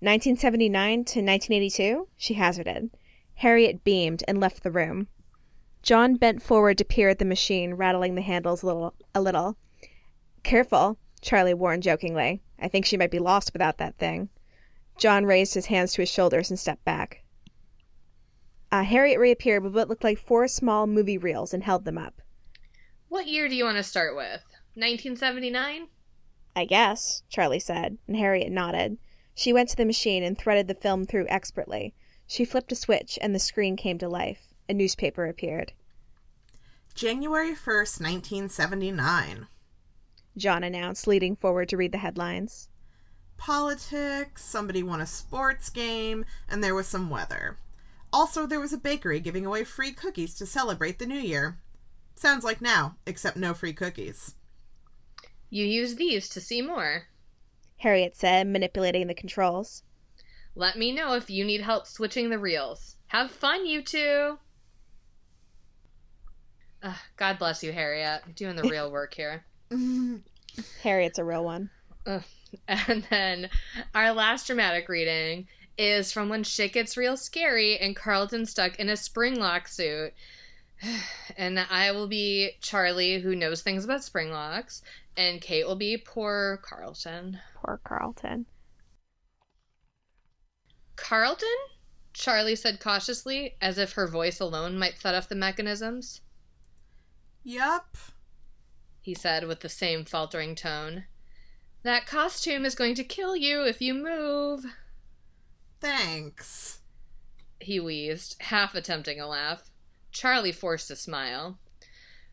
1979 0.00 1.04
to 1.04 1.20
1982, 1.20 2.08
she 2.16 2.34
hazarded. 2.34 2.90
Harriet 3.36 3.82
beamed 3.82 4.22
and 4.28 4.38
left 4.38 4.62
the 4.62 4.70
room. 4.70 5.08
John 5.82 6.16
bent 6.16 6.42
forward 6.42 6.76
to 6.78 6.84
peer 6.84 7.08
at 7.08 7.18
the 7.18 7.24
machine, 7.24 7.74
rattling 7.74 8.14
the 8.14 8.22
handles 8.22 8.62
a 8.62 8.66
little. 8.66 8.94
A 9.14 9.22
little. 9.22 9.56
Careful, 10.42 10.98
Charlie 11.22 11.54
warned 11.54 11.82
jokingly. 11.82 12.42
I 12.58 12.68
think 12.68 12.84
she 12.84 12.96
might 12.96 13.10
be 13.10 13.18
lost 13.18 13.52
without 13.52 13.78
that 13.78 13.96
thing. 13.96 14.28
John 14.98 15.24
raised 15.24 15.54
his 15.54 15.66
hands 15.66 15.92
to 15.92 16.02
his 16.02 16.10
shoulders 16.10 16.50
and 16.50 16.58
stepped 16.58 16.84
back. 16.84 17.22
Uh, 18.70 18.82
Harriet 18.82 19.18
reappeared 19.18 19.62
with 19.62 19.74
what 19.74 19.88
looked 19.88 20.04
like 20.04 20.18
four 20.18 20.46
small 20.48 20.86
movie 20.86 21.18
reels 21.18 21.54
and 21.54 21.62
held 21.62 21.84
them 21.84 21.96
up. 21.96 22.20
What 23.08 23.28
year 23.28 23.48
do 23.48 23.54
you 23.54 23.64
want 23.64 23.76
to 23.76 23.82
start 23.82 24.14
with? 24.14 24.42
1979? 24.74 25.88
I 26.54 26.64
guess, 26.64 27.22
Charlie 27.28 27.60
said, 27.60 27.98
and 28.06 28.16
Harriet 28.16 28.50
nodded. 28.50 28.98
She 29.38 29.52
went 29.52 29.68
to 29.68 29.76
the 29.76 29.84
machine 29.84 30.22
and 30.22 30.36
threaded 30.36 30.66
the 30.66 30.74
film 30.74 31.04
through 31.04 31.26
expertly. 31.28 31.94
She 32.26 32.46
flipped 32.46 32.72
a 32.72 32.74
switch, 32.74 33.18
and 33.20 33.34
the 33.34 33.38
screen 33.38 33.76
came 33.76 33.98
to 33.98 34.08
life. 34.08 34.54
A 34.66 34.72
newspaper 34.72 35.26
appeared. 35.26 35.74
January 36.94 37.50
1st, 37.50 38.00
1979. 38.00 39.46
John 40.38 40.64
announced, 40.64 41.06
leading 41.06 41.36
forward 41.36 41.68
to 41.68 41.76
read 41.76 41.92
the 41.92 41.98
headlines. 41.98 42.70
Politics, 43.36 44.42
somebody 44.42 44.82
won 44.82 45.02
a 45.02 45.06
sports 45.06 45.68
game, 45.68 46.24
and 46.48 46.64
there 46.64 46.74
was 46.74 46.86
some 46.86 47.10
weather. 47.10 47.58
Also, 48.14 48.46
there 48.46 48.58
was 48.58 48.72
a 48.72 48.78
bakery 48.78 49.20
giving 49.20 49.44
away 49.44 49.64
free 49.64 49.92
cookies 49.92 50.34
to 50.36 50.46
celebrate 50.46 50.98
the 50.98 51.04
new 51.04 51.20
year. 51.20 51.58
Sounds 52.14 52.42
like 52.42 52.62
now, 52.62 52.96
except 53.04 53.36
no 53.36 53.52
free 53.52 53.74
cookies. 53.74 54.34
You 55.50 55.66
use 55.66 55.96
these 55.96 56.26
to 56.30 56.40
see 56.40 56.62
more. 56.62 57.08
Harriet 57.78 58.16
said, 58.16 58.46
manipulating 58.46 59.06
the 59.06 59.14
controls. 59.14 59.82
Let 60.54 60.78
me 60.78 60.92
know 60.92 61.14
if 61.14 61.28
you 61.28 61.44
need 61.44 61.60
help 61.60 61.86
switching 61.86 62.30
the 62.30 62.38
reels. 62.38 62.96
Have 63.08 63.30
fun, 63.30 63.66
you 63.66 63.82
two! 63.82 64.38
Ugh, 66.82 66.96
God 67.16 67.38
bless 67.38 67.62
you, 67.62 67.72
Harriet. 67.72 68.22
Doing 68.34 68.56
the 68.56 68.62
real 68.70 68.90
work 68.90 69.14
here. 69.14 69.44
Harriet's 70.82 71.18
a 71.18 71.24
real 71.24 71.44
one. 71.44 71.70
And 72.68 73.04
then 73.10 73.50
our 73.94 74.12
last 74.12 74.46
dramatic 74.46 74.88
reading 74.88 75.48
is 75.76 76.12
from 76.12 76.28
when 76.28 76.42
shit 76.42 76.72
gets 76.72 76.96
real 76.96 77.16
scary 77.16 77.76
and 77.76 77.94
Carlton's 77.94 78.50
stuck 78.50 78.78
in 78.78 78.88
a 78.88 78.96
spring 78.96 79.38
lock 79.38 79.68
suit. 79.68 80.14
And 81.36 81.58
I 81.58 81.90
will 81.90 82.06
be 82.06 82.52
Charlie, 82.60 83.20
who 83.20 83.36
knows 83.36 83.60
things 83.60 83.84
about 83.84 84.00
springlocks, 84.00 84.80
and 85.16 85.40
Kate 85.40 85.66
will 85.66 85.76
be 85.76 85.98
poor 85.98 86.60
Carlton. 86.62 87.40
Poor 87.56 87.80
Carlton. 87.84 88.46
Carlton? 90.96 91.56
Charlie 92.14 92.56
said 92.56 92.80
cautiously, 92.80 93.56
as 93.60 93.76
if 93.76 93.92
her 93.92 94.06
voice 94.06 94.40
alone 94.40 94.78
might 94.78 94.98
set 94.98 95.14
off 95.14 95.28
the 95.28 95.34
mechanisms. 95.34 96.22
Yup. 97.44 97.96
He 99.02 99.14
said 99.14 99.46
with 99.46 99.60
the 99.60 99.68
same 99.68 100.04
faltering 100.04 100.54
tone. 100.54 101.04
That 101.82 102.06
costume 102.06 102.64
is 102.64 102.74
going 102.74 102.94
to 102.94 103.04
kill 103.04 103.36
you 103.36 103.62
if 103.62 103.82
you 103.82 103.94
move. 103.94 104.64
Thanks. 105.80 106.80
He 107.60 107.78
wheezed, 107.78 108.40
half 108.40 108.74
attempting 108.74 109.20
a 109.20 109.28
laugh. 109.28 109.70
Charlie 110.16 110.50
forced 110.50 110.90
a 110.90 110.96
smile. 110.96 111.58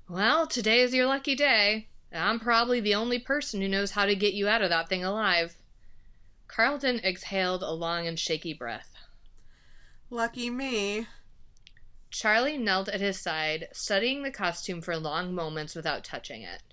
Well, 0.07 0.47
today 0.47 0.79
is 0.79 0.93
your 0.93 1.05
lucky 1.05 1.36
day. 1.36 1.89
I'm 2.13 2.39
probably 2.39 2.79
the 2.79 2.95
only 2.95 3.19
person 3.19 3.59
who 3.59 3.67
knows 3.67 3.91
how 3.91 4.05
to 4.05 4.15
get 4.15 4.34
you 4.34 4.47
out 4.47 4.61
of 4.61 4.69
that 4.69 4.88
thing 4.88 5.03
alive. 5.03 5.57
Carlton 6.47 7.01
exhaled 7.03 7.61
a 7.61 7.71
long 7.71 8.07
and 8.07 8.17
shaky 8.17 8.53
breath. 8.53 8.95
Lucky 10.09 10.49
me. 10.49 11.07
Charlie 12.09 12.55
knelt 12.55 12.88
at 12.88 13.01
his 13.01 13.19
side, 13.19 13.67
studying 13.73 14.23
the 14.23 14.31
costume 14.31 14.79
for 14.79 14.95
long 14.95 15.36
moments 15.36 15.75
without 15.75 16.05
touching 16.05 16.41
it. 16.41 16.63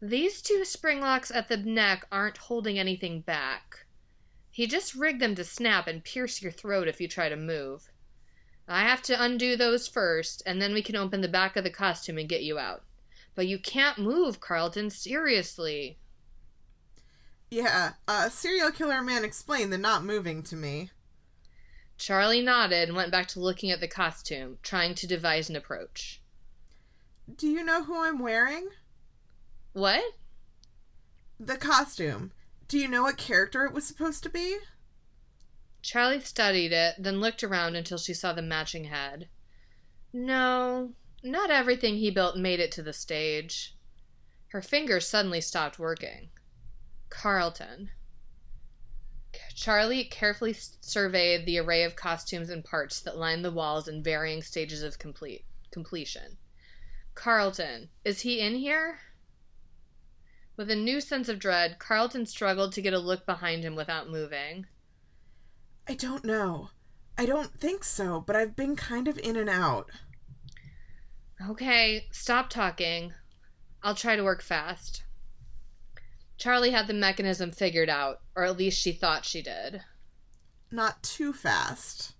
These 0.00 0.42
two 0.42 0.64
spring 0.64 1.00
locks 1.00 1.32
at 1.32 1.48
the 1.48 1.56
neck 1.56 2.06
aren't 2.12 2.38
holding 2.38 2.78
anything 2.78 3.20
back. 3.20 3.84
He 4.52 4.68
just 4.68 4.94
rigged 4.94 5.20
them 5.20 5.34
to 5.34 5.42
snap 5.42 5.88
and 5.88 6.04
pierce 6.04 6.40
your 6.40 6.52
throat 6.52 6.86
if 6.86 7.00
you 7.00 7.08
try 7.08 7.28
to 7.28 7.36
move. 7.36 7.90
I 8.66 8.82
have 8.82 9.02
to 9.02 9.22
undo 9.22 9.56
those 9.56 9.86
first, 9.86 10.42
and 10.46 10.60
then 10.60 10.72
we 10.72 10.82
can 10.82 10.96
open 10.96 11.20
the 11.20 11.28
back 11.28 11.56
of 11.56 11.64
the 11.64 11.70
costume 11.70 12.18
and 12.18 12.28
get 12.28 12.42
you 12.42 12.58
out. 12.58 12.82
But 13.34 13.46
you 13.46 13.58
can't 13.58 13.98
move, 13.98 14.40
Carlton, 14.40 14.90
seriously. 14.90 15.98
Yeah, 17.50 17.92
a 18.08 18.30
serial 18.30 18.70
killer 18.70 19.02
man 19.02 19.24
explained 19.24 19.72
the 19.72 19.78
not 19.78 20.04
moving 20.04 20.42
to 20.44 20.56
me. 20.56 20.90
Charlie 21.96 22.40
nodded 22.40 22.88
and 22.88 22.96
went 22.96 23.12
back 23.12 23.28
to 23.28 23.40
looking 23.40 23.70
at 23.70 23.80
the 23.80 23.88
costume, 23.88 24.58
trying 24.62 24.94
to 24.96 25.06
devise 25.06 25.48
an 25.48 25.56
approach. 25.56 26.20
Do 27.36 27.46
you 27.46 27.62
know 27.62 27.84
who 27.84 28.02
I'm 28.02 28.18
wearing? 28.18 28.68
What? 29.72 30.02
The 31.38 31.56
costume. 31.56 32.32
Do 32.66 32.78
you 32.78 32.88
know 32.88 33.02
what 33.02 33.16
character 33.16 33.64
it 33.64 33.72
was 33.72 33.86
supposed 33.86 34.22
to 34.24 34.28
be? 34.28 34.56
Charlie 35.84 36.20
studied 36.20 36.72
it, 36.72 36.94
then 36.98 37.20
looked 37.20 37.44
around 37.44 37.76
until 37.76 37.98
she 37.98 38.14
saw 38.14 38.32
the 38.32 38.40
matching 38.40 38.84
head. 38.84 39.28
No, 40.14 40.94
not 41.22 41.50
everything 41.50 41.98
he 41.98 42.10
built 42.10 42.38
made 42.38 42.58
it 42.58 42.72
to 42.72 42.82
the 42.82 42.94
stage. 42.94 43.76
Her 44.48 44.62
fingers 44.62 45.06
suddenly 45.06 45.42
stopped 45.42 45.78
working. 45.78 46.30
Carlton. 47.10 47.90
Charlie 49.54 50.04
carefully 50.04 50.54
surveyed 50.54 51.44
the 51.44 51.58
array 51.58 51.84
of 51.84 51.96
costumes 51.96 52.48
and 52.48 52.64
parts 52.64 52.98
that 53.00 53.18
lined 53.18 53.44
the 53.44 53.52
walls 53.52 53.86
in 53.86 54.02
varying 54.02 54.40
stages 54.40 54.82
of 54.82 54.98
complete 54.98 55.44
completion. 55.70 56.38
Carlton, 57.14 57.90
is 58.06 58.22
he 58.22 58.40
in 58.40 58.54
here? 58.54 59.00
With 60.56 60.70
a 60.70 60.76
new 60.76 61.02
sense 61.02 61.28
of 61.28 61.38
dread, 61.38 61.78
Carlton 61.78 62.24
struggled 62.24 62.72
to 62.72 62.80
get 62.80 62.94
a 62.94 62.98
look 62.98 63.26
behind 63.26 63.64
him 63.64 63.76
without 63.76 64.08
moving. 64.08 64.66
I 65.86 65.94
don't 65.94 66.24
know. 66.24 66.70
I 67.18 67.26
don't 67.26 67.60
think 67.60 67.84
so, 67.84 68.20
but 68.20 68.36
I've 68.36 68.56
been 68.56 68.74
kind 68.74 69.06
of 69.06 69.18
in 69.18 69.36
and 69.36 69.50
out. 69.50 69.90
Okay, 71.48 72.06
stop 72.10 72.48
talking. 72.48 73.12
I'll 73.82 73.94
try 73.94 74.16
to 74.16 74.24
work 74.24 74.42
fast. 74.42 75.02
Charlie 76.38 76.70
had 76.70 76.86
the 76.86 76.94
mechanism 76.94 77.52
figured 77.52 77.90
out, 77.90 78.20
or 78.34 78.44
at 78.44 78.56
least 78.56 78.80
she 78.80 78.92
thought 78.92 79.24
she 79.24 79.42
did. 79.42 79.82
Not 80.70 81.02
too 81.02 81.32
fast. 81.32 82.14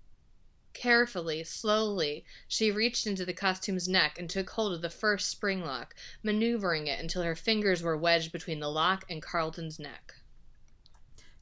Carefully, 0.73 1.43
slowly, 1.43 2.25
she 2.47 2.71
reached 2.71 3.07
into 3.07 3.25
the 3.25 3.33
costume's 3.33 3.87
neck 3.87 4.19
and 4.19 4.29
took 4.29 4.49
hold 4.49 4.73
of 4.73 4.81
the 4.81 4.89
first 4.89 5.29
spring 5.29 5.63
lock, 5.63 5.95
maneuvering 6.21 6.87
it 6.87 6.99
until 6.99 7.23
her 7.23 7.35
fingers 7.35 7.81
were 7.81 7.97
wedged 7.97 8.31
between 8.31 8.59
the 8.59 8.69
lock 8.69 9.05
and 9.09 9.21
Carlton's 9.21 9.79
neck. 9.79 10.14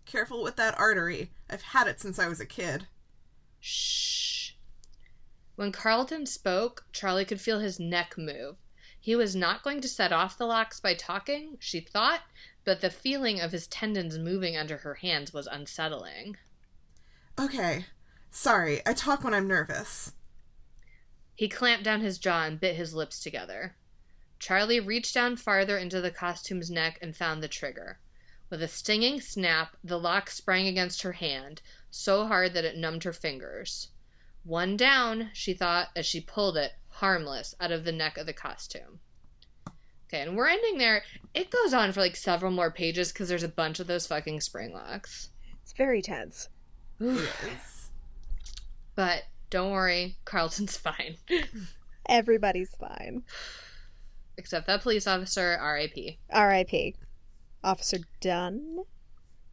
Careful 0.06 0.44
with 0.44 0.56
that 0.58 0.78
artery. 0.78 1.32
I've 1.50 1.62
had 1.62 1.88
it 1.88 2.00
since 2.00 2.20
I 2.20 2.28
was 2.28 2.40
a 2.40 2.46
kid. 2.46 2.88
Shh. 3.60 4.52
When 5.56 5.72
Carlton 5.72 6.26
spoke, 6.26 6.86
Charlie 6.92 7.26
could 7.26 7.40
feel 7.40 7.60
his 7.60 7.80
neck 7.80 8.18
move. 8.18 8.58
He 9.00 9.16
was 9.16 9.36
not 9.36 9.64
going 9.64 9.82
to 9.82 9.88
set 9.88 10.12
off 10.12 10.38
the 10.38 10.46
locks 10.46 10.80
by 10.80 10.94
talking, 10.94 11.58
she 11.60 11.80
thought, 11.80 12.22
but 12.64 12.82
the 12.82 12.90
feeling 12.90 13.40
of 13.40 13.52
his 13.52 13.68
tendons 13.68 14.18
moving 14.18 14.56
under 14.56 14.78
her 14.78 14.96
hands 14.96 15.34
was 15.34 15.48
unsettling. 15.48 16.38
Okay. 17.40 17.86
Sorry, 18.32 18.82
I 18.86 18.94
talk 18.94 19.24
when 19.24 19.34
I'm 19.34 19.48
nervous. 19.48 20.14
He 21.36 21.48
clamped 21.48 21.84
down 21.84 22.02
his 22.02 22.18
jaw 22.18 22.46
and 22.46 22.60
bit 22.60 22.76
his 22.76 22.94
lips 22.94 23.20
together. 23.20 23.76
Charlie 24.40 24.80
reached 24.80 25.14
down 25.14 25.36
farther 25.36 25.78
into 25.78 26.02
the 26.02 26.12
costume's 26.12 26.72
neck 26.72 26.98
and 27.02 27.16
found 27.16 27.44
the 27.44 27.48
trigger. 27.48 28.00
With 28.54 28.62
a 28.62 28.68
stinging 28.68 29.20
snap, 29.20 29.78
the 29.84 29.98
lock 29.98 30.30
sprang 30.30 30.68
against 30.68 31.02
her 31.02 31.14
hand, 31.14 31.64
so 31.90 32.28
hard 32.28 32.54
that 32.54 32.64
it 32.64 32.78
numbed 32.78 33.04
her 33.04 33.12
fingers. 33.12 33.88
One 34.44 34.78
down, 34.78 35.32
she 35.34 35.56
thought, 35.56 35.90
as 35.96 36.06
she 36.06 36.22
pulled 36.22 36.56
it, 36.58 36.74
harmless, 36.90 37.56
out 37.60 37.72
of 37.72 37.84
the 37.84 37.92
neck 37.92 38.16
of 38.16 38.28
the 38.28 38.32
costume. 38.32 39.00
Okay, 40.06 40.22
and 40.22 40.38
we're 40.38 40.50
ending 40.50 40.78
there. 40.78 41.04
It 41.34 41.50
goes 41.50 41.74
on 41.74 41.94
for 41.94 42.02
like 42.02 42.16
several 42.16 42.52
more 42.52 42.70
pages 42.70 43.12
because 43.12 43.28
there's 43.28 43.42
a 43.42 43.48
bunch 43.48 43.80
of 43.80 43.88
those 43.88 44.06
fucking 44.06 44.42
spring 44.42 44.72
locks. 44.72 45.32
It's 45.64 45.74
very 45.74 46.04
tense. 46.04 46.50
Yes. 47.00 47.90
But 48.94 49.24
don't 49.50 49.72
worry, 49.72 50.18
Carlton's 50.26 50.78
fine. 50.78 51.18
Everybody's 52.08 52.76
fine. 52.76 53.24
Except 54.38 54.68
that 54.68 54.84
police 54.84 55.08
officer, 55.08 55.58
R.I.P. 55.60 56.20
R.I.P. 56.32 56.96
Officer 57.64 58.00
Dunn. 58.22 58.80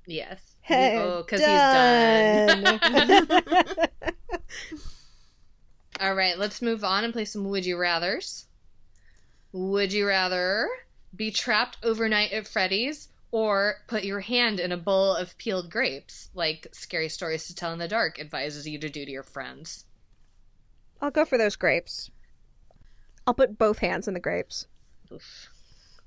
Yes. 0.07 0.57
Hey, 0.63 0.99
oh, 0.99 1.23
because 1.23 1.41
he's 1.41 1.49
done. 1.49 3.27
done. 3.29 3.89
All 6.01 6.15
right, 6.15 6.39
let's 6.39 6.63
move 6.63 6.83
on 6.83 7.05
and 7.05 7.13
play 7.13 7.25
some 7.25 7.45
Would 7.45 7.67
You 7.67 7.77
Rathers. 7.77 8.47
Would 9.53 9.93
you 9.93 10.07
rather 10.07 10.69
be 11.15 11.31
trapped 11.31 11.77
overnight 11.83 12.33
at 12.33 12.49
Freddy's 12.49 13.09
or 13.33 13.77
put 13.87 14.05
your 14.05 14.21
hand 14.21 14.61
in 14.61 14.73
a 14.73 14.77
bowl 14.77 15.15
of 15.15 15.37
peeled 15.39 15.71
grapes, 15.71 16.31
like 16.35 16.69
Scary 16.73 17.09
Stories 17.09 17.47
to 17.47 17.55
Tell 17.55 17.73
in 17.73 17.79
the 17.79 17.89
Dark 17.89 18.19
advises 18.19 18.67
you 18.67 18.79
to 18.79 18.89
do 18.89 19.05
to 19.05 19.11
your 19.11 19.23
friends? 19.23 19.85
I'll 21.01 21.11
go 21.11 21.25
for 21.25 21.39
those 21.39 21.57
grapes. 21.57 22.11
I'll 23.27 23.35
put 23.35 23.59
both 23.59 23.79
hands 23.79 24.09
in 24.09 24.15
the 24.15 24.21
grapes. 24.21 24.67
Oof. 25.13 25.49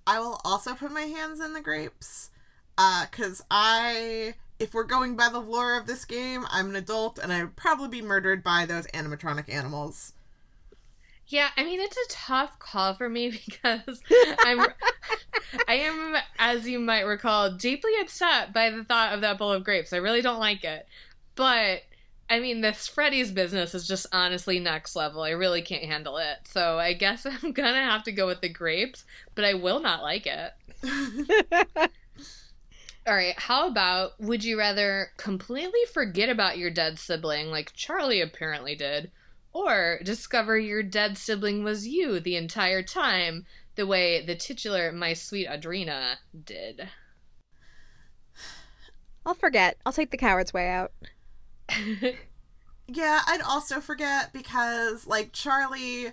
I 0.06 0.20
will 0.20 0.42
also 0.44 0.74
put 0.76 0.92
my 0.92 1.02
hands 1.02 1.40
in 1.40 1.54
the 1.54 1.62
grapes. 1.62 2.30
Uh, 2.78 3.06
cause 3.12 3.44
I, 3.52 4.36
if 4.60 4.74
we're 4.74 4.84
going 4.84 5.16
by 5.16 5.30
the 5.30 5.40
lore 5.40 5.78
of 5.78 5.88
this 5.88 6.06
game, 6.06 6.46
I'm 6.50 6.70
an 6.70 6.76
adult 6.76 7.20
and 7.20 7.32
I'd 7.32 7.56
probably 7.56 7.88
be 7.88 8.02
murdered 8.02 8.44
by 8.44 8.66
those 8.66 8.88
animatronic 8.88 9.50
animals. 9.50 10.14
Yeah, 11.28 11.50
I 11.56 11.64
mean 11.64 11.80
it's 11.80 11.98
a 11.98 12.10
tough 12.10 12.60
call 12.60 12.94
for 12.96 13.10
me 13.10 13.30
because 13.46 14.02
I'm 14.40 14.68
I 15.68 15.76
am 15.76 16.16
as 16.38 16.68
you 16.68 16.80
might 16.80 17.02
recall 17.02 17.52
deeply 17.52 17.92
upset 18.02 18.54
by 18.54 18.70
the 18.70 18.84
thought 18.84 19.14
of 19.14 19.22
that 19.22 19.38
bowl 19.38 19.52
of 19.52 19.64
grapes. 19.64 19.94
I 19.94 19.98
really 19.98 20.22
don't 20.22 20.40
like 20.40 20.64
it. 20.64 20.86
But 21.36 21.84
I 22.30 22.40
mean 22.40 22.62
this 22.62 22.88
Freddy's 22.88 23.32
business 23.32 23.76
is 23.76 23.88
just 23.88 24.08
honestly 24.12 24.60
next 24.60 24.96
level. 24.96 25.22
I 25.22 25.32
really 25.32 25.62
can't 25.62 25.84
handle 25.84 26.18
it. 26.18 26.38
So 26.46 26.80
I 26.80 26.94
guess 26.94 27.26
I'm 27.44 27.52
going 27.52 27.74
to 27.74 27.80
have 27.80 28.04
to 28.04 28.12
go 28.12 28.28
with 28.28 28.42
the 28.42 28.50
grapes, 28.50 29.06
but 29.36 29.46
I 29.46 29.54
will 29.54 29.80
not 29.80 30.02
like 30.02 30.28
it. 30.28 30.52
All 33.06 33.14
right, 33.14 33.38
how 33.38 33.68
about 33.68 34.20
would 34.22 34.46
you 34.46 34.58
rather 34.58 35.12
completely 35.18 35.82
forget 35.92 36.30
about 36.30 36.58
your 36.58 36.70
dead 36.72 36.98
sibling 36.98 37.48
like 37.48 37.74
Charlie 37.74 38.22
apparently 38.22 38.76
did 38.76 39.12
or 39.52 40.00
discover 40.04 40.58
your 40.58 40.84
dead 40.84 41.18
sibling 41.18 41.64
was 41.64 41.88
you 41.88 42.20
the 42.20 42.36
entire 42.36 42.82
time, 42.82 43.46
the 43.76 43.86
way 43.86 44.26
the 44.26 44.36
titular 44.36 44.92
My 44.92 45.14
Sweet 45.14 45.48
Audrina 45.48 46.16
did. 46.46 46.90
I'll 49.26 49.36
forget. 49.36 49.78
I'll 49.86 49.94
take 49.94 50.12
the 50.12 50.18
coward's 50.18 50.54
way 50.54 50.70
out. 50.70 50.92
Yeah, 52.86 53.22
I'd 53.26 53.42
also 53.42 53.80
forget 53.80 54.34
because, 54.34 55.08
like, 55.08 55.32
Charlie, 55.32 56.12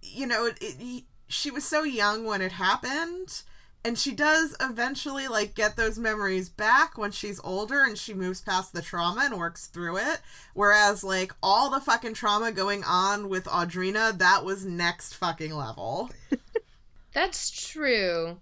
you 0.00 0.26
know, 0.26 0.46
it, 0.46 0.56
it, 0.58 1.04
she 1.28 1.50
was 1.50 1.64
so 1.64 1.82
young 1.82 2.24
when 2.24 2.40
it 2.40 2.52
happened, 2.52 3.42
and 3.84 3.98
she 3.98 4.12
does 4.12 4.56
eventually 4.58 5.28
like 5.28 5.54
get 5.54 5.76
those 5.76 5.98
memories 5.98 6.48
back 6.48 6.96
when 6.96 7.10
she's 7.10 7.38
older 7.44 7.82
and 7.82 7.98
she 7.98 8.14
moves 8.14 8.40
past 8.40 8.72
the 8.72 8.80
trauma 8.80 9.20
and 9.24 9.36
works 9.36 9.66
through 9.66 9.98
it 9.98 10.20
whereas 10.54 11.02
like 11.02 11.34
all 11.42 11.68
the 11.68 11.80
fucking 11.80 12.14
trauma 12.14 12.52
going 12.52 12.84
on 12.84 13.28
with 13.28 13.44
audrina 13.46 14.16
that 14.16 14.44
was 14.44 14.64
next 14.64 15.14
fucking 15.14 15.52
level 15.52 16.10
That's 17.12 17.50
true. 17.50 18.38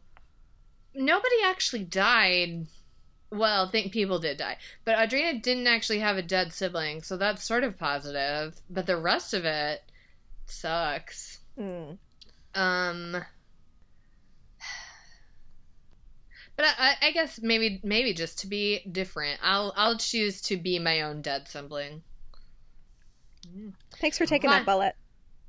Nobody 0.95 1.35
actually 1.45 1.85
died. 1.85 2.67
Well, 3.31 3.67
I 3.67 3.71
think 3.71 3.93
people 3.93 4.19
did 4.19 4.39
die. 4.39 4.57
But 4.85 4.97
Audrina 4.99 5.41
didn't 5.41 5.69
actually 5.69 6.01
have 6.01 6.17
a 6.17 6.23
dead 6.23 6.53
sibling, 6.53 7.03
so 7.03 7.17
that's 7.17 7.45
sort 7.45 7.63
of 7.65 7.79
positive. 7.79 8.57
But 8.69 8.87
the 8.87 8.97
rest 8.97 9.35
of 9.35 9.45
it 9.45 9.83
sucks. 10.47 11.39
Mm. 11.59 11.99
Um 12.55 13.25
But 16.57 16.67
I, 16.79 16.95
I- 17.01 17.11
guess 17.13 17.41
maybe 17.41 17.81
maybe 17.83 18.13
just 18.13 18.41
to 18.41 18.47
be 18.47 18.81
different, 18.91 19.41
I'll 19.43 19.73
I'll 19.77 19.97
choose 19.97 20.43
to 20.43 20.57
be 20.59 20.79
my 20.79 21.01
own 21.03 21.23
dead 21.23 21.49
sibling. 21.49 22.03
Thanks 23.99 24.19
for 24.19 24.27
taking 24.27 24.51
that 24.51 24.67
bullet. 24.67 24.95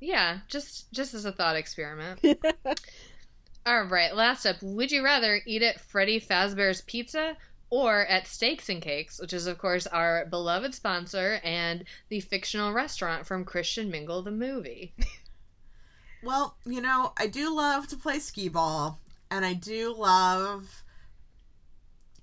Yeah, 0.00 0.38
just 0.48 0.90
just 0.92 1.12
as 1.14 1.24
a 1.26 1.32
thought 1.32 1.56
experiment. 1.56 2.20
All 3.66 3.84
right, 3.84 4.14
last 4.16 4.46
up. 4.46 4.56
Would 4.62 4.90
you 4.90 5.04
rather 5.04 5.40
eat 5.46 5.62
at 5.62 5.80
Freddy 5.80 6.18
Fazbear's 6.18 6.80
Pizza 6.80 7.36
or 7.72 8.04
at 8.04 8.26
Steaks 8.26 8.68
and 8.68 8.82
Cakes, 8.82 9.18
which 9.18 9.32
is, 9.32 9.46
of 9.46 9.56
course, 9.56 9.86
our 9.86 10.26
beloved 10.26 10.74
sponsor 10.74 11.40
and 11.42 11.84
the 12.10 12.20
fictional 12.20 12.70
restaurant 12.70 13.26
from 13.26 13.46
Christian 13.46 13.90
Mingle 13.90 14.20
the 14.20 14.30
movie? 14.30 14.92
Well, 16.22 16.56
you 16.64 16.80
know, 16.80 17.12
I 17.18 17.26
do 17.26 17.54
love 17.54 17.88
to 17.88 17.96
play 17.96 18.20
skee 18.20 18.48
ball, 18.48 19.00
and 19.28 19.44
I 19.44 19.54
do 19.54 19.92
love, 19.92 20.84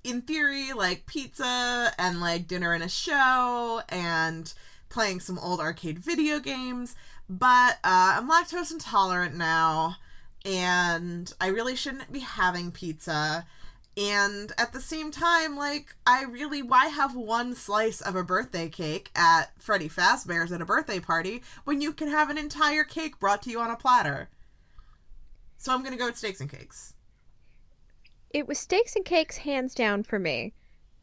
in 0.06 0.22
theory, 0.22 0.72
like 0.72 1.06
pizza 1.06 1.92
and 2.00 2.22
like 2.22 2.48
dinner 2.48 2.72
and 2.72 2.82
a 2.82 2.88
show 2.88 3.82
and 3.90 4.54
playing 4.88 5.20
some 5.20 5.38
old 5.38 5.60
arcade 5.60 6.00
video 6.00 6.40
games. 6.40 6.96
But 7.28 7.74
uh, 7.84 8.16
I'm 8.18 8.30
lactose 8.30 8.72
intolerant 8.72 9.36
now, 9.36 9.98
and 10.46 11.34
I 11.42 11.48
really 11.48 11.76
shouldn't 11.76 12.12
be 12.12 12.20
having 12.20 12.72
pizza. 12.72 13.46
And 14.00 14.54
at 14.58 14.72
the 14.72 14.80
same 14.80 15.12
time, 15.12 15.58
like, 15.58 15.94
I 16.08 16.24
really, 16.24 16.62
why 16.62 16.86
have 16.86 17.18
one 17.18 17.54
slice 17.54 18.00
of 18.00 18.16
a 18.16 18.24
birthday 18.24 18.70
cake 18.70 19.12
at 19.14 19.52
Freddy 19.62 19.90
Fazbear's 19.90 20.54
at 20.54 20.62
a 20.62 20.66
birthday 20.66 21.02
party 21.02 21.44
when 21.66 21.82
you 21.82 21.92
can 21.92 22.08
have 22.08 22.30
an 22.30 22.38
entire 22.38 22.86
cake 22.86 23.20
brought 23.20 23.42
to 23.42 23.50
you 23.50 23.60
on 23.60 23.70
a 23.70 23.76
platter? 23.76 24.30
So 25.58 25.74
I'm 25.74 25.84
gonna 25.84 25.98
go 25.98 26.06
with 26.06 26.18
steaks 26.18 26.40
and 26.40 26.50
cakes. 26.50 26.94
It 28.30 28.48
was 28.48 28.58
steaks 28.58 28.96
and 28.96 29.04
cakes 29.04 29.36
hands 29.36 29.76
down 29.76 30.04
for 30.04 30.18
me, 30.18 30.54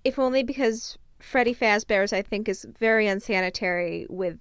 if 0.03 0.19
only 0.19 0.43
because 0.43 0.97
Freddy 1.19 1.55
Fazbear's 1.55 2.15
I 2.15 2.23
think 2.23 2.49
is 2.49 2.65
very 2.79 3.07
unsanitary 3.09 4.07
with 4.09 4.39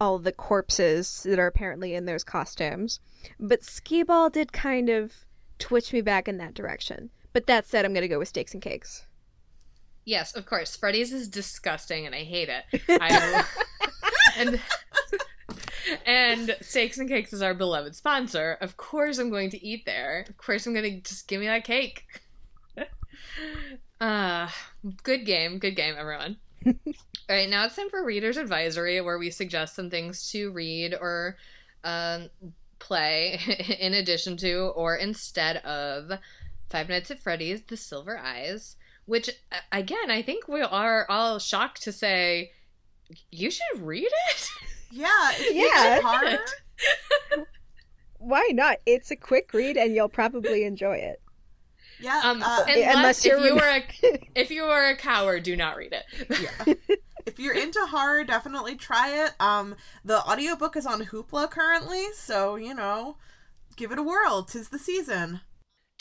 all 0.00 0.20
the 0.20 0.30
corpses 0.30 1.24
that 1.24 1.40
are 1.40 1.48
apparently 1.48 1.94
in 1.94 2.04
those 2.04 2.22
costumes. 2.22 3.00
But 3.40 3.64
skee 3.64 4.04
ball 4.04 4.30
did 4.30 4.52
kind 4.52 4.90
of 4.90 5.12
twitch 5.58 5.92
me 5.92 6.02
back 6.02 6.28
in 6.28 6.36
that 6.38 6.54
direction. 6.54 7.10
But 7.34 7.46
that 7.48 7.66
said, 7.66 7.84
I'm 7.84 7.92
gonna 7.92 8.08
go 8.08 8.18
with 8.18 8.28
steaks 8.28 8.54
and 8.54 8.62
cakes. 8.62 9.04
Yes, 10.06 10.34
of 10.34 10.46
course. 10.46 10.74
Freddy's 10.74 11.12
is 11.12 11.28
disgusting 11.28 12.06
and 12.06 12.14
I 12.14 12.24
hate 12.24 12.48
it. 12.48 12.82
I, 12.88 13.44
and 14.38 14.60
and 16.06 16.56
Steaks 16.60 16.98
and 16.98 17.08
Cakes 17.08 17.32
is 17.32 17.42
our 17.42 17.54
beloved 17.54 17.94
sponsor. 17.94 18.58
Of 18.60 18.76
course, 18.76 19.18
I'm 19.18 19.30
going 19.30 19.50
to 19.50 19.66
eat 19.66 19.84
there. 19.84 20.24
Of 20.28 20.36
course, 20.36 20.66
I'm 20.66 20.74
going 20.74 20.94
to 20.94 21.00
just 21.00 21.28
give 21.28 21.40
me 21.40 21.46
that 21.46 21.64
cake. 21.64 22.04
uh, 24.00 24.48
good 25.02 25.26
game. 25.26 25.58
Good 25.58 25.76
game, 25.76 25.94
everyone. 25.98 26.36
All 26.66 26.74
right, 27.28 27.48
now 27.48 27.64
it's 27.64 27.76
time 27.76 27.90
for 27.90 28.04
Reader's 28.04 28.36
Advisory, 28.36 29.00
where 29.00 29.18
we 29.18 29.30
suggest 29.30 29.74
some 29.74 29.90
things 29.90 30.30
to 30.30 30.50
read 30.52 30.94
or 30.94 31.36
um, 31.82 32.28
play 32.78 33.38
in 33.78 33.94
addition 33.94 34.36
to 34.38 34.72
or 34.74 34.96
instead 34.96 35.58
of 35.58 36.10
Five 36.70 36.88
Nights 36.88 37.10
at 37.10 37.20
Freddy's 37.20 37.62
The 37.62 37.76
Silver 37.76 38.18
Eyes, 38.18 38.76
which, 39.06 39.30
again, 39.70 40.10
I 40.10 40.22
think 40.22 40.48
we 40.48 40.60
are 40.62 41.06
all 41.08 41.38
shocked 41.38 41.82
to 41.84 41.92
say 41.92 42.52
you 43.30 43.50
should 43.50 43.80
read 43.80 44.08
it. 44.28 44.48
Yeah, 44.90 45.32
Yeah. 45.50 46.00
hard, 46.02 46.38
Why 48.18 48.48
not? 48.52 48.78
It's 48.86 49.10
a 49.10 49.16
quick 49.16 49.52
read 49.52 49.76
and 49.76 49.92
you'll 49.94 50.08
probably 50.08 50.62
enjoy 50.64 50.96
it. 50.98 51.20
yeah. 52.00 52.20
Um, 52.24 52.42
uh, 52.42 52.64
unless, 52.68 52.96
unless 52.96 53.18
if 53.18 53.32
you're 53.32 53.40
you 53.46 53.58
rem- 53.58 53.82
a 54.04 54.18
if 54.40 54.50
you 54.52 54.62
are 54.64 54.90
a 54.90 54.96
coward, 54.96 55.42
do 55.42 55.56
not 55.56 55.76
read 55.76 55.92
it. 55.92 56.04
yeah. 56.40 56.74
if 57.26 57.38
you're 57.40 57.54
into 57.54 57.80
horror, 57.86 58.22
definitely 58.24 58.76
try 58.76 59.24
it. 59.26 59.32
Um, 59.40 59.74
the 60.04 60.20
audiobook 60.24 60.76
is 60.76 60.86
on 60.86 61.02
Hoopla 61.06 61.50
currently, 61.50 62.04
so 62.14 62.54
you 62.56 62.72
know, 62.74 63.16
give 63.76 63.90
it 63.90 63.98
a 63.98 64.02
whirl. 64.02 64.44
Tis 64.44 64.68
the 64.68 64.78
season. 64.78 65.40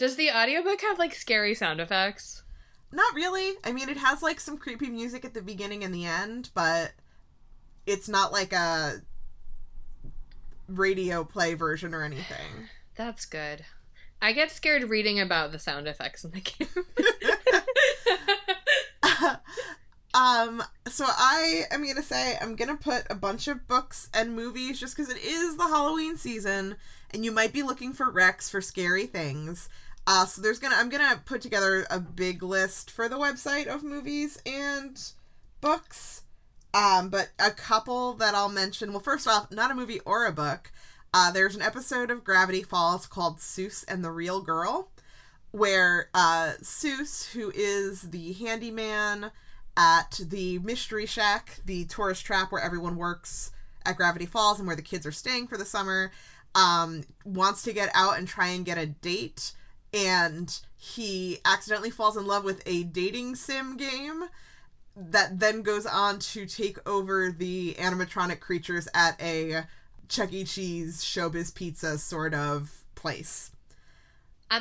Does 0.04 0.18
the 0.18 0.32
audiobook 0.32 0.82
have 0.82 1.00
like 1.00 1.16
scary 1.16 1.56
sound 1.56 1.80
effects? 1.80 2.44
Not 2.92 3.16
really. 3.16 3.54
I 3.64 3.72
mean, 3.72 3.88
it 3.88 3.96
has 3.96 4.22
like 4.22 4.42
some 4.42 4.58
creepy 4.58 4.90
music 4.90 5.24
at 5.24 5.34
the 5.34 5.42
beginning 5.42 5.82
and 5.86 5.96
the 5.96 6.04
end, 6.04 6.50
but 6.54 6.92
it's 7.86 8.10
not 8.10 8.34
like 8.34 8.52
a 8.52 8.96
radio 10.68 11.24
play 11.24 11.54
version 11.54 11.94
or 11.94 12.04
anything. 12.04 12.68
That's 12.96 13.24
good. 13.24 13.64
I 14.22 14.34
get 14.34 14.52
scared 14.52 14.90
reading 14.90 15.22
about 15.22 15.54
the 15.54 15.60
sound 15.60 15.88
effects 15.88 16.26
in 16.26 16.32
the 16.32 16.42
game. 16.42 16.68
um, 20.14 20.62
so 20.86 21.06
I 21.08 21.62
am 21.72 21.88
gonna 21.88 22.04
say 22.04 22.38
I'm 22.42 22.58
gonna 22.58 22.76
put 22.76 23.06
a 23.10 23.16
bunch 23.16 23.48
of 23.48 23.70
books 23.70 24.10
and 24.14 24.36
movies 24.36 24.82
just 24.82 24.98
because 24.98 25.10
it 25.10 25.24
is 25.24 25.56
the 25.56 25.64
Halloween 25.70 26.18
season, 26.18 26.76
and 27.14 27.24
you 27.24 27.32
might 27.32 27.54
be 27.54 27.64
looking 27.64 27.94
for 27.94 28.12
Rex 28.12 28.50
for 28.50 28.60
scary 28.60 29.06
things. 29.06 29.70
Uh, 30.06 30.26
so 30.26 30.42
there's 30.42 30.60
gonna 30.60 30.76
I'm 30.78 30.90
gonna 30.90 31.22
put 31.26 31.42
together 31.42 31.86
a 31.90 32.00
big 32.00 32.44
list 32.44 32.92
for 32.92 33.08
the 33.08 33.18
website 33.18 33.68
of 33.68 33.84
movies 33.84 34.38
and 34.46 35.00
books. 35.62 36.24
Um, 36.74 37.10
but 37.10 37.30
a 37.40 37.52
couple 37.52 38.14
that 38.14 38.36
I'll 38.36 38.50
mention. 38.50 38.92
Well, 38.92 39.00
first 39.00 39.28
off, 39.28 39.52
not 39.52 39.72
a 39.72 39.76
movie 39.76 40.00
or 40.06 40.26
a 40.26 40.32
book. 40.32 40.72
Uh, 41.14 41.32
there's 41.32 41.56
an 41.56 41.62
episode 41.62 42.10
of 42.10 42.24
Gravity 42.24 42.64
Falls 42.64 43.06
called 43.06 43.38
Soos 43.38 43.86
and 43.88 44.04
the 44.04 44.10
Real 44.10 44.42
Girl, 44.42 44.90
where 45.52 46.10
uh, 46.16 46.54
Soos, 46.64 47.32
who 47.32 47.52
is 47.54 48.02
the 48.02 48.34
handyman 48.34 49.30
at 49.78 50.20
the 50.24 50.58
Mystery 50.60 51.06
Shack, 51.06 51.60
the 51.66 51.86
tourist 51.86 52.26
trap 52.26 52.52
where 52.52 52.64
everyone 52.64 52.96
works 52.96 53.52
at 53.86 53.98
Gravity 53.98 54.26
Falls 54.26 54.58
and 54.58 54.66
where 54.66 54.76
the 54.76 54.82
kids 54.82 55.06
are 55.06 55.12
staying 55.12 55.48
for 55.48 55.58
the 55.58 55.66
summer, 55.66 56.12
um, 56.56 57.04
wants 57.24 57.62
to 57.64 57.74
get 57.74 57.92
out 57.94 58.18
and 58.18 58.28
try 58.28 58.48
and 58.48 58.66
get 58.66 58.80
a 58.80 58.88
date. 58.88 59.52
And 59.94 60.60
he 60.76 61.40
accidentally 61.46 61.92
falls 61.92 62.18
in 62.18 62.26
love 62.26 62.44
with 62.44 62.64
a 62.66 62.84
dating 62.84 63.36
sim 63.36 63.78
game 63.78 64.26
that 64.96 65.40
then 65.40 65.62
goes 65.62 65.86
on 65.86 66.20
to 66.20 66.46
take 66.46 66.78
over 66.88 67.32
the 67.32 67.76
animatronic 67.80 68.40
creatures 68.40 68.88
at 68.94 69.20
a 69.22 69.64
Chuck 70.08 70.34
E. 70.34 70.44
Cheese 70.44 71.04
showbiz 71.04 71.54
pizza 71.54 71.98
sort 71.98 72.34
of 72.34 72.84
place. 72.96 73.52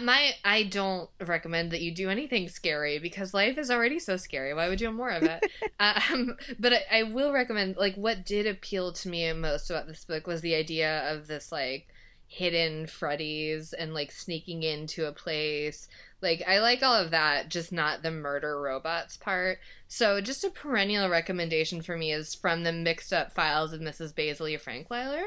My 0.00 0.32
I 0.42 0.62
don't 0.62 1.10
recommend 1.20 1.70
that 1.72 1.82
you 1.82 1.94
do 1.94 2.08
anything 2.08 2.48
scary 2.48 2.98
because 2.98 3.34
life 3.34 3.58
is 3.58 3.70
already 3.70 3.98
so 3.98 4.16
scary. 4.16 4.54
Why 4.54 4.68
would 4.68 4.80
you 4.80 4.86
want 4.86 4.96
more 4.96 5.10
of 5.10 5.22
it? 5.24 5.44
um, 5.80 6.36
but 6.58 6.72
I, 6.72 7.00
I 7.00 7.02
will 7.02 7.32
recommend 7.32 7.76
like 7.76 7.94
what 7.96 8.24
did 8.24 8.46
appeal 8.46 8.92
to 8.92 9.08
me 9.10 9.30
most 9.34 9.68
about 9.68 9.86
this 9.86 10.06
book 10.06 10.26
was 10.26 10.40
the 10.40 10.54
idea 10.54 11.12
of 11.12 11.26
this 11.26 11.52
like 11.52 11.88
hidden 12.32 12.86
Freddy's 12.86 13.74
and 13.74 13.92
like 13.92 14.10
sneaking 14.10 14.62
into 14.62 15.04
a 15.04 15.12
place. 15.12 15.86
Like 16.22 16.42
I 16.48 16.60
like 16.60 16.82
all 16.82 16.94
of 16.94 17.10
that, 17.10 17.50
just 17.50 17.72
not 17.72 18.02
the 18.02 18.10
murder 18.10 18.58
robots 18.58 19.18
part. 19.18 19.58
So 19.86 20.18
just 20.22 20.42
a 20.42 20.48
perennial 20.48 21.10
recommendation 21.10 21.82
for 21.82 21.98
me 21.98 22.10
is 22.10 22.34
from 22.34 22.62
the 22.62 22.72
Mixed 22.72 23.12
Up 23.12 23.32
Files 23.32 23.74
of 23.74 23.82
Mrs. 23.82 24.14
Baisley 24.14 24.58
Frankweiler, 24.58 25.24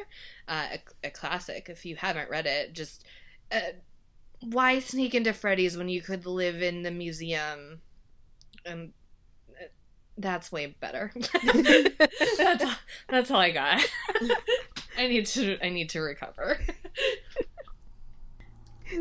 uh, 0.47 0.69
a, 0.73 1.07
a 1.07 1.09
classic. 1.11 1.69
If 1.69 1.85
you 1.85 1.95
haven't 1.95 2.29
read 2.29 2.47
it, 2.47 2.73
just. 2.73 3.05
Uh, 3.51 3.59
why 4.41 4.79
sneak 4.79 5.13
into 5.13 5.31
Freddy's 5.31 5.77
when 5.77 5.89
you 5.89 6.01
could 6.01 6.25
live 6.25 6.61
in 6.61 6.81
the 6.81 6.91
museum? 6.91 7.81
Um, 8.65 8.93
uh, 9.49 9.65
that's 10.17 10.51
way 10.51 10.75
better. 10.79 11.11
that's 11.43 12.63
all, 12.63 12.75
that's 13.07 13.31
all 13.31 13.39
I 13.39 13.51
got. 13.51 13.85
I 14.97 15.07
need 15.07 15.25
to 15.27 15.57
I 15.63 15.69
need 15.69 15.89
to 15.91 16.01
recover. 16.01 16.59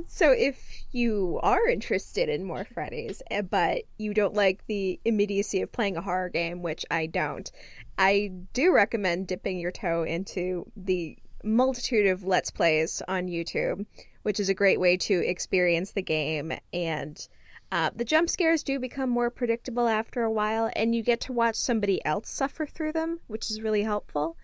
So 0.06 0.32
if 0.32 0.84
you 0.92 1.38
are 1.42 1.68
interested 1.68 2.30
in 2.30 2.44
more 2.44 2.64
Freddy's, 2.64 3.22
eh, 3.30 3.42
but 3.42 3.82
you 3.98 4.14
don't 4.14 4.34
like 4.34 4.66
the 4.66 4.98
immediacy 5.04 5.60
of 5.60 5.70
playing 5.72 5.96
a 5.96 6.02
horror 6.02 6.30
game, 6.30 6.62
which 6.62 6.86
I 6.90 7.04
don't, 7.06 7.50
I 7.98 8.32
do 8.54 8.72
recommend 8.72 9.26
dipping 9.26 9.58
your 9.58 9.70
toe 9.70 10.02
into 10.02 10.70
the 10.74 11.18
multitude 11.44 12.06
of 12.06 12.24
Let's 12.24 12.50
Plays 12.50 13.02
on 13.06 13.26
YouTube 13.26 13.84
which 14.24 14.40
is 14.40 14.48
a 14.48 14.54
great 14.54 14.80
way 14.80 14.96
to 14.96 15.20
experience 15.28 15.92
the 15.92 16.02
game. 16.02 16.52
And 16.72 17.28
uh, 17.70 17.90
the 17.94 18.04
jump 18.04 18.30
scares 18.30 18.62
do 18.62 18.78
become 18.78 19.10
more 19.10 19.30
predictable 19.30 19.86
after 19.86 20.22
a 20.22 20.32
while, 20.32 20.70
and 20.74 20.94
you 20.94 21.02
get 21.02 21.20
to 21.22 21.32
watch 21.32 21.56
somebody 21.56 22.04
else 22.06 22.30
suffer 22.30 22.66
through 22.66 22.92
them, 22.92 23.20
which 23.26 23.50
is 23.50 23.60
really 23.60 23.82
helpful. 23.82 24.36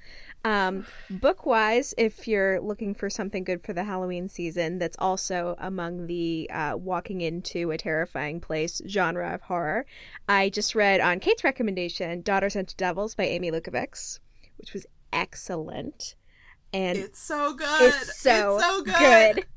Um, 0.44 0.86
book 1.10 1.44
wise, 1.44 1.92
if 1.98 2.26
you're 2.26 2.60
looking 2.60 2.94
for 2.94 3.10
something 3.10 3.44
good 3.44 3.62
for 3.62 3.74
the 3.74 3.84
Halloween 3.84 4.28
season, 4.28 4.78
that's 4.78 4.96
also 4.98 5.54
among 5.58 6.06
the 6.06 6.48
uh, 6.50 6.76
walking 6.76 7.20
into 7.20 7.70
a 7.70 7.78
terrifying 7.78 8.40
place 8.40 8.80
genre 8.88 9.34
of 9.34 9.42
horror, 9.42 9.84
I 10.28 10.48
just 10.48 10.74
read 10.74 11.00
on 11.00 11.20
Kate's 11.20 11.44
recommendation 11.44 12.22
Daughters 12.22 12.56
Unto 12.56 12.74
Devils 12.76 13.14
by 13.14 13.24
Amy 13.24 13.50
Lukavics, 13.50 14.18
which 14.56 14.72
was 14.72 14.86
excellent. 15.12 16.14
And 16.72 16.96
it's 16.96 17.20
so 17.20 17.52
good. 17.52 17.82
It's 17.82 18.16
so, 18.18 18.56
it's 18.56 18.64
so 18.64 18.82
good. 18.82 19.34
good. 19.36 19.46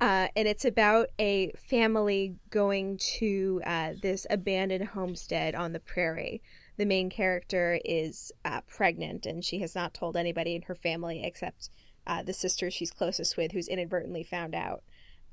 Uh, 0.00 0.28
and 0.36 0.46
it's 0.46 0.64
about 0.64 1.08
a 1.18 1.50
family 1.68 2.36
going 2.50 2.96
to 2.98 3.60
uh, 3.66 3.94
this 4.00 4.24
abandoned 4.30 4.84
homestead 4.84 5.56
on 5.56 5.72
the 5.72 5.80
prairie 5.80 6.40
the 6.76 6.84
main 6.84 7.10
character 7.10 7.80
is 7.84 8.32
uh, 8.44 8.60
pregnant 8.62 9.26
and 9.26 9.44
she 9.44 9.58
has 9.60 9.74
not 9.74 9.94
told 9.94 10.16
anybody 10.16 10.54
in 10.54 10.62
her 10.62 10.74
family 10.74 11.22
except 11.24 11.70
uh, 12.06 12.22
the 12.22 12.32
sister 12.32 12.70
she's 12.70 12.90
closest 12.90 13.36
with, 13.36 13.52
who's 13.52 13.68
inadvertently 13.68 14.22
found 14.22 14.54
out. 14.54 14.82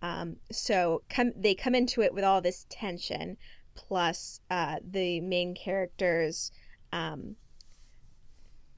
Um, 0.01 0.37
so 0.51 1.03
come, 1.09 1.31
they 1.35 1.55
come 1.55 1.75
into 1.75 2.01
it 2.01 2.13
with 2.13 2.23
all 2.23 2.41
this 2.41 2.65
tension, 2.69 3.37
plus 3.75 4.41
uh, 4.49 4.77
the 4.83 5.21
main 5.21 5.55
character's 5.55 6.51
um, 6.91 7.35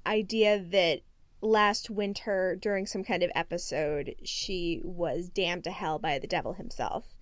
idea 0.05 0.59
that 0.59 1.01
last 1.41 1.89
winter, 1.89 2.57
during 2.59 2.85
some 2.85 3.03
kind 3.03 3.23
of 3.23 3.31
episode, 3.35 4.15
she 4.23 4.81
was 4.83 5.29
damned 5.29 5.63
to 5.63 5.71
hell 5.71 5.99
by 5.99 6.19
the 6.19 6.27
devil 6.27 6.53
himself. 6.53 7.15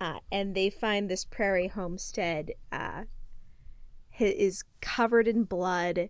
Uh, 0.00 0.18
and 0.32 0.54
they 0.54 0.70
find 0.70 1.08
this 1.08 1.24
prairie 1.24 1.68
homestead 1.68 2.52
uh, 2.72 3.04
is 4.20 4.64
covered 4.80 5.28
in 5.28 5.44
blood. 5.44 6.08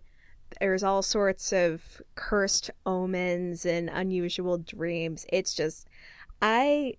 There's 0.59 0.83
all 0.83 1.01
sorts 1.01 1.53
of 1.53 2.01
cursed 2.15 2.69
omens 2.85 3.65
and 3.65 3.89
unusual 3.89 4.57
dreams. 4.57 5.25
It's 5.29 5.53
just, 5.53 5.87
I 6.41 6.95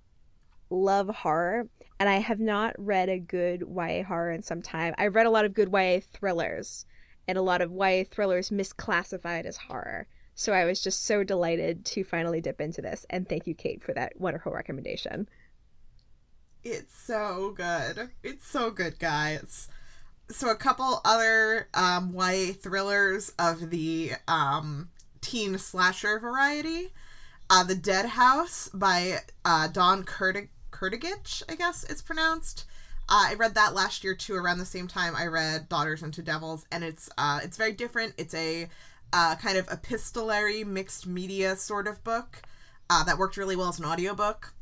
love 0.70 1.08
horror, 1.08 1.68
and 2.00 2.08
I 2.08 2.18
have 2.18 2.40
not 2.40 2.74
read 2.78 3.08
a 3.08 3.18
good 3.18 3.62
YA 3.68 4.04
horror 4.04 4.32
in 4.32 4.42
some 4.42 4.62
time. 4.62 4.94
I've 4.96 5.14
read 5.14 5.26
a 5.26 5.30
lot 5.30 5.44
of 5.44 5.54
good 5.54 5.70
YA 5.72 6.00
thrillers, 6.12 6.86
and 7.28 7.36
a 7.36 7.42
lot 7.42 7.60
of 7.60 7.72
YA 7.72 8.04
thrillers 8.10 8.50
misclassified 8.50 9.44
as 9.44 9.56
horror. 9.56 10.06
So 10.34 10.52
I 10.52 10.64
was 10.64 10.80
just 10.80 11.04
so 11.04 11.22
delighted 11.22 11.84
to 11.86 12.04
finally 12.04 12.40
dip 12.40 12.60
into 12.60 12.80
this, 12.80 13.04
and 13.10 13.28
thank 13.28 13.46
you, 13.46 13.54
Kate, 13.54 13.82
for 13.82 13.92
that 13.92 14.18
wonderful 14.18 14.52
recommendation. 14.52 15.28
It's 16.64 16.96
so 16.96 17.52
good. 17.54 18.10
It's 18.22 18.46
so 18.46 18.70
good, 18.70 18.98
guys 18.98 19.68
so 20.32 20.50
a 20.50 20.56
couple 20.56 21.00
other 21.04 21.68
um, 21.74 22.14
YA 22.14 22.52
thrillers 22.52 23.32
of 23.38 23.70
the 23.70 24.12
um, 24.26 24.88
teen 25.20 25.58
slasher 25.58 26.18
variety. 26.18 26.92
Uh, 27.50 27.62
the 27.64 27.74
Dead 27.74 28.06
House 28.06 28.70
by 28.72 29.18
uh, 29.44 29.68
Dawn 29.68 30.04
Kurtig- 30.04 30.48
Kurtagich, 30.70 31.42
I 31.48 31.54
guess 31.54 31.84
it's 31.84 32.00
pronounced. 32.00 32.64
Uh, 33.08 33.26
I 33.28 33.34
read 33.34 33.54
that 33.54 33.74
last 33.74 34.04
year 34.04 34.14
too, 34.14 34.34
around 34.34 34.58
the 34.58 34.64
same 34.64 34.88
time 34.88 35.14
I 35.14 35.26
read 35.26 35.68
Daughters 35.68 36.02
Unto 36.02 36.22
Devils, 36.22 36.64
and 36.72 36.82
it's 36.82 37.10
uh, 37.18 37.40
it's 37.42 37.58
very 37.58 37.72
different. 37.72 38.14
It's 38.16 38.32
a 38.32 38.68
uh, 39.12 39.36
kind 39.36 39.58
of 39.58 39.68
epistolary 39.70 40.64
mixed 40.64 41.06
media 41.06 41.56
sort 41.56 41.86
of 41.86 42.02
book 42.04 42.42
uh, 42.88 43.04
that 43.04 43.18
worked 43.18 43.36
really 43.36 43.56
well 43.56 43.68
as 43.68 43.78
an 43.78 43.84
audiobook 43.84 44.54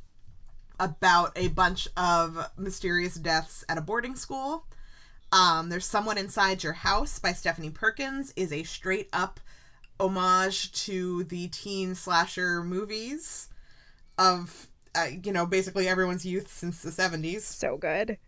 about 0.81 1.31
a 1.37 1.49
bunch 1.49 1.87
of 1.97 2.51
mysterious 2.57 3.15
deaths 3.15 3.65
at 3.69 3.79
a 3.79 3.83
boarding 3.83 4.17
school. 4.17 4.65
Um, 5.33 5.69
There's 5.69 5.87
Someone 5.87 6.19
Inside 6.19 6.65
Your 6.65 6.73
House 6.73 7.21
by 7.21 7.33
Stephanie 7.33 7.71
Perkins 7.71 8.33
is 8.35 8.53
a 8.53 8.65
straight 8.65 9.09
up 9.13 9.39
homage 10.01 10.73
to 10.87 11.23
the 11.25 11.47
teen 11.49 11.95
slasher 11.95 12.65
movies 12.65 13.49
of, 14.19 14.67
uh, 14.95 15.07
you 15.23 15.33
know, 15.33 15.47
basically 15.47 15.87
everyone's 15.87 16.27
youth 16.27 16.53
since 16.53 16.83
the 16.83 16.91
70s. 16.91 17.43
So 17.43 17.77
good. 17.77 18.19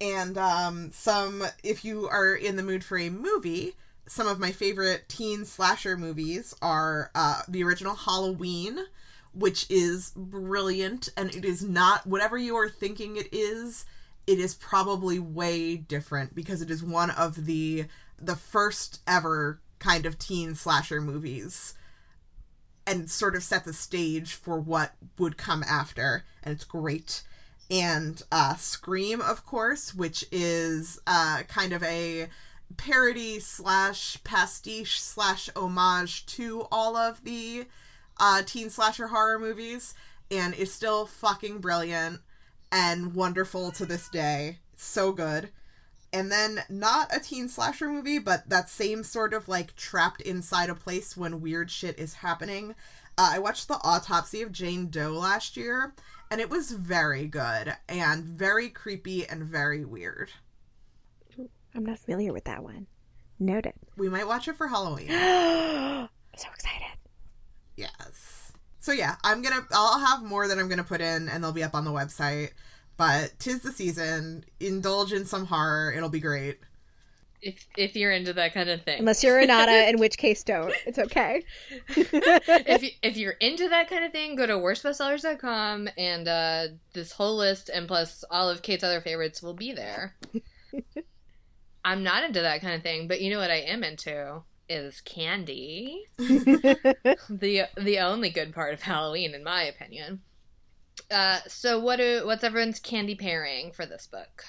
And 0.00 0.38
um, 0.38 0.92
some, 0.92 1.42
if 1.64 1.84
you 1.84 2.08
are 2.08 2.34
in 2.34 2.54
the 2.54 2.62
mood 2.62 2.84
for 2.84 2.96
a 2.96 3.10
movie, 3.10 3.74
some 4.06 4.28
of 4.28 4.38
my 4.38 4.52
favorite 4.52 5.08
teen 5.08 5.44
slasher 5.44 5.96
movies 5.96 6.54
are 6.62 7.10
uh, 7.16 7.42
the 7.48 7.64
original 7.64 7.96
Halloween, 7.96 8.78
which 9.32 9.68
is 9.68 10.12
brilliant, 10.14 11.08
and 11.16 11.34
it 11.34 11.44
is 11.44 11.64
not 11.64 12.06
whatever 12.06 12.38
you 12.38 12.54
are 12.54 12.68
thinking 12.68 13.16
it 13.16 13.28
is 13.32 13.86
it 14.26 14.38
is 14.38 14.54
probably 14.54 15.18
way 15.18 15.76
different 15.76 16.34
because 16.34 16.62
it 16.62 16.70
is 16.70 16.82
one 16.82 17.10
of 17.10 17.46
the 17.46 17.86
the 18.18 18.36
first 18.36 19.00
ever 19.06 19.60
kind 19.78 20.06
of 20.06 20.18
teen 20.18 20.54
slasher 20.54 21.00
movies 21.00 21.74
and 22.86 23.10
sort 23.10 23.34
of 23.36 23.42
set 23.42 23.64
the 23.64 23.72
stage 23.72 24.34
for 24.34 24.58
what 24.58 24.92
would 25.18 25.36
come 25.36 25.62
after. 25.62 26.24
And 26.42 26.54
it's 26.54 26.64
great. 26.64 27.22
And 27.70 28.22
uh 28.30 28.54
scream 28.56 29.20
of 29.20 29.44
course 29.44 29.94
which 29.94 30.24
is 30.30 30.98
uh 31.06 31.42
kind 31.48 31.72
of 31.72 31.82
a 31.82 32.28
parody 32.76 33.40
slash 33.40 34.18
pastiche 34.24 35.00
slash 35.00 35.50
homage 35.54 36.26
to 36.26 36.66
all 36.72 36.96
of 36.96 37.24
the 37.24 37.66
uh 38.18 38.42
teen 38.42 38.70
slasher 38.70 39.08
horror 39.08 39.38
movies. 39.38 39.94
And 40.30 40.54
is 40.54 40.72
still 40.72 41.04
fucking 41.04 41.58
brilliant 41.58 42.20
and 42.72 43.14
wonderful 43.14 43.70
to 43.72 43.86
this 43.86 44.08
day. 44.08 44.58
So 44.76 45.12
good. 45.12 45.50
And 46.12 46.30
then 46.30 46.60
not 46.68 47.14
a 47.14 47.18
teen 47.18 47.48
slasher 47.48 47.88
movie, 47.88 48.18
but 48.18 48.48
that 48.48 48.68
same 48.68 49.02
sort 49.02 49.34
of 49.34 49.48
like 49.48 49.74
trapped 49.74 50.20
inside 50.20 50.70
a 50.70 50.74
place 50.74 51.16
when 51.16 51.40
weird 51.40 51.70
shit 51.70 51.98
is 51.98 52.14
happening. 52.14 52.74
Uh, 53.16 53.30
I 53.34 53.38
watched 53.38 53.68
the 53.68 53.80
autopsy 53.82 54.42
of 54.42 54.52
Jane 54.52 54.90
Doe 54.90 55.12
last 55.12 55.56
year, 55.56 55.94
and 56.30 56.40
it 56.40 56.50
was 56.50 56.72
very 56.72 57.26
good 57.26 57.76
and 57.88 58.24
very 58.24 58.68
creepy 58.68 59.26
and 59.26 59.42
very 59.42 59.84
weird. 59.84 60.30
I'm 61.74 61.84
not 61.84 61.98
familiar 61.98 62.32
with 62.32 62.44
that 62.44 62.62
one. 62.62 62.86
Noted. 63.38 63.74
We 63.96 64.08
might 64.08 64.28
watch 64.28 64.46
it 64.46 64.56
for 64.56 64.68
Halloween. 64.68 65.08
I'm 65.10 66.08
so 66.36 66.48
excited. 66.54 66.98
Yes. 67.76 68.43
So 68.84 68.92
yeah, 68.92 69.16
I'm 69.24 69.40
gonna 69.40 69.66
I'll 69.72 69.98
have 69.98 70.22
more 70.22 70.46
that 70.46 70.58
I'm 70.58 70.68
gonna 70.68 70.84
put 70.84 71.00
in 71.00 71.30
and 71.30 71.42
they'll 71.42 71.52
be 71.52 71.62
up 71.62 71.74
on 71.74 71.86
the 71.86 71.90
website. 71.90 72.50
But 72.98 73.32
tis 73.38 73.60
the 73.60 73.72
season. 73.72 74.44
Indulge 74.60 75.14
in 75.14 75.24
some 75.24 75.46
horror. 75.46 75.90
It'll 75.96 76.10
be 76.10 76.20
great. 76.20 76.58
If 77.40 77.66
if 77.78 77.96
you're 77.96 78.12
into 78.12 78.34
that 78.34 78.52
kind 78.52 78.68
of 78.68 78.82
thing. 78.82 78.98
Unless 78.98 79.24
you're 79.24 79.36
Renata, 79.36 79.88
in 79.88 79.96
which 80.00 80.18
case 80.18 80.44
don't. 80.44 80.74
It's 80.84 80.98
okay. 80.98 81.44
if 81.96 82.82
you, 82.82 82.90
if 83.02 83.16
you're 83.16 83.32
into 83.32 83.70
that 83.70 83.88
kind 83.88 84.04
of 84.04 84.12
thing, 84.12 84.36
go 84.36 84.44
to 84.44 84.52
worstbestsellers.com 84.52 85.88
and 85.96 86.28
uh, 86.28 86.66
this 86.92 87.10
whole 87.10 87.38
list 87.38 87.70
and 87.70 87.88
plus 87.88 88.22
all 88.30 88.50
of 88.50 88.60
Kate's 88.60 88.84
other 88.84 89.00
favorites 89.00 89.42
will 89.42 89.54
be 89.54 89.72
there. 89.72 90.14
I'm 91.86 92.02
not 92.02 92.22
into 92.24 92.42
that 92.42 92.60
kind 92.60 92.74
of 92.74 92.82
thing, 92.82 93.08
but 93.08 93.22
you 93.22 93.30
know 93.30 93.38
what 93.38 93.50
I 93.50 93.60
am 93.60 93.82
into? 93.82 94.42
Is 94.68 95.00
candy. 95.00 96.04
the 96.18 97.68
the 97.76 97.98
only 97.98 98.30
good 98.30 98.54
part 98.54 98.74
of 98.74 98.82
Halloween, 98.82 99.34
in 99.34 99.44
my 99.44 99.64
opinion. 99.64 100.20
Uh, 101.10 101.40
so 101.46 101.80
what 101.80 101.96
do 101.96 102.22
what's 102.24 102.44
everyone's 102.44 102.78
candy 102.78 103.14
pairing 103.14 103.72
for 103.72 103.86
this 103.86 104.06
book? 104.06 104.44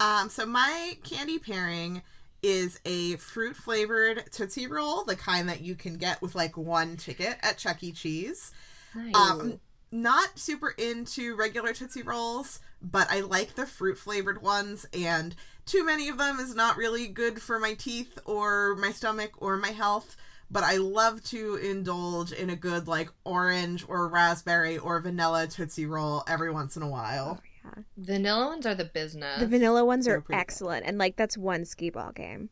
Um, 0.00 0.28
so 0.28 0.46
my 0.46 0.96
candy 1.02 1.38
pairing 1.38 2.02
is 2.42 2.78
a 2.84 3.16
fruit 3.16 3.56
flavored 3.56 4.24
Tootsie 4.30 4.66
Roll, 4.66 5.04
the 5.04 5.16
kind 5.16 5.48
that 5.48 5.62
you 5.62 5.74
can 5.74 5.96
get 5.96 6.20
with 6.20 6.34
like 6.34 6.56
one 6.56 6.96
ticket 6.96 7.36
at 7.42 7.58
Chuck 7.58 7.82
E. 7.82 7.92
Cheese. 7.92 8.52
Nice. 8.94 9.14
Um, 9.14 9.60
not 9.90 10.38
super 10.38 10.70
into 10.70 11.36
regular 11.36 11.72
Tootsie 11.72 12.02
Rolls, 12.02 12.60
but 12.82 13.06
I 13.10 13.20
like 13.20 13.54
the 13.54 13.66
fruit 13.66 13.96
flavored 13.96 14.42
ones, 14.42 14.86
and 14.92 15.34
too 15.66 15.84
many 15.84 16.08
of 16.08 16.18
them 16.18 16.38
is 16.38 16.54
not 16.54 16.76
really 16.76 17.08
good 17.08 17.40
for 17.40 17.58
my 17.58 17.74
teeth 17.74 18.18
or 18.24 18.76
my 18.76 18.90
stomach 18.90 19.32
or 19.38 19.56
my 19.56 19.70
health. 19.70 20.16
But 20.50 20.62
I 20.62 20.76
love 20.76 21.24
to 21.24 21.56
indulge 21.56 22.30
in 22.30 22.50
a 22.50 22.56
good 22.56 22.86
like 22.86 23.10
orange 23.24 23.84
or 23.88 24.08
raspberry 24.08 24.78
or 24.78 25.00
vanilla 25.00 25.46
Tootsie 25.46 25.86
Roll 25.86 26.22
every 26.28 26.52
once 26.52 26.76
in 26.76 26.82
a 26.82 26.88
while. 26.88 27.40
Oh, 27.40 27.72
yeah. 27.76 27.82
Vanilla 27.96 28.46
ones 28.48 28.66
are 28.66 28.74
the 28.74 28.84
business. 28.84 29.40
The 29.40 29.46
vanilla 29.46 29.84
ones 29.84 30.06
are 30.06 30.22
excellent, 30.30 30.84
and 30.86 30.98
like 30.98 31.16
that's 31.16 31.38
one 31.38 31.64
skee 31.64 31.90
ball 31.90 32.12
game. 32.12 32.50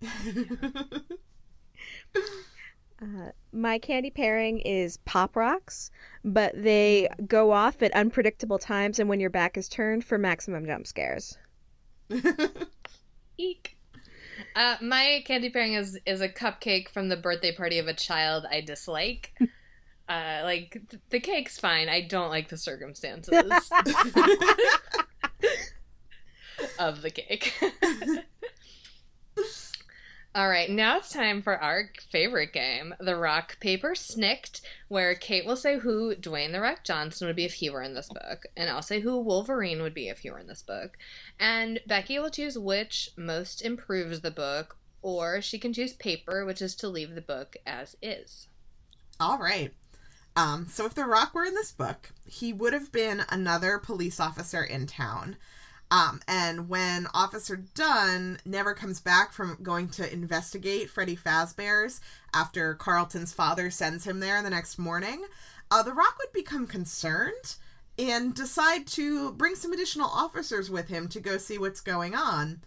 Uh, 3.02 3.30
my 3.52 3.78
candy 3.78 4.10
pairing 4.10 4.58
is 4.60 4.98
Pop 4.98 5.34
Rocks, 5.34 5.90
but 6.22 6.52
they 6.54 7.08
go 7.26 7.50
off 7.50 7.82
at 7.82 7.92
unpredictable 7.92 8.58
times 8.58 8.98
and 8.98 9.08
when 9.08 9.20
your 9.20 9.30
back 9.30 9.56
is 9.56 9.68
turned 9.68 10.04
for 10.04 10.18
maximum 10.18 10.66
jump 10.66 10.86
scares. 10.86 11.38
Eek. 13.38 13.76
Uh, 14.56 14.76
my 14.80 15.22
candy 15.26 15.50
pairing 15.50 15.74
is 15.74 15.98
is 16.06 16.20
a 16.20 16.28
cupcake 16.28 16.88
from 16.88 17.08
the 17.08 17.16
birthday 17.16 17.54
party 17.54 17.78
of 17.78 17.86
a 17.88 17.94
child 17.94 18.46
I 18.50 18.60
dislike. 18.60 19.32
Uh, 20.08 20.40
like 20.42 20.72
th- 20.90 21.00
the 21.10 21.20
cake's 21.20 21.56
fine. 21.56 21.88
I 21.88 22.00
don't 22.00 22.30
like 22.30 22.48
the 22.48 22.56
circumstances 22.56 23.32
of 26.80 27.00
the 27.02 27.10
cake. 27.10 27.54
All 30.32 30.48
right, 30.48 30.70
now 30.70 30.98
it's 30.98 31.12
time 31.12 31.42
for 31.42 31.58
our 31.58 31.90
favorite 32.08 32.52
game, 32.52 32.94
the 33.00 33.16
Rock 33.16 33.58
Paper 33.58 33.94
Snikt, 33.94 34.60
where 34.86 35.16
Kate 35.16 35.44
will 35.44 35.56
say 35.56 35.76
who 35.76 36.14
Dwayne 36.14 36.52
the 36.52 36.60
Rock 36.60 36.84
Johnson 36.84 37.26
would 37.26 37.34
be 37.34 37.46
if 37.46 37.54
he 37.54 37.68
were 37.68 37.82
in 37.82 37.94
this 37.94 38.08
book, 38.08 38.46
and 38.56 38.70
I'll 38.70 38.80
say 38.80 39.00
who 39.00 39.18
Wolverine 39.18 39.82
would 39.82 39.92
be 39.92 40.08
if 40.08 40.20
he 40.20 40.30
were 40.30 40.38
in 40.38 40.46
this 40.46 40.62
book. 40.62 40.96
And 41.40 41.80
Becky 41.84 42.20
will 42.20 42.30
choose 42.30 42.56
which 42.56 43.10
most 43.16 43.60
improves 43.62 44.20
the 44.20 44.30
book, 44.30 44.76
or 45.02 45.42
she 45.42 45.58
can 45.58 45.72
choose 45.72 45.94
paper, 45.94 46.44
which 46.44 46.62
is 46.62 46.76
to 46.76 46.88
leave 46.88 47.16
the 47.16 47.20
book 47.20 47.56
as 47.66 47.96
is. 48.00 48.46
All 49.18 49.38
right. 49.38 49.74
Um, 50.36 50.68
so 50.68 50.86
if 50.86 50.94
The 50.94 51.06
Rock 51.06 51.34
were 51.34 51.44
in 51.44 51.54
this 51.56 51.72
book, 51.72 52.12
he 52.24 52.52
would 52.52 52.72
have 52.72 52.92
been 52.92 53.24
another 53.30 53.78
police 53.78 54.20
officer 54.20 54.62
in 54.62 54.86
town. 54.86 55.38
Um, 55.90 56.20
and 56.28 56.68
when 56.68 57.08
Officer 57.12 57.56
Dunn 57.74 58.38
never 58.44 58.74
comes 58.74 59.00
back 59.00 59.32
from 59.32 59.58
going 59.62 59.88
to 59.90 60.12
investigate 60.12 60.88
Freddy 60.88 61.16
Fazbear's 61.16 62.00
after 62.32 62.74
Carlton's 62.74 63.32
father 63.32 63.70
sends 63.70 64.06
him 64.06 64.20
there 64.20 64.40
the 64.42 64.50
next 64.50 64.78
morning, 64.78 65.24
uh, 65.70 65.82
The 65.82 65.92
Rock 65.92 66.16
would 66.18 66.32
become 66.32 66.68
concerned 66.68 67.56
and 67.98 68.34
decide 68.34 68.86
to 68.86 69.32
bring 69.32 69.56
some 69.56 69.72
additional 69.72 70.08
officers 70.08 70.70
with 70.70 70.88
him 70.88 71.08
to 71.08 71.20
go 71.20 71.38
see 71.38 71.58
what's 71.58 71.80
going 71.80 72.14
on. 72.14 72.60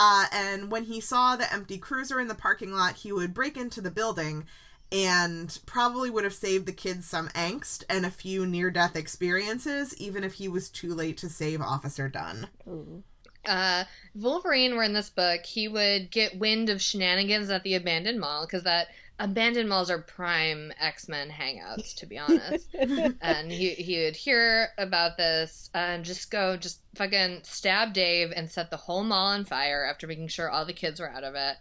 Uh, 0.00 0.26
and 0.32 0.70
when 0.70 0.84
he 0.84 1.00
saw 1.00 1.36
the 1.36 1.52
empty 1.52 1.78
cruiser 1.78 2.18
in 2.18 2.26
the 2.26 2.34
parking 2.34 2.72
lot, 2.72 2.96
he 2.96 3.12
would 3.12 3.34
break 3.34 3.56
into 3.56 3.80
the 3.80 3.90
building 3.90 4.46
and 4.92 5.58
probably 5.64 6.10
would 6.10 6.24
have 6.24 6.34
saved 6.34 6.66
the 6.66 6.72
kids 6.72 7.06
some 7.06 7.28
angst 7.30 7.82
and 7.88 8.04
a 8.04 8.10
few 8.10 8.46
near 8.46 8.70
death 8.70 8.94
experiences, 8.94 9.96
even 9.96 10.22
if 10.22 10.34
he 10.34 10.48
was 10.48 10.68
too 10.68 10.94
late 10.94 11.16
to 11.18 11.30
save 11.30 11.62
Officer 11.62 12.08
Dunn. 12.08 12.48
Ooh. 12.68 13.02
Uh, 13.44 13.84
Wolverine 14.14 14.76
were 14.76 14.84
in 14.84 14.92
this 14.92 15.10
book, 15.10 15.44
he 15.44 15.66
would 15.66 16.10
get 16.10 16.38
wind 16.38 16.68
of 16.68 16.80
shenanigans 16.80 17.50
at 17.50 17.64
the 17.64 17.74
abandoned 17.74 18.20
mall 18.20 18.46
because 18.46 18.62
that 18.62 18.88
abandoned 19.18 19.68
malls 19.68 19.90
are 19.90 19.98
prime 19.98 20.72
X 20.78 21.08
Men 21.08 21.30
hangouts, 21.30 21.94
to 21.96 22.06
be 22.06 22.18
honest. 22.18 22.68
and 23.20 23.50
he 23.50 23.70
he 23.70 24.04
would 24.04 24.16
hear 24.16 24.68
about 24.78 25.16
this 25.16 25.70
and 25.74 26.04
just 26.04 26.30
go 26.30 26.56
just 26.56 26.80
fucking 26.94 27.40
stab 27.42 27.92
Dave 27.92 28.32
and 28.34 28.50
set 28.50 28.70
the 28.70 28.76
whole 28.76 29.02
mall 29.02 29.28
on 29.28 29.44
fire 29.44 29.84
after 29.84 30.06
making 30.06 30.28
sure 30.28 30.50
all 30.50 30.64
the 30.64 30.72
kids 30.72 31.00
were 31.00 31.10
out 31.10 31.24
of 31.24 31.34
it. 31.34 31.56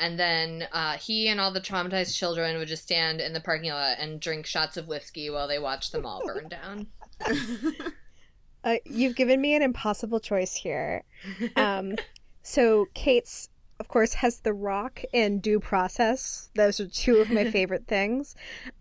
And 0.00 0.18
then 0.18 0.66
uh, 0.72 0.96
he 0.96 1.28
and 1.28 1.38
all 1.40 1.52
the 1.52 1.60
traumatized 1.60 2.16
children 2.16 2.56
would 2.56 2.68
just 2.68 2.82
stand 2.82 3.20
in 3.20 3.34
the 3.34 3.40
parking 3.40 3.70
lot 3.70 3.98
and 3.98 4.18
drink 4.18 4.46
shots 4.46 4.76
of 4.76 4.88
whiskey 4.88 5.30
while 5.30 5.46
they 5.46 5.58
watched 5.58 5.92
them 5.92 6.06
all 6.06 6.22
burn 6.24 6.48
down. 6.48 6.86
Uh, 8.62 8.76
you've 8.84 9.16
given 9.16 9.40
me 9.40 9.54
an 9.54 9.62
impossible 9.62 10.20
choice 10.20 10.54
here. 10.54 11.02
Um, 11.56 11.96
so 12.42 12.86
Kait's, 12.94 13.48
of 13.78 13.88
course, 13.88 14.12
has 14.14 14.40
The 14.40 14.52
Rock 14.52 15.02
and 15.14 15.40
Due 15.40 15.60
Process. 15.60 16.50
Those 16.54 16.78
are 16.80 16.86
two 16.86 17.18
of 17.18 17.30
my 17.30 17.44
favorite 17.50 17.86
things. 17.86 18.34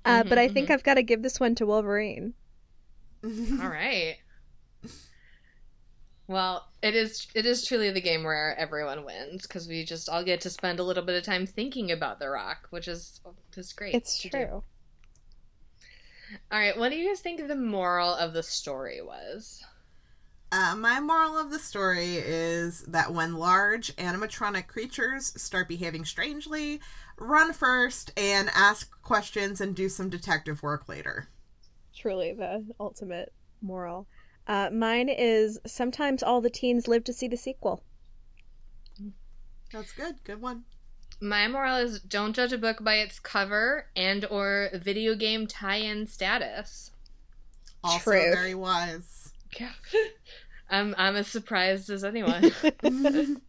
Uh, 0.03 0.23
but 0.23 0.37
I 0.37 0.49
think 0.49 0.69
I've 0.69 0.83
got 0.83 0.95
to 0.95 1.03
give 1.03 1.21
this 1.21 1.39
one 1.39 1.55
to 1.55 1.65
Wolverine. 1.65 2.33
All 3.23 3.69
right. 3.69 4.17
Well, 6.29 6.67
it 6.83 6.93
is 6.93 7.25
it 7.33 7.47
is 7.47 7.65
truly 7.65 7.89
the 7.89 7.99
game 7.99 8.23
where 8.23 8.55
everyone 8.55 9.03
wins 9.03 9.47
because 9.47 9.67
we 9.67 9.83
just 9.83 10.07
all 10.07 10.23
get 10.23 10.41
to 10.41 10.51
spend 10.51 10.79
a 10.79 10.83
little 10.83 11.03
bit 11.03 11.17
of 11.17 11.23
time 11.23 11.47
thinking 11.47 11.91
about 11.91 12.19
the 12.19 12.29
Rock, 12.29 12.67
which 12.69 12.87
is 12.87 13.19
is 13.57 13.73
great. 13.73 13.95
It's 13.95 14.19
to 14.19 14.29
do. 14.29 14.37
true. 14.37 14.63
All 16.51 16.59
right, 16.59 16.77
what 16.77 16.89
do 16.89 16.97
you 16.97 17.09
guys 17.09 17.21
think 17.21 17.47
the 17.47 17.55
moral 17.55 18.13
of 18.13 18.33
the 18.33 18.43
story 18.43 19.01
was? 19.01 19.63
Uh, 20.51 20.75
my 20.75 20.99
moral 20.99 21.35
of 21.35 21.49
the 21.49 21.57
story 21.57 22.17
is 22.17 22.81
that 22.81 23.11
when 23.11 23.33
large 23.33 23.95
animatronic 23.95 24.67
creatures 24.67 25.33
start 25.41 25.67
behaving 25.67 26.05
strangely, 26.05 26.79
run 27.17 27.53
first 27.53 28.11
and 28.15 28.51
ask 28.53 29.01
questions 29.01 29.61
and 29.61 29.75
do 29.75 29.89
some 29.89 30.11
detective 30.11 30.61
work 30.61 30.87
later. 30.87 31.27
Truly 31.95 32.33
the 32.33 32.63
ultimate 32.79 33.33
moral. 33.63 34.05
Uh, 34.49 34.69
mine 34.71 35.09
is 35.09 35.59
sometimes 35.67 36.23
all 36.23 36.41
the 36.41 36.49
teens 36.49 36.87
live 36.87 37.03
to 37.03 37.13
see 37.13 37.27
the 37.27 37.37
sequel. 37.37 37.83
That's 39.71 39.91
good. 39.91 40.15
Good 40.23 40.41
one. 40.41 40.63
My 41.21 41.47
moral 41.47 41.75
is 41.75 41.99
don't 41.99 42.35
judge 42.35 42.51
a 42.51 42.57
book 42.57 42.83
by 42.83 42.95
its 42.95 43.19
cover 43.19 43.85
and 43.95 44.25
or 44.25 44.71
video 44.73 45.13
game 45.13 45.45
tie-in 45.45 46.07
status. 46.07 46.89
Also 47.83 48.11
Truth. 48.11 48.33
very 48.33 48.55
wise. 48.55 49.31
Yeah. 49.59 49.69
I'm 50.71 50.95
I'm 50.97 51.15
as 51.15 51.27
surprised 51.27 51.91
as 51.91 52.03
anyone. 52.03 52.41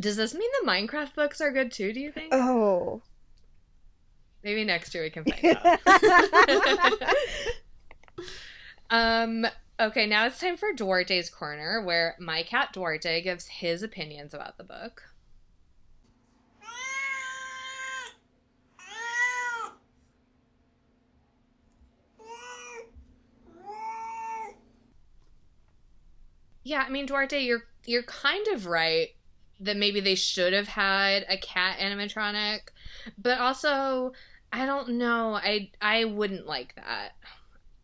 Does 0.00 0.16
this 0.16 0.32
mean 0.32 0.50
the 0.62 0.66
Minecraft 0.66 1.14
books 1.14 1.42
are 1.42 1.52
good 1.52 1.70
too, 1.72 1.92
do 1.92 2.00
you 2.00 2.10
think? 2.10 2.32
Oh. 2.32 3.02
Maybe 4.42 4.64
next 4.64 4.94
year 4.94 5.04
we 5.04 5.10
can 5.10 5.24
find 5.24 5.58
out. 5.58 5.78
Um 8.92 9.46
okay, 9.80 10.06
now 10.06 10.26
it's 10.26 10.38
time 10.38 10.56
for 10.56 10.72
Duarte's 10.72 11.30
corner 11.30 11.82
where 11.82 12.14
my 12.20 12.42
cat 12.42 12.68
Duarte 12.72 13.22
gives 13.22 13.46
his 13.46 13.82
opinions 13.82 14.34
about 14.34 14.58
the 14.58 14.64
book. 14.64 15.02
Yeah, 26.64 26.84
I 26.86 26.90
mean 26.90 27.06
Duarte, 27.06 27.42
you're 27.42 27.64
you're 27.86 28.02
kind 28.04 28.46
of 28.48 28.66
right 28.66 29.08
that 29.60 29.76
maybe 29.76 30.00
they 30.00 30.14
should 30.14 30.52
have 30.52 30.68
had 30.68 31.24
a 31.28 31.36
cat 31.36 31.78
animatronic, 31.78 32.60
but 33.18 33.38
also 33.38 34.12
I 34.52 34.66
don't 34.66 34.90
know. 34.90 35.34
I 35.34 35.70
I 35.80 36.04
wouldn't 36.04 36.46
like 36.46 36.74
that. 36.76 37.12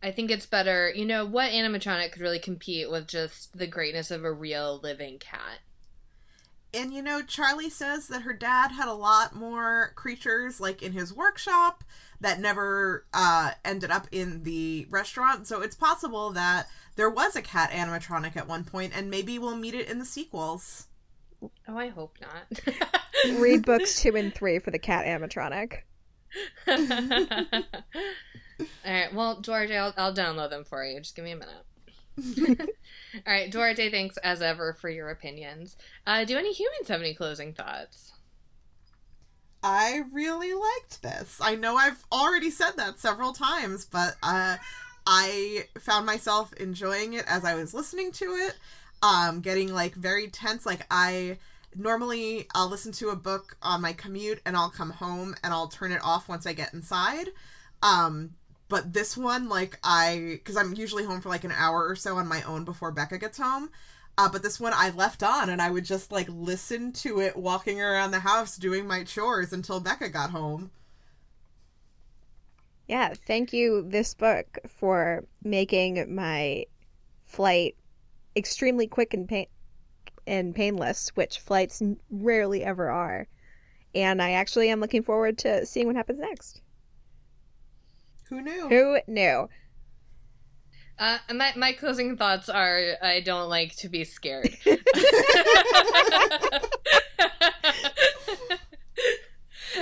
I 0.01 0.11
think 0.11 0.31
it's 0.31 0.45
better, 0.45 0.91
you 0.95 1.05
know, 1.05 1.25
what 1.25 1.51
animatronic 1.51 2.13
could 2.13 2.21
really 2.21 2.39
compete 2.39 2.89
with 2.89 3.07
just 3.07 3.57
the 3.57 3.67
greatness 3.67 4.11
of 4.11 4.23
a 4.23 4.31
real 4.31 4.79
living 4.81 5.19
cat? 5.19 5.59
And 6.73 6.93
you 6.93 7.01
know, 7.01 7.21
Charlie 7.21 7.69
says 7.69 8.07
that 8.07 8.21
her 8.21 8.33
dad 8.33 8.71
had 8.71 8.87
a 8.87 8.93
lot 8.93 9.35
more 9.35 9.91
creatures 9.95 10.61
like 10.61 10.83
in 10.83 10.93
his 10.93 11.11
workshop 11.13 11.83
that 12.21 12.39
never 12.39 13.05
uh, 13.13 13.51
ended 13.65 13.91
up 13.91 14.07
in 14.11 14.43
the 14.43 14.85
restaurant. 14.89 15.47
So 15.47 15.61
it's 15.61 15.75
possible 15.75 16.29
that 16.31 16.67
there 16.95 17.09
was 17.09 17.35
a 17.35 17.41
cat 17.41 17.71
animatronic 17.71 18.37
at 18.37 18.47
one 18.47 18.63
point, 18.63 18.93
and 18.95 19.09
maybe 19.09 19.39
we'll 19.39 19.55
meet 19.55 19.73
it 19.73 19.89
in 19.89 19.99
the 19.99 20.05
sequels. 20.05 20.87
Oh, 21.41 21.77
I 21.77 21.87
hope 21.87 22.17
not. 22.21 23.39
Read 23.39 23.65
books 23.65 24.01
two 24.01 24.15
and 24.15 24.33
three 24.33 24.59
for 24.59 24.71
the 24.71 24.79
cat 24.79 25.05
animatronic. 25.05 25.79
All 28.59 28.93
right. 28.93 29.13
Well, 29.13 29.39
Duarte, 29.41 29.75
I'll, 29.75 29.93
I'll 29.97 30.13
download 30.13 30.49
them 30.49 30.63
for 30.63 30.83
you. 30.85 30.99
Just 30.99 31.15
give 31.15 31.25
me 31.25 31.31
a 31.31 31.35
minute. 31.35 31.65
All 33.25 33.33
right, 33.33 33.51
Duarte, 33.51 33.89
thanks 33.89 34.17
as 34.17 34.41
ever 34.41 34.73
for 34.73 34.89
your 34.89 35.09
opinions. 35.09 35.77
Uh, 36.05 36.25
do 36.25 36.37
any 36.37 36.53
humans 36.53 36.87
have 36.87 36.99
any 36.99 37.13
closing 37.13 37.53
thoughts? 37.53 38.13
I 39.63 40.03
really 40.11 40.53
liked 40.53 41.01
this. 41.01 41.39
I 41.41 41.55
know 41.55 41.75
I've 41.75 42.03
already 42.11 42.49
said 42.49 42.71
that 42.77 42.99
several 42.99 43.33
times, 43.33 43.85
but 43.85 44.15
uh, 44.23 44.57
I 45.05 45.65
found 45.79 46.05
myself 46.05 46.53
enjoying 46.53 47.13
it 47.13 47.25
as 47.27 47.43
I 47.43 47.55
was 47.55 47.73
listening 47.73 48.11
to 48.13 48.25
it. 48.25 48.55
Um, 49.01 49.41
getting 49.41 49.73
like 49.73 49.95
very 49.95 50.27
tense. 50.27 50.65
Like 50.65 50.85
I 50.91 51.37
normally 51.75 52.47
I'll 52.53 52.69
listen 52.69 52.91
to 52.93 53.09
a 53.09 53.15
book 53.15 53.57
on 53.61 53.81
my 53.81 53.93
commute 53.93 54.41
and 54.45 54.55
I'll 54.55 54.69
come 54.69 54.89
home 54.89 55.35
and 55.43 55.53
I'll 55.53 55.67
turn 55.67 55.91
it 55.91 56.01
off 56.03 56.29
once 56.29 56.45
I 56.45 56.53
get 56.53 56.73
inside. 56.73 57.29
Um, 57.81 58.31
but 58.69 58.93
this 58.93 59.17
one, 59.17 59.49
like 59.49 59.77
I, 59.83 60.39
because 60.43 60.55
I'm 60.55 60.75
usually 60.75 61.03
home 61.03 61.21
for 61.21 61.29
like 61.29 61.43
an 61.43 61.51
hour 61.51 61.87
or 61.87 61.95
so 61.95 62.15
on 62.17 62.27
my 62.27 62.43
own 62.43 62.63
before 62.63 62.91
Becca 62.91 63.17
gets 63.17 63.39
home. 63.39 63.69
Uh, 64.17 64.29
but 64.29 64.43
this 64.43 64.59
one 64.59 64.73
I 64.75 64.89
left 64.91 65.23
on 65.23 65.49
and 65.49 65.61
I 65.61 65.71
would 65.71 65.85
just 65.85 66.11
like 66.11 66.27
listen 66.29 66.91
to 66.93 67.19
it 67.19 67.35
walking 67.35 67.81
around 67.81 68.11
the 68.11 68.19
house 68.19 68.57
doing 68.57 68.85
my 68.85 69.03
chores 69.03 69.53
until 69.53 69.79
Becca 69.79 70.09
got 70.09 70.29
home. 70.29 70.71
Yeah, 72.87 73.13
thank 73.13 73.53
you, 73.53 73.85
this 73.87 74.13
book, 74.13 74.59
for 74.67 75.25
making 75.43 76.13
my 76.13 76.65
flight 77.25 77.75
extremely 78.35 78.87
quick 78.87 79.13
and 79.13 79.27
pain 79.27 79.45
and 80.27 80.53
painless, 80.53 81.09
which 81.15 81.39
flights 81.39 81.81
rarely 82.11 82.63
ever 82.63 82.89
are. 82.89 83.27
And 83.95 84.21
I 84.21 84.31
actually 84.31 84.69
am 84.69 84.79
looking 84.79 85.01
forward 85.01 85.37
to 85.39 85.65
seeing 85.65 85.87
what 85.87 85.95
happens 85.95 86.19
next. 86.19 86.61
Who 88.29 88.41
knew? 88.41 88.69
Who 88.69 88.99
knew? 89.07 89.49
Uh, 90.97 91.17
my 91.33 91.53
my 91.55 91.73
closing 91.73 92.17
thoughts 92.17 92.49
are: 92.49 92.97
I 93.01 93.21
don't 93.21 93.49
like 93.49 93.75
to 93.77 93.89
be 93.89 94.03
scared. 94.03 94.55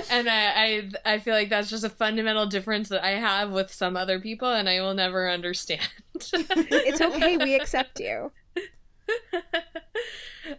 and 0.09 0.29
I, 0.29 0.89
I 1.05 1.13
I 1.13 1.19
feel 1.19 1.33
like 1.33 1.49
that's 1.49 1.69
just 1.69 1.83
a 1.83 1.89
fundamental 1.89 2.45
difference 2.45 2.89
that 2.89 3.03
I 3.03 3.11
have 3.11 3.51
with 3.51 3.73
some 3.73 3.97
other 3.97 4.19
people, 4.19 4.51
and 4.51 4.69
I 4.69 4.81
will 4.81 4.93
never 4.93 5.29
understand. 5.29 5.87
it's 6.15 7.01
okay. 7.01 7.37
We 7.37 7.55
accept 7.55 7.99
you. 7.99 8.31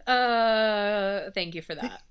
uh, 0.07 1.31
thank 1.31 1.55
you 1.55 1.61
for 1.61 1.75
that. 1.75 2.01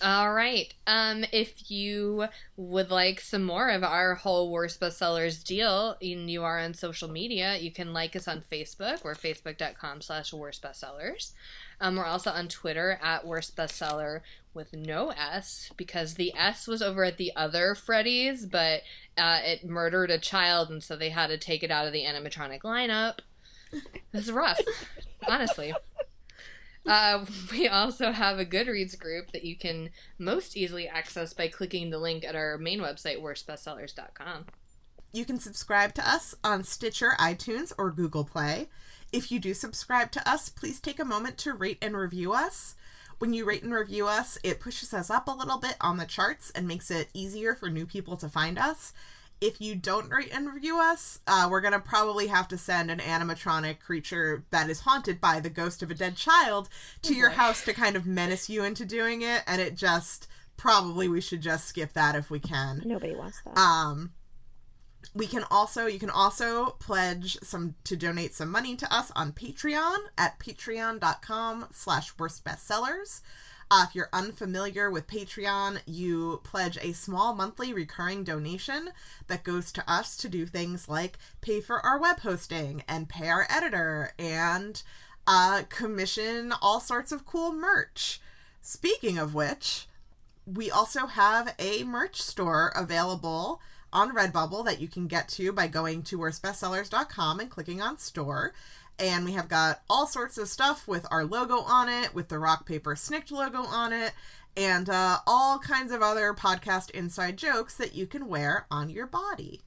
All 0.00 0.32
right. 0.32 0.72
Um, 0.86 1.24
if 1.32 1.70
you 1.70 2.26
would 2.56 2.90
like 2.90 3.20
some 3.20 3.42
more 3.42 3.68
of 3.68 3.82
our 3.82 4.14
whole 4.14 4.52
worst 4.52 4.80
bestsellers 4.80 5.42
deal 5.42 5.96
and 6.00 6.30
you 6.30 6.44
are 6.44 6.60
on 6.60 6.74
social 6.74 7.08
media, 7.08 7.56
you 7.58 7.72
can 7.72 7.92
like 7.92 8.14
us 8.14 8.28
on 8.28 8.44
Facebook. 8.50 9.02
We're 9.02 9.14
facebook.com 9.14 10.00
slash 10.02 10.32
worst 10.32 10.62
bestsellers. 10.62 11.32
Um, 11.80 11.96
we're 11.96 12.04
also 12.04 12.30
on 12.30 12.48
Twitter 12.48 13.00
at 13.02 13.26
worst 13.26 13.56
bestseller 13.56 14.20
with 14.54 14.72
no 14.72 15.10
S 15.10 15.70
because 15.76 16.14
the 16.14 16.32
S 16.36 16.68
was 16.68 16.82
over 16.82 17.04
at 17.04 17.16
the 17.16 17.32
other 17.34 17.74
Freddy's, 17.74 18.46
but 18.46 18.82
uh, 19.16 19.40
it 19.44 19.64
murdered 19.64 20.10
a 20.10 20.18
child, 20.18 20.70
and 20.70 20.82
so 20.82 20.96
they 20.96 21.10
had 21.10 21.28
to 21.28 21.38
take 21.38 21.62
it 21.62 21.70
out 21.70 21.86
of 21.86 21.92
the 21.92 22.04
animatronic 22.04 22.62
lineup. 22.62 23.18
This 24.12 24.24
is 24.24 24.32
rough, 24.32 24.58
honestly. 25.28 25.74
Uh, 26.88 27.24
we 27.52 27.68
also 27.68 28.10
have 28.10 28.38
a 28.38 28.46
Goodreads 28.46 28.98
group 28.98 29.30
that 29.32 29.44
you 29.44 29.56
can 29.56 29.90
most 30.18 30.56
easily 30.56 30.88
access 30.88 31.32
by 31.32 31.48
clicking 31.48 31.90
the 31.90 31.98
link 31.98 32.24
at 32.24 32.34
our 32.34 32.58
main 32.58 32.80
website, 32.80 33.20
worstbestsellers.com. 33.20 34.46
You 35.12 35.24
can 35.24 35.38
subscribe 35.38 35.94
to 35.94 36.08
us 36.08 36.34
on 36.42 36.64
Stitcher, 36.64 37.12
iTunes, 37.18 37.72
or 37.78 37.90
Google 37.90 38.24
Play. 38.24 38.68
If 39.12 39.32
you 39.32 39.38
do 39.38 39.54
subscribe 39.54 40.10
to 40.12 40.28
us, 40.28 40.48
please 40.48 40.80
take 40.80 41.00
a 41.00 41.04
moment 41.04 41.38
to 41.38 41.54
rate 41.54 41.78
and 41.80 41.96
review 41.96 42.32
us. 42.32 42.74
When 43.18 43.32
you 43.32 43.44
rate 43.44 43.62
and 43.62 43.72
review 43.72 44.06
us, 44.06 44.38
it 44.44 44.60
pushes 44.60 44.92
us 44.92 45.10
up 45.10 45.26
a 45.26 45.32
little 45.32 45.58
bit 45.58 45.76
on 45.80 45.96
the 45.96 46.04
charts 46.04 46.50
and 46.50 46.68
makes 46.68 46.90
it 46.90 47.08
easier 47.14 47.54
for 47.54 47.70
new 47.70 47.86
people 47.86 48.16
to 48.18 48.28
find 48.28 48.58
us. 48.58 48.92
If 49.40 49.60
you 49.60 49.74
don't 49.74 50.10
rate 50.10 50.30
and 50.32 50.52
review 50.52 50.80
us, 50.80 51.20
uh, 51.26 51.48
we're 51.50 51.60
going 51.60 51.72
to 51.72 51.80
probably 51.80 52.26
have 52.26 52.48
to 52.48 52.58
send 52.58 52.90
an 52.90 52.98
animatronic 52.98 53.80
creature 53.80 54.44
that 54.50 54.68
is 54.68 54.80
haunted 54.80 55.20
by 55.20 55.40
the 55.40 55.50
ghost 55.50 55.82
of 55.82 55.90
a 55.90 55.94
dead 55.94 56.16
child 56.16 56.68
to 57.02 57.14
your 57.14 57.30
house 57.30 57.64
to 57.64 57.72
kind 57.72 57.94
of 57.94 58.06
menace 58.06 58.48
you 58.48 58.64
into 58.64 58.84
doing 58.84 59.22
it. 59.22 59.42
And 59.46 59.60
it 59.60 59.76
just, 59.76 60.28
probably 60.56 61.08
we 61.08 61.20
should 61.20 61.40
just 61.40 61.68
skip 61.68 61.92
that 61.92 62.16
if 62.16 62.30
we 62.30 62.40
can. 62.40 62.82
Nobody 62.84 63.14
wants 63.14 63.40
that. 63.44 63.56
Um, 63.56 64.12
we 65.14 65.26
can 65.26 65.44
also 65.50 65.86
you 65.86 65.98
can 65.98 66.10
also 66.10 66.76
pledge 66.80 67.38
some 67.42 67.74
to 67.84 67.96
donate 67.96 68.34
some 68.34 68.50
money 68.50 68.76
to 68.76 68.94
us 68.94 69.10
on 69.16 69.32
patreon 69.32 69.96
at 70.18 70.38
patreon.com 70.38 71.66
slash 71.72 72.12
worst 72.18 72.44
bestsellers 72.44 73.20
uh, 73.70 73.84
if 73.88 73.94
you're 73.94 74.08
unfamiliar 74.12 74.90
with 74.90 75.06
patreon 75.06 75.78
you 75.86 76.40
pledge 76.44 76.78
a 76.80 76.92
small 76.92 77.34
monthly 77.34 77.72
recurring 77.72 78.24
donation 78.24 78.90
that 79.26 79.44
goes 79.44 79.72
to 79.72 79.90
us 79.90 80.16
to 80.16 80.28
do 80.28 80.46
things 80.46 80.88
like 80.88 81.18
pay 81.40 81.60
for 81.60 81.84
our 81.84 81.98
web 81.98 82.20
hosting 82.20 82.82
and 82.88 83.08
pay 83.08 83.28
our 83.28 83.46
editor 83.50 84.12
and 84.18 84.82
uh, 85.26 85.62
commission 85.68 86.52
all 86.62 86.80
sorts 86.80 87.12
of 87.12 87.26
cool 87.26 87.52
merch 87.52 88.20
speaking 88.62 89.18
of 89.18 89.34
which 89.34 89.86
we 90.46 90.70
also 90.70 91.06
have 91.06 91.54
a 91.58 91.84
merch 91.84 92.22
store 92.22 92.72
available 92.74 93.60
on 93.92 94.14
Redbubble 94.14 94.64
that 94.64 94.80
you 94.80 94.88
can 94.88 95.06
get 95.06 95.28
to 95.30 95.52
by 95.52 95.66
going 95.66 96.02
to 96.04 96.18
worstbestsellers.com 96.18 97.40
and 97.40 97.50
clicking 97.50 97.80
on 97.80 97.98
store. 97.98 98.52
And 98.98 99.24
we 99.24 99.32
have 99.32 99.48
got 99.48 99.82
all 99.88 100.06
sorts 100.06 100.38
of 100.38 100.48
stuff 100.48 100.88
with 100.88 101.06
our 101.10 101.24
logo 101.24 101.58
on 101.58 101.88
it, 101.88 102.14
with 102.14 102.28
the 102.28 102.38
rock 102.38 102.66
paper 102.66 102.94
Snikt 102.94 103.30
logo 103.30 103.62
on 103.62 103.92
it, 103.92 104.12
and 104.56 104.90
uh, 104.90 105.18
all 105.26 105.58
kinds 105.60 105.92
of 105.92 106.02
other 106.02 106.34
podcast 106.34 106.90
inside 106.90 107.36
jokes 107.36 107.76
that 107.76 107.94
you 107.94 108.06
can 108.06 108.26
wear 108.26 108.66
on 108.70 108.90
your 108.90 109.06
body. 109.06 109.62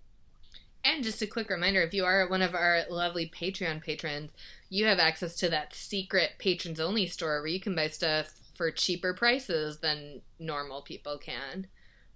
And 0.83 1.03
just 1.03 1.21
a 1.21 1.27
quick 1.27 1.49
reminder 1.49 1.81
if 1.81 1.93
you 1.93 2.03
are 2.05 2.27
one 2.27 2.41
of 2.41 2.55
our 2.55 2.81
lovely 2.89 3.29
Patreon 3.29 3.83
patrons, 3.83 4.31
you 4.69 4.85
have 4.85 4.99
access 4.99 5.35
to 5.37 5.49
that 5.49 5.73
secret 5.75 6.31
patrons 6.39 6.79
only 6.79 7.05
store 7.05 7.39
where 7.39 7.47
you 7.47 7.59
can 7.59 7.75
buy 7.75 7.87
stuff 7.87 8.33
for 8.55 8.71
cheaper 8.71 9.13
prices 9.13 9.79
than 9.79 10.21
normal 10.39 10.81
people 10.81 11.17
can. 11.17 11.67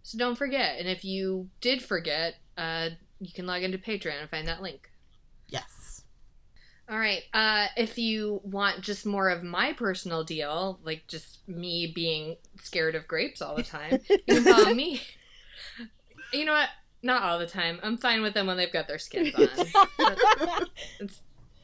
So 0.03 0.17
don't 0.17 0.37
forget. 0.37 0.79
And 0.79 0.87
if 0.87 1.05
you 1.05 1.49
did 1.61 1.81
forget, 1.81 2.35
uh, 2.57 2.89
you 3.19 3.31
can 3.33 3.45
log 3.45 3.63
into 3.63 3.77
Patreon 3.77 4.21
and 4.21 4.29
find 4.29 4.47
that 4.47 4.61
link. 4.61 4.89
Yes. 5.47 5.84
All 6.87 6.97
right. 6.99 7.23
Uh, 7.33 7.67
if 7.77 7.97
you 7.97 8.41
want 8.43 8.81
just 8.81 9.05
more 9.05 9.29
of 9.29 9.43
my 9.43 9.73
personal 9.73 10.23
deal, 10.23 10.79
like 10.83 11.07
just 11.07 11.47
me 11.47 11.91
being 11.93 12.37
scared 12.61 12.95
of 12.95 13.07
grapes 13.07 13.41
all 13.41 13.55
the 13.55 13.63
time, 13.63 13.99
you 14.09 14.19
can 14.27 14.43
follow 14.43 14.73
me. 14.73 15.01
You 16.31 16.45
know 16.45 16.53
what? 16.53 16.69
Not 17.01 17.23
all 17.23 17.39
the 17.39 17.47
time. 17.47 17.79
I'm 17.83 17.97
fine 17.97 18.21
with 18.21 18.33
them 18.33 18.47
when 18.47 18.57
they've 18.57 18.71
got 18.71 18.87
their 18.87 18.99
skins 18.99 19.33
on. 19.35 20.67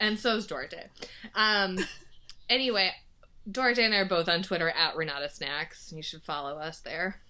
and 0.00 0.18
so's 0.18 0.46
Duarte. 0.46 0.88
Um, 1.34 1.78
anyway, 2.48 2.92
Duarte 3.50 3.84
and 3.84 3.94
I 3.94 3.98
are 3.98 4.04
both 4.04 4.28
on 4.28 4.42
Twitter 4.42 4.70
at 4.70 4.96
Renata 4.96 5.28
Snacks. 5.28 5.92
You 5.94 6.02
should 6.02 6.22
follow 6.22 6.58
us 6.58 6.80
there. 6.80 7.20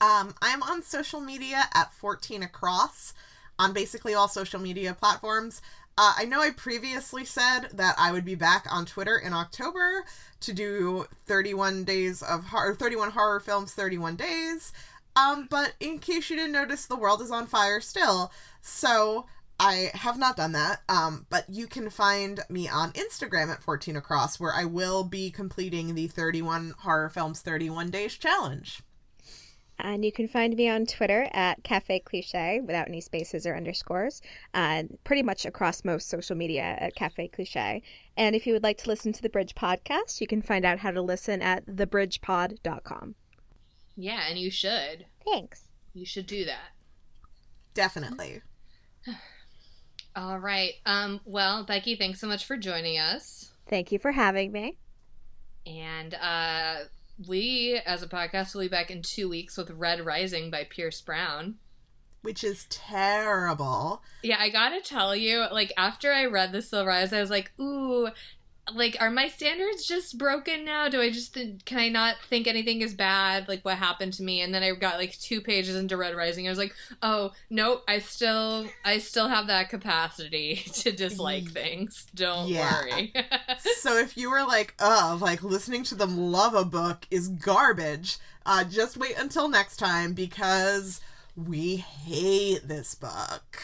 Um, 0.00 0.34
I'm 0.42 0.62
on 0.62 0.82
social 0.82 1.20
media 1.20 1.64
at 1.74 1.92
14 1.92 2.42
across 2.42 3.14
on 3.58 3.72
basically 3.72 4.14
all 4.14 4.28
social 4.28 4.60
media 4.60 4.94
platforms. 4.94 5.62
Uh, 5.96 6.12
I 6.18 6.24
know 6.24 6.40
I 6.40 6.50
previously 6.50 7.24
said 7.24 7.68
that 7.74 7.94
I 7.98 8.10
would 8.10 8.24
be 8.24 8.34
back 8.34 8.66
on 8.68 8.84
Twitter 8.84 9.16
in 9.16 9.32
October 9.32 10.04
to 10.40 10.52
do 10.52 11.06
31 11.26 11.84
days 11.84 12.20
of 12.20 12.44
horror, 12.46 12.74
31 12.74 13.12
horror 13.12 13.38
films, 13.38 13.72
31 13.72 14.16
days. 14.16 14.72
Um, 15.14 15.46
but 15.48 15.74
in 15.78 16.00
case 16.00 16.28
you 16.30 16.36
didn't 16.36 16.52
notice, 16.52 16.86
the 16.86 16.96
world 16.96 17.22
is 17.22 17.30
on 17.30 17.46
fire 17.46 17.80
still. 17.80 18.32
So 18.60 19.26
I 19.60 19.92
have 19.94 20.18
not 20.18 20.36
done 20.36 20.52
that. 20.52 20.82
Um, 20.88 21.26
but 21.30 21.48
you 21.48 21.68
can 21.68 21.90
find 21.90 22.40
me 22.48 22.68
on 22.68 22.92
Instagram 22.92 23.52
at 23.52 23.62
14 23.62 23.96
across, 23.96 24.40
where 24.40 24.52
I 24.52 24.64
will 24.64 25.04
be 25.04 25.30
completing 25.30 25.94
the 25.94 26.08
31 26.08 26.74
horror 26.78 27.08
films, 27.08 27.40
31 27.40 27.90
days 27.90 28.14
challenge. 28.14 28.82
And 29.78 30.04
you 30.04 30.12
can 30.12 30.28
find 30.28 30.54
me 30.56 30.68
on 30.68 30.86
Twitter 30.86 31.28
at 31.32 31.62
Cafe 31.64 32.00
Cliche 32.00 32.60
without 32.60 32.88
any 32.88 33.00
spaces 33.00 33.46
or 33.46 33.56
underscores. 33.56 34.22
Uh, 34.52 34.84
pretty 35.02 35.22
much 35.22 35.44
across 35.44 35.84
most 35.84 36.08
social 36.08 36.36
media 36.36 36.76
at 36.78 36.94
Cafe 36.94 37.28
Cliche. 37.28 37.82
And 38.16 38.36
if 38.36 38.46
you 38.46 38.52
would 38.52 38.62
like 38.62 38.78
to 38.78 38.88
listen 38.88 39.12
to 39.12 39.22
the 39.22 39.28
Bridge 39.28 39.54
podcast, 39.54 40.20
you 40.20 40.26
can 40.26 40.42
find 40.42 40.64
out 40.64 40.78
how 40.78 40.90
to 40.92 41.02
listen 41.02 41.42
at 41.42 41.66
thebridgepod.com. 41.66 43.14
Yeah, 43.96 44.20
and 44.28 44.38
you 44.38 44.50
should. 44.50 45.06
Thanks. 45.24 45.68
You 45.92 46.06
should 46.06 46.26
do 46.26 46.44
that. 46.44 46.72
Definitely. 47.74 48.42
All 50.16 50.38
right. 50.38 50.74
Um, 50.86 51.20
well, 51.24 51.64
Becky, 51.64 51.96
thanks 51.96 52.20
so 52.20 52.26
much 52.26 52.44
for 52.44 52.56
joining 52.56 52.98
us. 52.98 53.50
Thank 53.66 53.90
you 53.90 53.98
for 53.98 54.12
having 54.12 54.52
me. 54.52 54.78
And 55.66 56.14
uh, 56.14 56.84
we, 57.26 57.80
as 57.84 58.02
a 58.02 58.08
podcast, 58.08 58.54
will 58.54 58.62
be 58.62 58.68
back 58.68 58.90
in 58.90 59.02
two 59.02 59.28
weeks 59.28 59.56
with 59.56 59.70
Red 59.70 60.04
Rising 60.04 60.50
by 60.50 60.64
Pierce 60.64 61.00
Brown. 61.00 61.56
Which 62.22 62.42
is 62.42 62.66
terrible. 62.70 64.02
Yeah, 64.22 64.38
I 64.40 64.48
gotta 64.48 64.80
tell 64.80 65.14
you, 65.14 65.44
like, 65.52 65.72
after 65.76 66.10
I 66.10 66.24
read 66.24 66.52
The 66.52 66.62
Silver 66.62 66.90
Eyes, 66.90 67.12
I 67.12 67.20
was 67.20 67.30
like, 67.30 67.52
ooh, 67.60 68.08
like, 68.72 68.96
are 69.00 69.10
my 69.10 69.28
standards 69.28 69.86
just 69.86 70.16
broken 70.16 70.64
now? 70.64 70.88
Do 70.88 71.00
I 71.00 71.10
just, 71.10 71.36
can 71.64 71.78
I 71.78 71.88
not 71.88 72.16
think 72.28 72.46
anything 72.46 72.80
is 72.80 72.94
bad? 72.94 73.48
Like, 73.48 73.64
what 73.64 73.76
happened 73.76 74.14
to 74.14 74.22
me? 74.22 74.40
And 74.40 74.54
then 74.54 74.62
I 74.62 74.72
got, 74.72 74.96
like, 74.96 75.18
two 75.18 75.40
pages 75.40 75.76
into 75.76 75.96
Red 75.96 76.14
Rising. 76.14 76.46
I 76.46 76.50
was 76.50 76.58
like, 76.58 76.74
oh, 77.02 77.32
nope, 77.50 77.84
I 77.86 77.98
still, 77.98 78.66
I 78.84 78.98
still 78.98 79.28
have 79.28 79.48
that 79.48 79.68
capacity 79.68 80.56
to 80.74 80.92
dislike 80.92 81.50
things. 81.50 82.06
Don't 82.14 82.48
yeah. 82.48 82.82
worry. 82.82 83.12
so 83.80 83.98
if 83.98 84.16
you 84.16 84.30
were 84.30 84.44
like, 84.44 84.74
oh, 84.78 85.18
like, 85.20 85.42
listening 85.42 85.82
to 85.84 85.94
them 85.94 86.16
love 86.16 86.54
a 86.54 86.64
book 86.64 87.06
is 87.10 87.28
garbage, 87.28 88.18
uh, 88.46 88.64
just 88.64 88.96
wait 88.96 89.18
until 89.18 89.48
next 89.48 89.76
time 89.76 90.12
because 90.12 91.00
we 91.36 91.76
hate 91.76 92.66
this 92.66 92.94
book. 92.94 93.62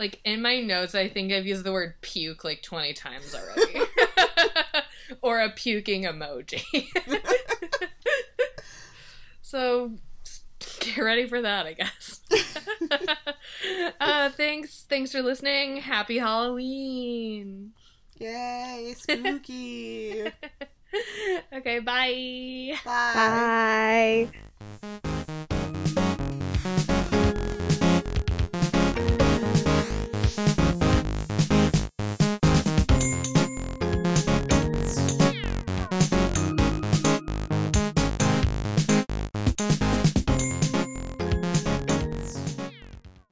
Like 0.00 0.18
in 0.24 0.40
my 0.40 0.60
notes, 0.62 0.94
I 0.94 1.08
think 1.10 1.30
I've 1.30 1.46
used 1.46 1.62
the 1.62 1.72
word 1.72 1.92
puke 2.00 2.42
like 2.42 2.62
20 2.62 2.94
times 2.94 3.34
already. 3.34 3.86
or 5.22 5.40
a 5.40 5.50
puking 5.50 6.04
emoji. 6.04 6.62
so 9.42 9.92
get 10.80 10.96
ready 10.96 11.28
for 11.28 11.42
that, 11.42 11.66
I 11.66 11.74
guess. 11.74 12.20
uh, 14.00 14.30
thanks, 14.30 14.86
thanks 14.88 15.12
for 15.12 15.20
listening. 15.20 15.76
Happy 15.76 16.16
Halloween. 16.16 17.72
Yay, 18.18 18.94
spooky. 18.96 20.32
okay, 21.52 21.78
bye. 21.80 22.74
Bye. 22.86 24.30
Bye. 26.72 26.96